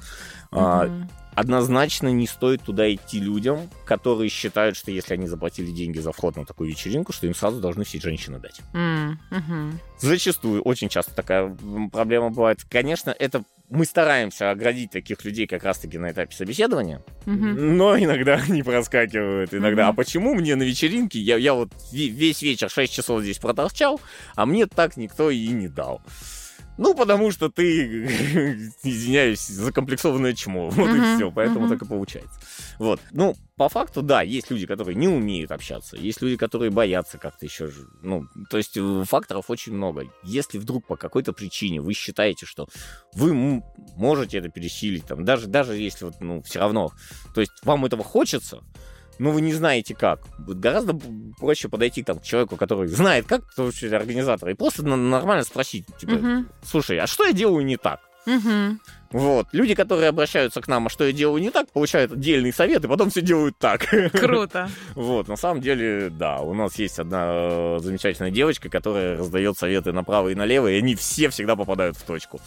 Мгм. 0.51 1.09
Однозначно 1.35 2.09
не 2.09 2.27
стоит 2.27 2.63
туда 2.63 2.93
идти 2.93 3.21
людям, 3.21 3.71
которые 3.85 4.29
считают, 4.29 4.77
что 4.77 4.91
если 4.91 5.15
они 5.15 5.29
заплатили 5.29 5.71
деньги 5.71 6.01
за 6.01 6.11
вход 6.11 6.37
на 6.37 6.45
такую 6.45 6.69
вечеринку, 6.69 7.13
что 7.13 7.29
им 7.29 7.35
сразу 7.35 7.61
должны 7.61 7.85
все 7.85 8.01
женщины 8.01 8.41
дать. 8.41 8.61
Мгм. 8.73 9.81
Зачастую, 10.01 10.63
очень 10.63 10.89
часто 10.89 11.15
такая 11.15 11.57
проблема 11.93 12.31
бывает. 12.31 12.65
Конечно, 12.69 13.15
это 13.17 13.45
мы 13.71 13.85
стараемся 13.85 14.51
оградить 14.51 14.91
таких 14.91 15.25
людей 15.25 15.47
как 15.47 15.63
раз-таки 15.65 15.99
на 15.99 16.11
этапе 16.11 16.35
собеседования, 16.35 17.03
Мгм. 17.27 17.77
но 17.77 17.99
иногда 17.99 18.35
они 18.49 18.63
проскакивают. 18.63 19.53
Иногда, 19.55 19.83
Мгм. 19.85 19.91
а 19.91 19.93
почему 19.95 20.35
мне 20.35 20.57
на 20.57 20.63
вечеринке, 20.63 21.19
я, 21.19 21.37
я 21.37 21.55
вот 21.55 21.71
ве- 21.93 22.09
весь 22.09 22.43
вечер 22.43 22.71
6 22.71 22.93
часов 22.93 23.23
здесь 23.23 23.39
проторчал, 23.39 24.01
а 24.37 24.47
мне 24.47 24.67
так 24.67 24.97
никто 24.97 25.31
и 25.31 25.47
не 25.49 25.69
дал. 25.69 26.01
Ну, 26.79 26.95
потому 26.95 27.31
что 27.33 27.51
ты, 27.51 28.05
извиняюсь, 28.85 29.47
закомплексованное 29.47 30.33
чмо. 30.33 30.71
Вот 30.79 30.89
и 30.91 30.99
Мгм, 30.99 31.17
все. 31.17 31.31
Поэтому 31.33 31.67
мгм. 31.67 31.69
так 31.77 31.83
и 31.83 31.89
получается. 31.89 32.41
Вот. 32.79 33.01
Ну, 33.11 33.35
по 33.57 33.69
факту, 33.69 34.03
да, 34.03 34.23
есть 34.23 34.51
люди, 34.51 34.65
которые 34.65 34.95
не 34.95 35.09
умеют 35.09 35.51
общаться, 35.51 35.97
есть 35.97 36.23
люди, 36.23 36.37
которые 36.37 36.71
боятся 36.71 37.19
как-то 37.19 37.45
еще. 37.45 37.71
Ну, 38.03 38.27
то 38.49 38.57
есть 38.57 38.77
э, 38.77 39.05
факторов 39.05 39.51
очень 39.51 39.75
много. 39.75 40.05
Если 40.23 40.59
вдруг 40.59 40.87
по 40.87 40.97
какой-то 40.97 41.33
причине 41.33 41.81
вы 41.81 41.95
считаете, 41.95 42.47
что 42.47 42.69
вы 43.15 43.63
можете 43.97 44.39
это 44.39 44.49
пересилить, 44.49 45.07
там, 45.07 45.25
даже, 45.25 45.49
даже 45.49 45.75
если 45.75 46.05
вот, 46.05 46.21
ну, 46.21 46.41
все 46.43 46.61
равно, 46.61 46.93
то 47.35 47.41
есть 47.41 47.53
вам 47.65 47.85
этого 47.85 48.05
хочется, 48.05 48.63
но 49.19 49.31
вы 49.31 49.41
не 49.41 49.53
знаете 49.53 49.95
как. 49.95 50.21
Гораздо 50.39 50.99
проще 51.39 51.69
подойти 51.69 52.03
там, 52.03 52.19
к 52.19 52.23
человеку, 52.23 52.57
который 52.57 52.89
знает 52.89 53.27
как, 53.27 53.45
в 53.51 53.55
том 53.55 53.73
числе 53.73 53.97
организатора, 53.97 54.51
и 54.53 54.55
просто 54.55 54.83
нормально 54.85 55.45
спросить, 55.45 55.87
типа, 55.99 56.13
Мгм. 56.13 56.49
слушай, 56.65 56.99
а 56.99 57.07
что 57.07 57.25
я 57.25 57.33
делаю 57.33 57.65
не 57.65 57.77
так? 57.77 58.01
Мгм. 58.27 58.81
Вот. 59.11 59.47
Люди, 59.53 59.75
которые 59.75 60.09
обращаются 60.11 60.61
к 60.61 60.69
нам, 60.69 60.87
а 60.87 60.91
что 60.91 61.05
я 61.05 61.13
делаю 61.13 61.41
не 61.41 61.51
так, 61.51 61.71
получают 61.71 62.13
отдельный 62.13 62.53
совет, 62.53 62.85
и 62.85 62.89
потом 62.89 63.09
все 63.09 63.23
делают 63.23 63.57
так. 63.59 63.87
Круто. 64.13 64.69
Вот, 64.95 65.29
на 65.29 65.37
самом 65.37 65.63
деле, 65.63 66.11
да, 66.11 66.41
у 66.41 66.53
нас 66.53 66.79
есть 66.79 66.99
одна 66.99 67.27
э, 67.31 67.79
замечательная 67.81 68.31
девочка, 68.31 68.69
которая 68.69 69.17
раздает 69.17 69.57
советы 69.57 69.93
направо 69.93 70.29
и 70.29 70.35
налево, 70.35 70.69
и 70.71 70.77
они 70.79 70.95
все 70.95 71.31
всегда 71.31 71.57
попадают 71.57 71.97
в 71.97 72.03
точку. 72.03 72.39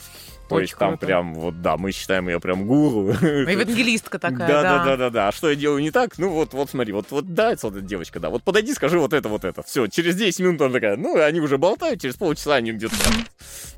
То 0.52 0.56
Очень 0.56 0.64
есть 0.64 0.78
там 0.78 0.90
круто. 0.92 1.06
прям, 1.06 1.34
вот 1.34 1.62
да, 1.62 1.78
мы 1.78 1.94
считаем 1.94 2.28
ее 2.28 2.42
прям 2.42 2.68
гуру. 2.68 3.12
Евангелистка 3.12 4.20
такая, 4.20 4.48
Да, 4.50 4.62
да. 4.62 4.78
да, 4.80 4.84
да, 4.86 4.98
да, 4.98 5.10
да. 5.10 5.28
А 5.30 5.32
что 5.32 5.50
я 5.50 5.56
делаю 5.56 5.82
не 5.82 5.92
так? 5.92 6.18
Ну 6.18 6.30
вот, 6.30 6.54
вот 6.54 6.70
смотри, 6.70 6.92
вот, 6.92 7.06
вот 7.10 7.26
нравится 7.26 7.68
вот 7.68 7.78
эта 7.78 7.86
девочка, 7.86 8.20
да. 8.20 8.30
Вот 8.30 8.44
подойди, 8.44 8.74
скажи 8.74 9.00
вот 9.00 9.14
это, 9.14 9.30
вот 9.30 9.46
это. 9.46 9.64
Все, 9.64 9.88
через 9.88 10.16
10 10.18 10.40
минут 10.42 10.62
она 10.62 10.74
такая, 10.74 10.98
ну, 10.98 11.18
они 11.22 11.40
уже 11.40 11.58
болтают, 11.58 12.02
через 12.02 12.16
полчаса 12.18 12.56
они 12.56 12.74
где-то. 12.74 12.96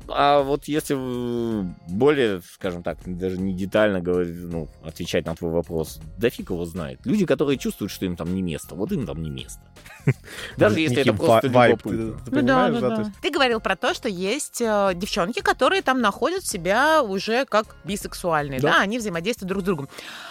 А 0.08 0.42
вот 0.42 0.64
если 0.64 0.96
э, 0.98 1.64
более, 1.88 2.42
скажем 2.52 2.82
так, 2.82 2.98
даже 3.06 3.38
не 3.38 3.54
детально 3.54 4.00
говорить, 4.00 4.34
ну, 4.36 4.68
отвечать 4.84 5.24
на 5.24 5.34
твой 5.34 5.52
вопрос, 5.52 5.98
да 6.18 6.28
фиг 6.28 6.50
его 6.50 6.64
знает. 6.66 7.00
Люди, 7.04 7.24
которые 7.24 7.56
чувствуют, 7.56 7.90
что 7.90 8.04
им 8.04 8.14
там 8.16 8.34
не 8.34 8.42
место, 8.42 8.74
вот 8.74 8.92
им 8.92 9.06
там 9.06 9.22
не 9.22 9.30
место. 9.30 9.60
Даже 10.58 10.80
если 10.80 10.98
это 11.00 11.14
просто 11.14 11.48
ва- 11.48 11.52
вайб, 11.52 11.80
любопытно. 11.86 12.18
ты- 12.24 12.30
ты 12.30 12.36
Ну 12.36 12.42
да, 12.46 12.68
да, 12.68 12.80
да, 12.80 12.96
да. 12.96 13.12
Ты 13.22 13.30
говорил 13.30 13.60
про 13.60 13.76
то, 13.76 13.94
что 13.94 14.08
есть 14.10 14.60
э, 14.60 14.92
девчонки, 14.94 15.40
которые 15.40 15.80
там 15.80 16.02
находят 16.02 16.44
себя 16.64 17.02
уже 17.02 17.44
как 17.44 17.76
бисексуальные, 17.84 18.60
да, 18.60 18.72
Да. 18.72 18.80
они 18.80 18.98
взаимодействуют 18.98 19.48
друг 19.48 19.62
с 19.62 19.64
другом. 19.64 19.88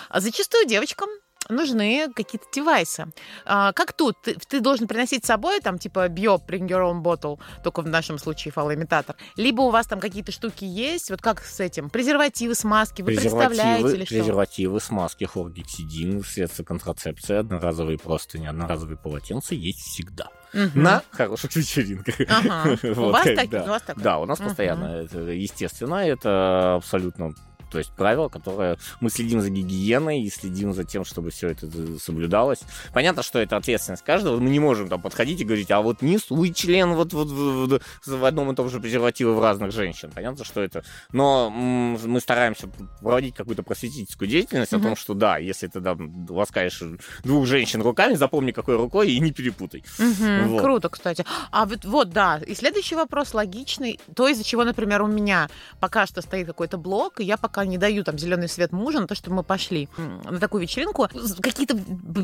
А 0.10 0.20
зачастую 0.20 0.66
девочкам 0.68 1.10
нужны 1.50 2.08
какие-то 2.16 2.46
девайсы. 2.54 3.08
А, 3.46 3.74
как 3.74 3.94
тут? 3.94 4.16
Ты, 4.22 4.36
ты 4.36 4.60
должен 4.60 4.88
приносить 4.88 5.24
с 5.24 5.28
собой, 5.28 5.60
там, 5.62 5.78
типа, 5.80 6.08
био, 6.10 6.36
bring 6.38 6.68
your 6.68 6.92
own 6.92 7.02
bottle, 7.02 7.40
только 7.64 7.82
в 7.82 7.88
нашем 7.88 8.18
случае 8.18 8.52
фалоимитатор. 8.52 9.16
Либо 9.36 9.62
у 9.62 9.70
вас 9.70 9.88
там 9.88 10.00
какие-то 10.00 10.32
штуки 10.32 10.66
есть, 10.66 11.10
вот 11.10 11.22
как 11.22 11.44
с 11.44 11.60
этим? 11.60 11.90
Презервативы, 11.90 12.56
смазки, 12.56 13.02
вы 13.02 13.16
представляете 13.16 13.96
или 13.96 14.06
что? 14.06 14.16
презервативы, 14.16 14.80
смазки, 14.80 15.24
хлоргексидин, 15.26 16.24
средства 16.24 16.64
контрацепции, 16.64 17.36
одноразовые 17.38 17.98
простыни, 17.98 18.48
одноразовые 18.48 18.98
полотенца 18.98 19.56
есть 19.56 19.80
всегда. 19.80 20.28
Мгм. 20.54 20.84
На 20.84 21.04
хороших 21.12 21.56
вечеринках. 21.56 22.16
Ага. 22.30 22.78
У 22.84 22.94
Вот 22.94 23.12
вас 23.14 23.24
как, 23.24 23.36
так- 23.36 23.50
да. 23.50 23.64
у 23.64 23.68
вас 23.68 23.82
такое? 23.82 24.04
Да, 24.04 24.20
у 24.20 24.26
нас 24.26 24.40
Мгм. 24.40 24.48
постоянно. 24.50 24.86
Это, 24.86 25.20
естественно, 25.20 25.96
это 25.96 26.76
абсолютно 26.76 27.34
то 27.74 27.80
есть 27.80 27.92
правило, 27.92 28.30
которое 28.30 28.78
мы 29.02 29.10
следим 29.10 29.42
за 29.42 29.50
гигиеной 29.50 30.22
и 30.22 30.30
следим 30.30 30.74
за 30.74 30.84
тем, 30.86 31.04
чтобы 31.04 31.32
все 31.32 31.50
это 31.50 31.68
соблюдалось. 32.00 32.60
Понятно, 32.94 33.24
что 33.24 33.40
это 33.40 33.58
ответственность 33.58 34.04
каждого. 34.04 34.40
Мы 34.40 34.50
не 34.52 34.60
можем 34.60 34.88
там 34.88 35.02
подходить 35.02 35.42
и 35.42 35.44
говорить, 35.44 35.72
а 35.72 35.82
вот 35.82 36.02
не 36.04 36.18
суй 36.20 36.54
член 36.54 36.94
вот, 36.94 37.12
вот 37.14 37.28
в, 37.28 37.80
в- 38.06 38.26
одном 38.26 38.52
и 38.52 38.56
том 38.56 38.70
же 38.70 38.80
презервативе 38.80 39.32
в 39.32 39.42
разных 39.42 39.72
женщин. 39.72 40.12
Понятно, 40.14 40.46
что 40.46 40.62
это. 40.62 40.84
Но 41.12 41.50
мы 41.50 42.20
стараемся 42.22 42.70
проводить 43.02 43.36
какую-то 43.36 43.64
просветительскую 43.64 44.28
деятельность 44.30 44.72
Мгм. 44.72 44.82
о 44.82 44.84
том, 44.84 44.96
что 44.96 45.14
да, 45.16 45.38
если 45.40 45.68
ты 45.68 45.82
там 45.82 46.28
ласкаешь 46.30 46.82
двух 47.24 47.48
женщин 47.48 47.82
руками, 47.82 48.14
запомни, 48.14 48.52
какой 48.52 48.78
рукой 48.78 49.12
и 49.12 49.20
не 49.20 49.32
перепутай. 49.32 49.84
Мгм, 49.98 50.48
Вот. 50.50 50.62
Круто, 50.62 50.90
кстати. 50.90 51.26
А 51.52 51.66
вот, 51.66 51.86
вот, 51.86 52.10
да. 52.12 52.40
И 52.46 52.54
следующий 52.54 52.96
вопрос 52.96 53.34
логичный. 53.34 54.00
То, 54.16 54.28
из-за 54.28 54.44
чего, 54.44 54.64
например, 54.64 55.02
у 55.02 55.08
меня 55.08 55.50
пока 55.80 56.06
что 56.06 56.22
стоит 56.22 56.46
какой-то 56.48 56.78
блок, 56.78 57.20
и 57.20 57.24
я 57.24 57.38
пока 57.38 57.63
не 57.66 57.78
даю 57.78 58.04
там 58.04 58.18
зеленый 58.18 58.48
свет 58.48 58.72
мужа 58.72 59.00
на 59.00 59.08
то, 59.08 59.16
чтобы 59.16 59.38
мы 59.38 59.44
пошли 59.44 59.90
на 59.98 60.40
такую 60.40 60.62
вечеринку. 60.62 61.08
Какие-то 61.42 61.78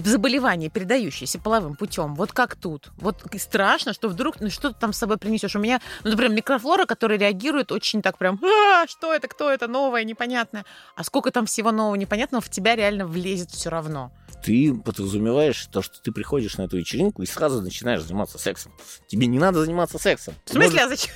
заболевания, 0.05 0.69
передающиеся 0.69 1.39
половым 1.39 1.75
путем. 1.75 2.15
Вот 2.15 2.31
как 2.31 2.55
тут. 2.55 2.89
Вот 2.97 3.23
страшно, 3.37 3.93
что 3.93 4.09
вдруг 4.09 4.39
ну, 4.39 4.49
что 4.49 4.69
ты 4.69 4.75
там 4.79 4.93
с 4.93 4.97
собой 4.97 5.17
принесешь. 5.17 5.55
У 5.55 5.59
меня, 5.59 5.81
ну, 6.03 6.11
например, 6.11 6.31
микрофлора, 6.31 6.85
которая 6.85 7.17
реагирует 7.17 7.71
очень 7.71 8.01
так 8.01 8.17
прям, 8.17 8.39
«А, 8.43 8.87
что 8.87 9.13
это, 9.13 9.27
кто 9.27 9.49
это, 9.49 9.67
новое, 9.67 10.03
непонятное. 10.03 10.65
А 10.95 11.03
сколько 11.03 11.31
там 11.31 11.45
всего 11.45 11.71
нового, 11.71 11.95
непонятного, 11.95 12.41
в 12.41 12.49
тебя 12.49 12.75
реально 12.75 13.05
влезет 13.05 13.51
все 13.51 13.69
равно. 13.69 14.11
ты 14.43 14.73
подразумеваешь 14.73 15.67
то, 15.67 15.81
что 15.81 16.01
ты 16.01 16.11
приходишь 16.11 16.57
на 16.57 16.63
эту 16.63 16.77
вечеринку 16.77 17.21
и 17.21 17.25
сразу 17.25 17.61
начинаешь 17.61 18.03
заниматься 18.03 18.37
сексом. 18.37 18.71
Тебе 19.07 19.27
не 19.27 19.39
надо 19.39 19.63
заниматься 19.63 19.97
сексом. 19.99 20.33
В 20.45 20.51
смысле, 20.51 20.83
а 20.83 20.89
зачем? 20.89 21.13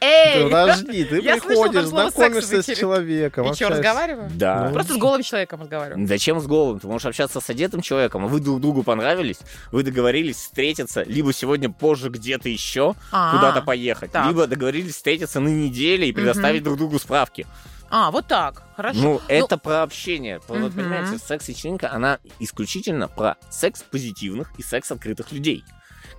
Эй! 0.00 0.44
Подожди, 0.50 1.04
ты 1.04 1.20
Я 1.20 1.38
слышала 1.38 1.64
приходишь, 1.64 1.80
«секс» 1.80 1.90
знакомишься 1.90 2.62
с 2.62 2.66
человеком. 2.76 3.50
И 3.50 3.54
что, 3.54 3.68
разговариваю? 3.68 4.30
Да. 4.34 4.66
Ну, 4.68 4.72
Просто 4.74 4.94
с 4.94 4.96
голым 4.96 5.22
человеком 5.22 5.60
разговариваю. 5.62 6.06
Зачем 6.06 6.40
с 6.40 6.46
голым? 6.46 6.80
Ты 6.80 6.86
можешь 6.86 7.06
общаться 7.06 7.40
с 7.40 7.50
одетым 7.50 7.80
человеком, 7.82 8.24
а 8.24 8.28
вы 8.28 8.40
друг 8.40 8.60
другу 8.60 8.82
понравились, 8.82 9.38
вы 9.72 9.82
договорились 9.82 10.36
встретиться, 10.36 11.02
либо 11.02 11.32
сегодня 11.32 11.70
позже 11.70 12.08
где-то 12.08 12.48
еще 12.48 12.94
А, 13.12 13.34
куда-то 13.36 13.62
поехать, 13.62 14.12
так. 14.12 14.26
либо 14.26 14.46
договорились 14.46 14.94
встретиться 14.94 15.40
на 15.40 15.48
неделе 15.48 16.08
и 16.08 16.12
предоставить 16.12 16.62
друг 16.62 16.78
другу 16.78 16.98
справки. 16.98 17.46
А, 17.92 18.10
вот 18.12 18.28
так. 18.28 18.62
Хорошо. 18.76 18.98
Ну, 19.00 19.20
это 19.26 19.58
про 19.58 19.82
общение. 19.82 20.38
Про- 20.40 20.54
вот 20.54 20.72
Мгм. 20.74 20.82
Понимаете, 20.84 21.18
секс-вечеринка, 21.18 21.90
она 21.92 22.18
исключительно 22.38 23.08
про 23.08 23.36
секс 23.50 23.82
позитивных 23.82 24.52
и 24.58 24.62
секс 24.62 24.92
открытых 24.92 25.32
людей, 25.32 25.64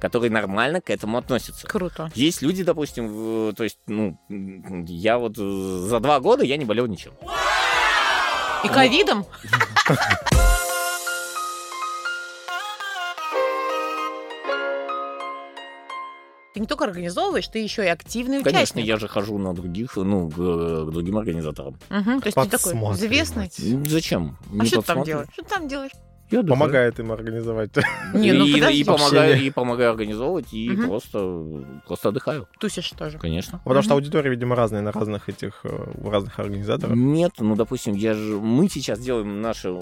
которые 0.01 0.31
нормально 0.31 0.81
к 0.81 0.89
этому 0.89 1.17
относятся. 1.17 1.67
Круто. 1.67 2.11
Есть 2.15 2.41
люди, 2.41 2.63
допустим, 2.63 3.07
в- 3.07 3.53
то 3.53 3.63
есть, 3.63 3.77
ну, 3.87 4.17
я 4.87 5.17
вот 5.19 5.37
э, 5.37 5.41
за 5.87 5.99
два 5.99 6.19
года 6.19 6.43
я 6.43 6.57
не 6.57 6.65
болел 6.65 6.87
ничем. 6.87 7.13
И 8.63 8.67
ковидом? 8.67 9.25
Ты 16.53 16.59
не 16.59 16.67
только 16.67 16.83
организовываешь, 16.83 17.47
ты 17.47 17.59
еще 17.59 17.85
и 17.85 17.87
активный 17.87 18.39
Конечно, 18.43 18.59
участник. 18.59 18.85
я 18.85 18.97
же 18.97 19.07
хожу 19.07 19.37
на 19.37 19.53
других, 19.53 19.95
ну, 19.95 20.29
к, 20.29 20.33
к 20.33 20.91
другим 20.91 21.17
организаторам. 21.17 21.79
Мгм, 21.89 22.19
То 22.19 22.27
есть 22.27 22.35
ты 22.37 22.49
такой 22.49 22.73
известный. 22.93 23.49
Зачем? 23.87 24.37
А 24.51 24.55
Не 24.55 24.65
что 24.67 24.81
ты 24.81 24.87
там 24.87 25.03
делаешь? 25.03 25.29
Что 25.31 25.43
ты 25.43 25.49
там 25.49 25.67
делаешь? 25.69 25.91
Я. 26.31 26.43
Помогает 26.43 26.99
им 26.99 27.11
организовать. 27.11 27.71
Не, 28.13 28.31
ну 28.31 28.45
и, 28.45 28.79
и 28.79 28.83
помогаю, 28.83 29.39
и 29.41 29.49
помогаю 29.49 29.91
организовывать, 29.91 30.53
и 30.53 30.69
Мгм. 30.69 30.87
просто, 30.87 31.45
просто 31.85 32.09
отдыхаю, 32.09 32.47
Тусишь 32.59 32.89
тоже. 32.91 33.17
конечно. 33.17 33.59
Потому 33.65 33.81
что 33.81 33.93
Мгм. 33.93 33.97
аудитория, 34.03 34.29
видимо, 34.29 34.55
разная 34.55 34.81
на 34.81 34.91
разных 34.91 35.27
этих, 35.29 35.59
э, 35.63 35.91
у 36.01 36.09
разных 36.09 36.39
организаторов. 36.39 36.95
Нет, 36.95 37.33
ну, 37.39 37.55
допустим, 37.55 37.93
я 37.95 38.13
же, 38.13 38.39
мы 38.39 38.69
сейчас 38.69 38.99
делаем 38.99 39.41
наши, 39.41 39.73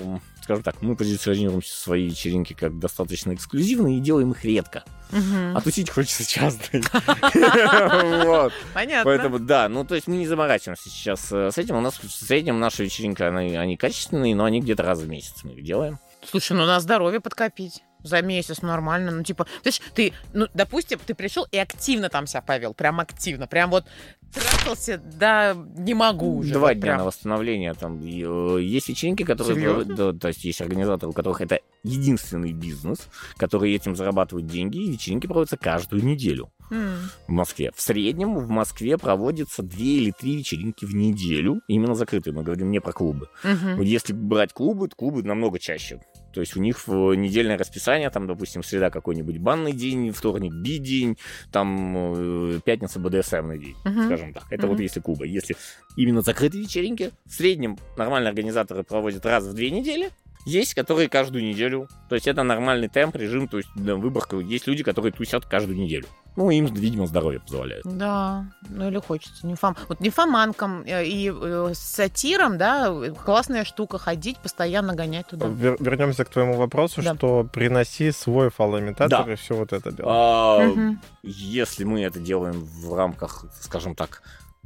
скажем 0.44 0.64
так, 0.64 0.82
мы 0.82 0.96
позиционируем 0.96 1.62
свои 1.64 2.08
вечеринки 2.08 2.54
как 2.54 2.80
достаточно 2.80 3.34
эксклюзивные 3.34 3.98
и 3.98 4.02
делаем 4.02 4.32
их 4.32 4.44
редко. 4.44 4.84
Мгм. 5.12 5.56
А 5.58 5.62
тусить 5.62 5.90
хочется 5.90 6.28
часто. 6.28 6.64
Понятно. 8.74 9.04
Поэтому, 9.04 9.40
да, 9.40 9.70
ну, 9.70 9.84
то 9.86 9.96
есть 9.96 10.08
мы 10.08 10.18
не 10.18 10.28
заморачиваемся 10.28 10.90
сейчас 10.90 11.32
э, 11.32 11.52
с 11.52 11.58
этим. 11.58 11.76
У 11.78 11.82
нас 11.82 11.98
в 12.00 12.10
среднем 12.10 12.60
наша 12.60 12.84
вечеринка, 12.84 13.28
они, 13.36 13.56
они 13.56 13.78
качественные, 13.78 14.36
но 14.36 14.46
они 14.46 14.62
где-то 14.62 14.84
раз 14.84 15.00
в 15.00 15.08
месяц 15.10 15.44
мы 15.44 15.52
их 15.54 15.64
делаем. 15.64 16.00
Слушай, 16.24 16.54
ну 16.54 16.66
на 16.66 16.80
здоровье 16.80 17.20
подкопить. 17.20 17.84
За 18.04 18.22
месяц 18.22 18.62
нормально. 18.62 19.12
Ну, 19.12 19.24
типа, 19.24 19.46
ты 19.64 19.72
ж, 19.72 19.80
ты, 19.94 20.14
ну, 20.34 20.48
допустим, 20.54 21.00
ты 21.06 21.14
пришел 21.14 21.46
и 21.52 21.58
активно 21.58 22.10
там 22.10 22.28
себя 22.28 22.42
повел. 22.42 22.74
Прям 22.74 23.00
активно. 23.00 23.48
Прям 23.48 23.70
вот 23.72 23.86
трахался, 24.34 24.98
да, 24.98 25.56
не 25.78 25.94
могу 25.94 26.38
уже. 26.38 26.54
Два 26.54 26.70
вот 26.70 26.74
дня 26.76 26.82
прям. 26.82 26.98
на 27.00 27.06
восстановление. 27.06 27.74
Там 27.74 28.00
э, 28.02 28.62
есть 28.62 28.90
вечеринки, 28.90 29.24
которые... 29.24 29.56
Серьезно? 29.56 29.96
да, 29.96 30.14
то 30.14 30.28
есть 30.30 30.44
есть 30.44 30.62
организаторы, 30.62 31.10
у 31.10 31.14
которых 31.14 31.42
это 31.42 31.60
единственный 31.84 32.54
бизнес, 32.54 33.08
которые 33.38 33.76
этим 33.76 33.96
зарабатывают 33.96 34.48
деньги, 34.48 34.78
и 34.78 34.92
вечеринки 34.92 35.28
проводятся 35.28 35.58
каждую 35.58 36.04
неделю 36.04 36.52
М. 36.72 37.10
в 37.28 37.32
Москве. 37.32 37.72
В 37.76 37.82
среднем 37.82 38.36
в 38.36 38.50
Москве 38.50 38.98
проводится 38.98 39.64
две 39.64 39.98
или 39.98 40.12
три 40.12 40.38
вечеринки 40.38 40.86
в 40.86 40.94
неделю, 40.94 41.62
именно 41.68 41.96
закрытые, 41.96 42.34
мы 42.34 42.44
говорим 42.44 42.72
не 42.72 42.80
про 42.80 42.92
клубы. 42.92 43.30
Вот 43.44 43.84
Если 43.84 44.14
брать 44.14 44.54
клубы, 44.54 44.88
то 44.88 44.96
клубы 44.96 45.24
намного 45.24 45.60
чаще. 45.60 46.02
То 46.40 46.42
есть 46.42 46.56
у 46.56 46.62
них 46.62 46.88
в 46.88 47.14
недельное 47.16 47.58
расписание, 47.58 48.10
там, 48.10 48.26
допустим, 48.26 48.64
среда 48.64 48.90
какой-нибудь 48.90 49.40
банный 49.40 49.74
день, 49.74 50.14
вторник 50.14 50.54
би-день, 50.54 51.18
там 51.52 52.14
э, 52.16 52.60
пятница 52.64 52.98
БДСМный 52.98 53.60
день, 53.60 53.76
Мгм. 53.84 54.06
скажем 54.06 54.34
так. 54.34 54.46
Это 54.50 54.66
вот 54.68 54.76
Мгм. 54.76 54.84
если 54.84 55.02
клубы. 55.02 55.28
Если 55.28 55.58
именно 55.98 56.22
закрытые 56.22 56.64
вечеринки, 56.64 57.12
в 57.26 57.34
среднем 57.34 57.78
нормальные 57.98 58.30
организаторы 58.30 58.84
проводят 58.84 59.26
раз 59.26 59.44
в 59.44 59.54
две 59.54 59.70
недели, 59.70 60.12
есть, 60.46 60.76
которые 60.76 61.10
каждую 61.10 61.44
неделю. 61.44 61.90
То 62.08 62.16
есть 62.16 62.26
это 62.26 62.44
нормальный 62.44 62.88
темп, 62.88 63.18
режим, 63.18 63.50
то 63.50 63.58
есть 63.58 63.70
выборка. 63.76 64.38
Есть 64.38 64.66
люди, 64.66 64.82
которые 64.82 65.12
тусят 65.12 65.46
каждую 65.46 65.78
неделю. 65.78 66.06
Ну, 66.40 66.50
им, 66.52 66.68
видимо, 66.68 67.06
здоровье 67.06 67.42
позволяет. 67.42 67.84
Да, 67.84 68.46
ну 68.70 68.88
или 68.88 68.98
хочется. 68.98 69.46
Нимфом... 69.46 69.76
Вот 69.90 70.00
нимфоманкам 70.00 70.84
э, 70.86 71.04
и 71.06 71.30
э, 71.36 71.72
сатирам, 71.74 72.58
да, 72.58 72.96
классная 73.26 73.66
штука 73.66 73.98
ходить, 73.98 74.38
постоянно 74.38 74.96
гонять 74.96 75.28
туда. 75.28 75.48
Вер- 75.48 75.76
Вернемся 75.82 76.24
к 76.24 76.30
твоему 76.30 76.54
вопросу, 76.54 77.02
Да. 77.02 77.14
что 77.16 77.44
приноси 77.44 78.12
свой 78.12 78.50
фалоимитатор 78.50 79.26
Да. 79.26 79.34
и 79.34 79.36
все 79.36 79.54
вот 79.56 79.74
это 79.74 79.92
дело. 79.92 80.10
А, 80.10 80.60
Мгм. 80.64 81.02
Если 81.24 81.84
мы 81.84 82.04
это 82.04 82.22
делаем 82.22 82.64
в 82.64 82.94
рамках, 82.96 83.44
скажем 83.60 83.94
так, 83.94 84.22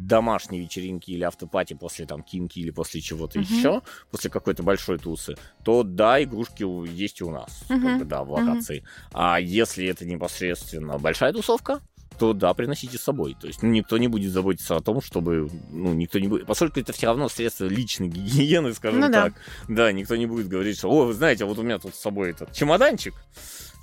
домашней 0.07 0.59
вечеринки 0.59 1.11
или 1.11 1.23
автопати 1.23 1.73
после 1.73 2.05
там 2.05 2.21
кинки 2.23 2.59
или 2.59 2.71
после 2.71 3.01
чего-то 3.01 3.39
Мгм. 3.39 3.47
еще, 3.47 3.81
после 4.11 4.29
какой-то 4.29 4.63
большой 4.63 4.97
тусы, 4.99 5.35
то 5.63 5.83
да, 5.83 6.21
игрушки 6.21 6.63
есть 6.89 7.21
и 7.21 7.23
у 7.23 7.31
нас, 7.31 7.63
Мгм. 7.69 7.81
как 7.81 7.97
бы, 7.99 8.05
да, 8.05 8.23
в 8.23 8.31
локации. 8.31 8.83
А 9.11 9.39
если 9.39 9.85
это 9.87 10.05
непосредственно 10.05 10.97
большая 10.99 11.33
тусовка, 11.33 11.81
то 12.17 12.33
да, 12.33 12.53
приносите 12.53 12.97
с 12.97 13.01
собой. 13.01 13.35
То 13.39 13.47
есть 13.47 13.61
ну, 13.63 13.69
никто 13.69 13.97
не 13.97 14.07
будет 14.07 14.31
заботиться 14.31 14.75
о 14.75 14.81
том, 14.81 15.01
чтобы, 15.01 15.49
ну, 15.71 15.93
никто 15.93 16.19
не 16.19 16.27
будет, 16.27 16.45
поскольку 16.45 16.79
это 16.79 16.93
все 16.93 17.07
равно 17.07 17.29
средство 17.29 17.65
личной 17.65 18.07
гигиены, 18.07 18.73
скажем 18.75 18.99
Ну 18.99 19.09
да. 19.09 19.23
так. 19.23 19.33
Да. 19.67 19.91
никто 19.91 20.15
не 20.15 20.25
будет 20.25 20.47
говорить, 20.47 20.77
что, 20.77 20.89
о, 20.89 21.05
вы 21.05 21.13
знаете, 21.13 21.45
вот 21.45 21.57
у 21.59 21.63
меня 21.63 21.79
тут 21.79 21.95
с 21.95 21.99
собой 21.99 22.29
этот 22.31 22.53
чемоданчик. 22.53 23.13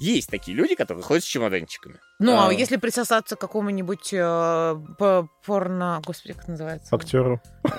Есть 0.01 0.31
такие 0.31 0.57
люди, 0.57 0.74
которые 0.74 1.05
ходят 1.05 1.22
с 1.24 1.26
чемоданчиками. 1.26 1.97
Ну, 2.18 2.33
а, 2.35 2.49
А. 2.49 2.53
если 2.53 2.76
присосаться 2.78 3.37
к 3.37 3.39
какому-нибудь 3.41 4.09
э, 4.14 4.76
по- 4.99 5.28
порно... 5.45 6.01
Господи, 6.07 6.33
как 6.33 6.45
это 6.45 6.51
называется? 6.53 6.95
Актеру. 6.97 7.41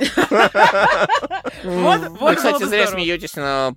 Вот- 1.63 2.19
Вы, 2.19 2.35
кстати, 2.35 2.63
зря 2.65 2.87
смеетесь 2.87 3.35
на 3.35 3.73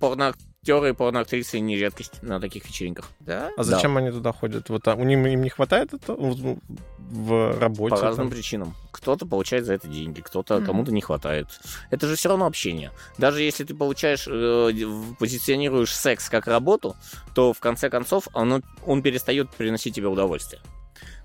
порноактеры 0.65 0.89
и 0.89 0.93
порноактрисы 0.93 1.59
не 1.59 1.77
редкость 1.77 2.21
на 2.23 2.39
таких 2.39 2.65
вечеринках. 2.65 3.05
Да? 3.19 3.51
А 3.57 3.63
зачем 3.63 3.97
они 3.97 4.11
туда 4.11 4.31
ходят? 4.31 4.69
Вот 4.69 4.87
а, 4.87 4.95
у 4.95 5.03
них 5.03 5.17
им 5.17 5.41
не 5.41 5.49
хватает 5.49 5.93
это 5.93 6.13
в, 6.13 6.57
в 6.97 7.59
работе? 7.59 7.95
По 7.95 8.01
разным 8.01 8.27
там? 8.27 8.35
причинам. 8.35 8.75
Кто-то 8.91 9.25
получает 9.25 9.65
за 9.65 9.73
это 9.73 9.87
деньги, 9.87 10.21
кто-то 10.21 10.57
Мгм. 10.57 10.65
кому-то 10.65 10.91
не 10.91 11.01
хватает. 11.01 11.47
Это 11.91 12.07
же 12.07 12.15
все 12.15 12.29
равно 12.29 12.45
общение. 12.45 12.91
Даже 13.17 13.43
если 13.43 13.63
ты 13.63 13.75
получаешь, 13.75 14.27
э, 14.27 14.71
позиционируешь 15.19 15.95
секс 15.95 16.29
как 16.29 16.47
работу, 16.47 16.95
то 17.33 17.53
в 17.53 17.59
конце 17.59 17.89
концов 17.89 18.27
оно, 18.33 18.61
он 18.85 19.01
перестает 19.01 19.49
приносить 19.51 19.95
тебе 19.95 20.07
удовольствие. 20.07 20.61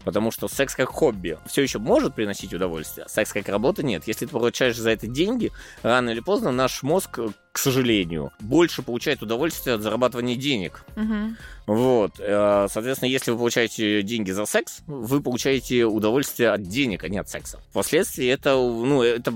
Потому 0.05 0.31
что 0.31 0.49
секс 0.49 0.75
как 0.75 0.89
хобби 0.89 1.39
все 1.47 1.63
еще 1.63 1.79
может 1.79 2.15
приносить 2.15 2.55
удовольствие, 2.55 3.07
а 3.07 3.09
секс 3.09 3.33
как 3.33 3.49
работа 3.49 3.83
нет. 3.83 4.05
Если 4.07 4.27
ты 4.27 4.33
получаешь 4.33 4.77
за 4.77 4.91
это 4.91 5.07
деньги, 5.07 5.53
рано 5.83 6.11
или 6.11 6.21
поздно 6.21 6.51
наш 6.53 6.83
мозг, 6.83 7.19
к 7.53 7.59
сожалению, 7.59 8.33
больше 8.41 8.83
получает 8.83 9.23
удовольствие 9.23 9.75
от 9.75 9.83
зарабатывания 9.83 10.37
денег. 10.37 10.85
Мгм. 10.97 11.37
Вот, 11.67 12.19
э, 12.19 12.67
соответственно, 12.71 13.11
если 13.11 13.31
вы 13.31 13.39
получаете 13.39 14.03
деньги 14.03 14.31
за 14.31 14.47
секс, 14.47 14.81
вы 14.87 15.21
получаете 15.21 15.85
удовольствие 15.85 16.51
от 16.51 16.63
денег, 16.63 17.05
а 17.05 17.09
не 17.09 17.19
от 17.19 17.29
секса. 17.29 17.61
Впоследствии 17.71 18.27
это, 18.27 18.55
ну, 18.55 19.03
это, 19.03 19.35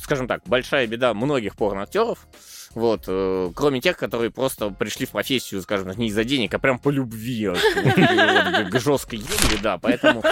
скажем 0.00 0.28
так, 0.28 0.42
большая 0.46 0.86
беда 0.86 1.12
многих 1.14 1.56
порноактеров. 1.56 2.26
Вот, 2.74 3.04
э, 3.06 3.50
кроме 3.54 3.80
тех, 3.80 3.96
которые 3.96 4.30
просто 4.30 4.70
пришли 4.70 5.06
в 5.06 5.10
профессию, 5.10 5.62
скажем 5.62 5.90
не 5.96 6.08
из-за 6.08 6.24
денег, 6.24 6.52
а 6.54 6.58
прям 6.58 6.78
по 6.78 6.90
любви, 6.90 7.48
вот, 7.48 7.58
вот, 7.74 8.70
к 8.70 8.80
жесткой 8.80 9.20
ебли, 9.20 9.58
да, 9.62 9.78
поэтому 9.78 10.22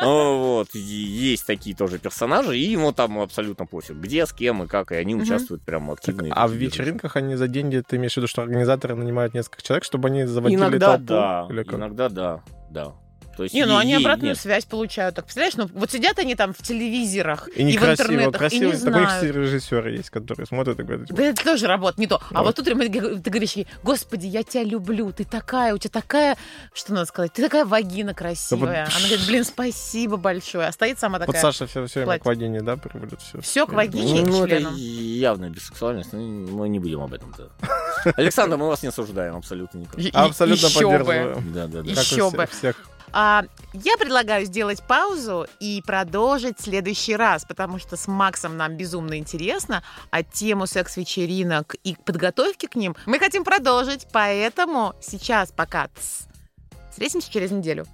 ну, 0.00 0.38
вот, 0.38 0.74
есть 0.74 1.46
такие 1.46 1.76
тоже 1.76 1.98
персонажи, 1.98 2.56
и 2.56 2.62
ему 2.62 2.92
там 2.92 3.18
абсолютно 3.20 3.66
пофиг, 3.66 3.96
где, 3.96 4.26
с 4.26 4.32
кем 4.32 4.64
и 4.64 4.66
как, 4.66 4.92
и 4.92 4.96
они 4.96 5.14
участвуют 5.14 5.62
прям 5.64 5.90
активно. 5.90 6.28
А 6.30 6.46
в 6.48 6.52
вечеринках 6.52 7.16
они 7.16 7.36
за 7.36 7.48
деньги, 7.48 7.82
ты 7.86 7.96
имеешь 7.96 8.14
в 8.14 8.16
виду, 8.18 8.26
что 8.26 8.42
организаторы 8.42 8.94
нанимают 8.94 9.34
несколько 9.34 9.62
человек, 9.62 9.84
чтобы 9.84 10.08
они 10.08 10.24
заводили 10.24 10.58
Иногда 10.58 10.92
толпу? 10.92 11.04
да, 11.06 11.46
Или 11.50 11.62
как? 11.62 11.74
иногда 11.74 12.08
да, 12.08 12.42
да. 12.70 12.94
То 13.36 13.42
есть 13.42 13.54
Не, 13.54 13.66
ну 13.66 13.76
они 13.76 13.94
обратную 13.94 14.30
нет. 14.30 14.38
связь 14.40 14.64
получают. 14.64 15.14
Так, 15.16 15.26
представляешь, 15.26 15.54
ну 15.56 15.68
вот 15.74 15.90
сидят 15.90 16.18
они 16.18 16.34
там 16.34 16.52
в 16.54 16.58
телевизорах 16.62 17.48
И 17.54 17.62
и, 17.62 17.76
в 17.78 17.82
интернетах, 17.82 18.38
красиво. 18.38 18.62
и 18.64 18.66
не 18.76 18.80
Такой 18.82 19.04
знают. 19.04 19.22
режиссеры 19.36 19.92
есть, 19.92 20.10
которые 20.10 20.46
смотрят 20.46 20.78
и 20.80 20.82
говорят, 20.82 21.06
типа, 21.08 21.18
Да 21.18 21.24
это 21.26 21.44
тоже 21.44 21.66
работа, 21.66 22.00
не 22.00 22.06
то. 22.06 22.20
А 22.30 22.34
Да. 22.34 22.42
вот 22.42 22.56
тут 22.56 22.64
ты 22.64 22.74
говоришь 22.74 23.52
ей, 23.52 23.66
господи, 23.82 24.26
я 24.26 24.42
тебя 24.42 24.64
люблю, 24.64 25.12
ты 25.12 25.24
такая, 25.24 25.74
у 25.74 25.78
тебя 25.78 25.90
такая, 25.90 26.36
что 26.72 26.94
надо 26.94 27.06
сказать, 27.06 27.32
ты 27.32 27.42
такая 27.42 27.64
вагина 27.64 28.14
красивая. 28.14 28.84
Она 28.84 29.06
говорит, 29.06 29.26
блин, 29.26 29.44
спасибо 29.44 30.16
большое. 30.16 30.68
А 30.68 30.72
стоит 30.72 30.98
сама 30.98 31.18
вот 31.18 31.26
такая, 31.26 31.42
Саша 31.42 31.66
все, 31.66 31.80
время 31.82 32.04
платье. 32.06 32.22
к 32.22 32.26
вагине, 32.26 32.62
да, 32.62 32.76
приводит 32.76 33.20
все. 33.20 33.40
Всё 33.40 33.66
к 33.66 33.72
вагине. 33.72 34.22
Ну, 34.22 34.44
это 34.44 34.56
членом. 34.56 34.74
явная 34.76 35.50
бисексуальность, 35.50 36.12
но 36.12 36.20
мы 36.20 36.68
не 36.68 36.78
будем 36.78 37.00
об 37.02 37.12
этом. 37.12 37.34
да. 37.36 38.12
Александр, 38.16 38.56
мы 38.56 38.68
вас 38.68 38.82
не 38.82 38.88
осуждаем 38.88 39.36
абсолютно 39.36 39.78
никак. 39.78 39.96
Абсолютно 40.14 40.68
поддерживаю. 40.70 41.42
Да, 41.54 41.66
да, 41.66 41.82
да. 41.82 41.90
Еще 41.90 42.30
бы. 42.30 42.46
всех. 42.46 42.76
А, 43.12 43.44
я 43.72 43.96
предлагаю 43.96 44.44
сделать 44.46 44.82
паузу 44.82 45.46
и 45.60 45.82
продолжить 45.86 46.58
в 46.58 46.62
следующий 46.62 47.16
раз, 47.16 47.44
потому 47.44 47.78
что 47.78 47.96
с 47.96 48.06
Максом 48.06 48.56
нам 48.56 48.76
безумно 48.76 49.18
интересно, 49.18 49.82
а 50.10 50.22
тему 50.22 50.66
секс-вечеринок 50.66 51.74
и 51.84 51.96
подготовки 52.04 52.66
к 52.66 52.74
ним 52.74 52.96
мы 53.06 53.18
хотим 53.18 53.44
продолжить, 53.44 54.06
поэтому 54.12 54.94
сейчас 55.00 55.52
пока. 55.52 55.88
Встретимся 56.90 57.30
через 57.30 57.50
неделю. 57.50 57.86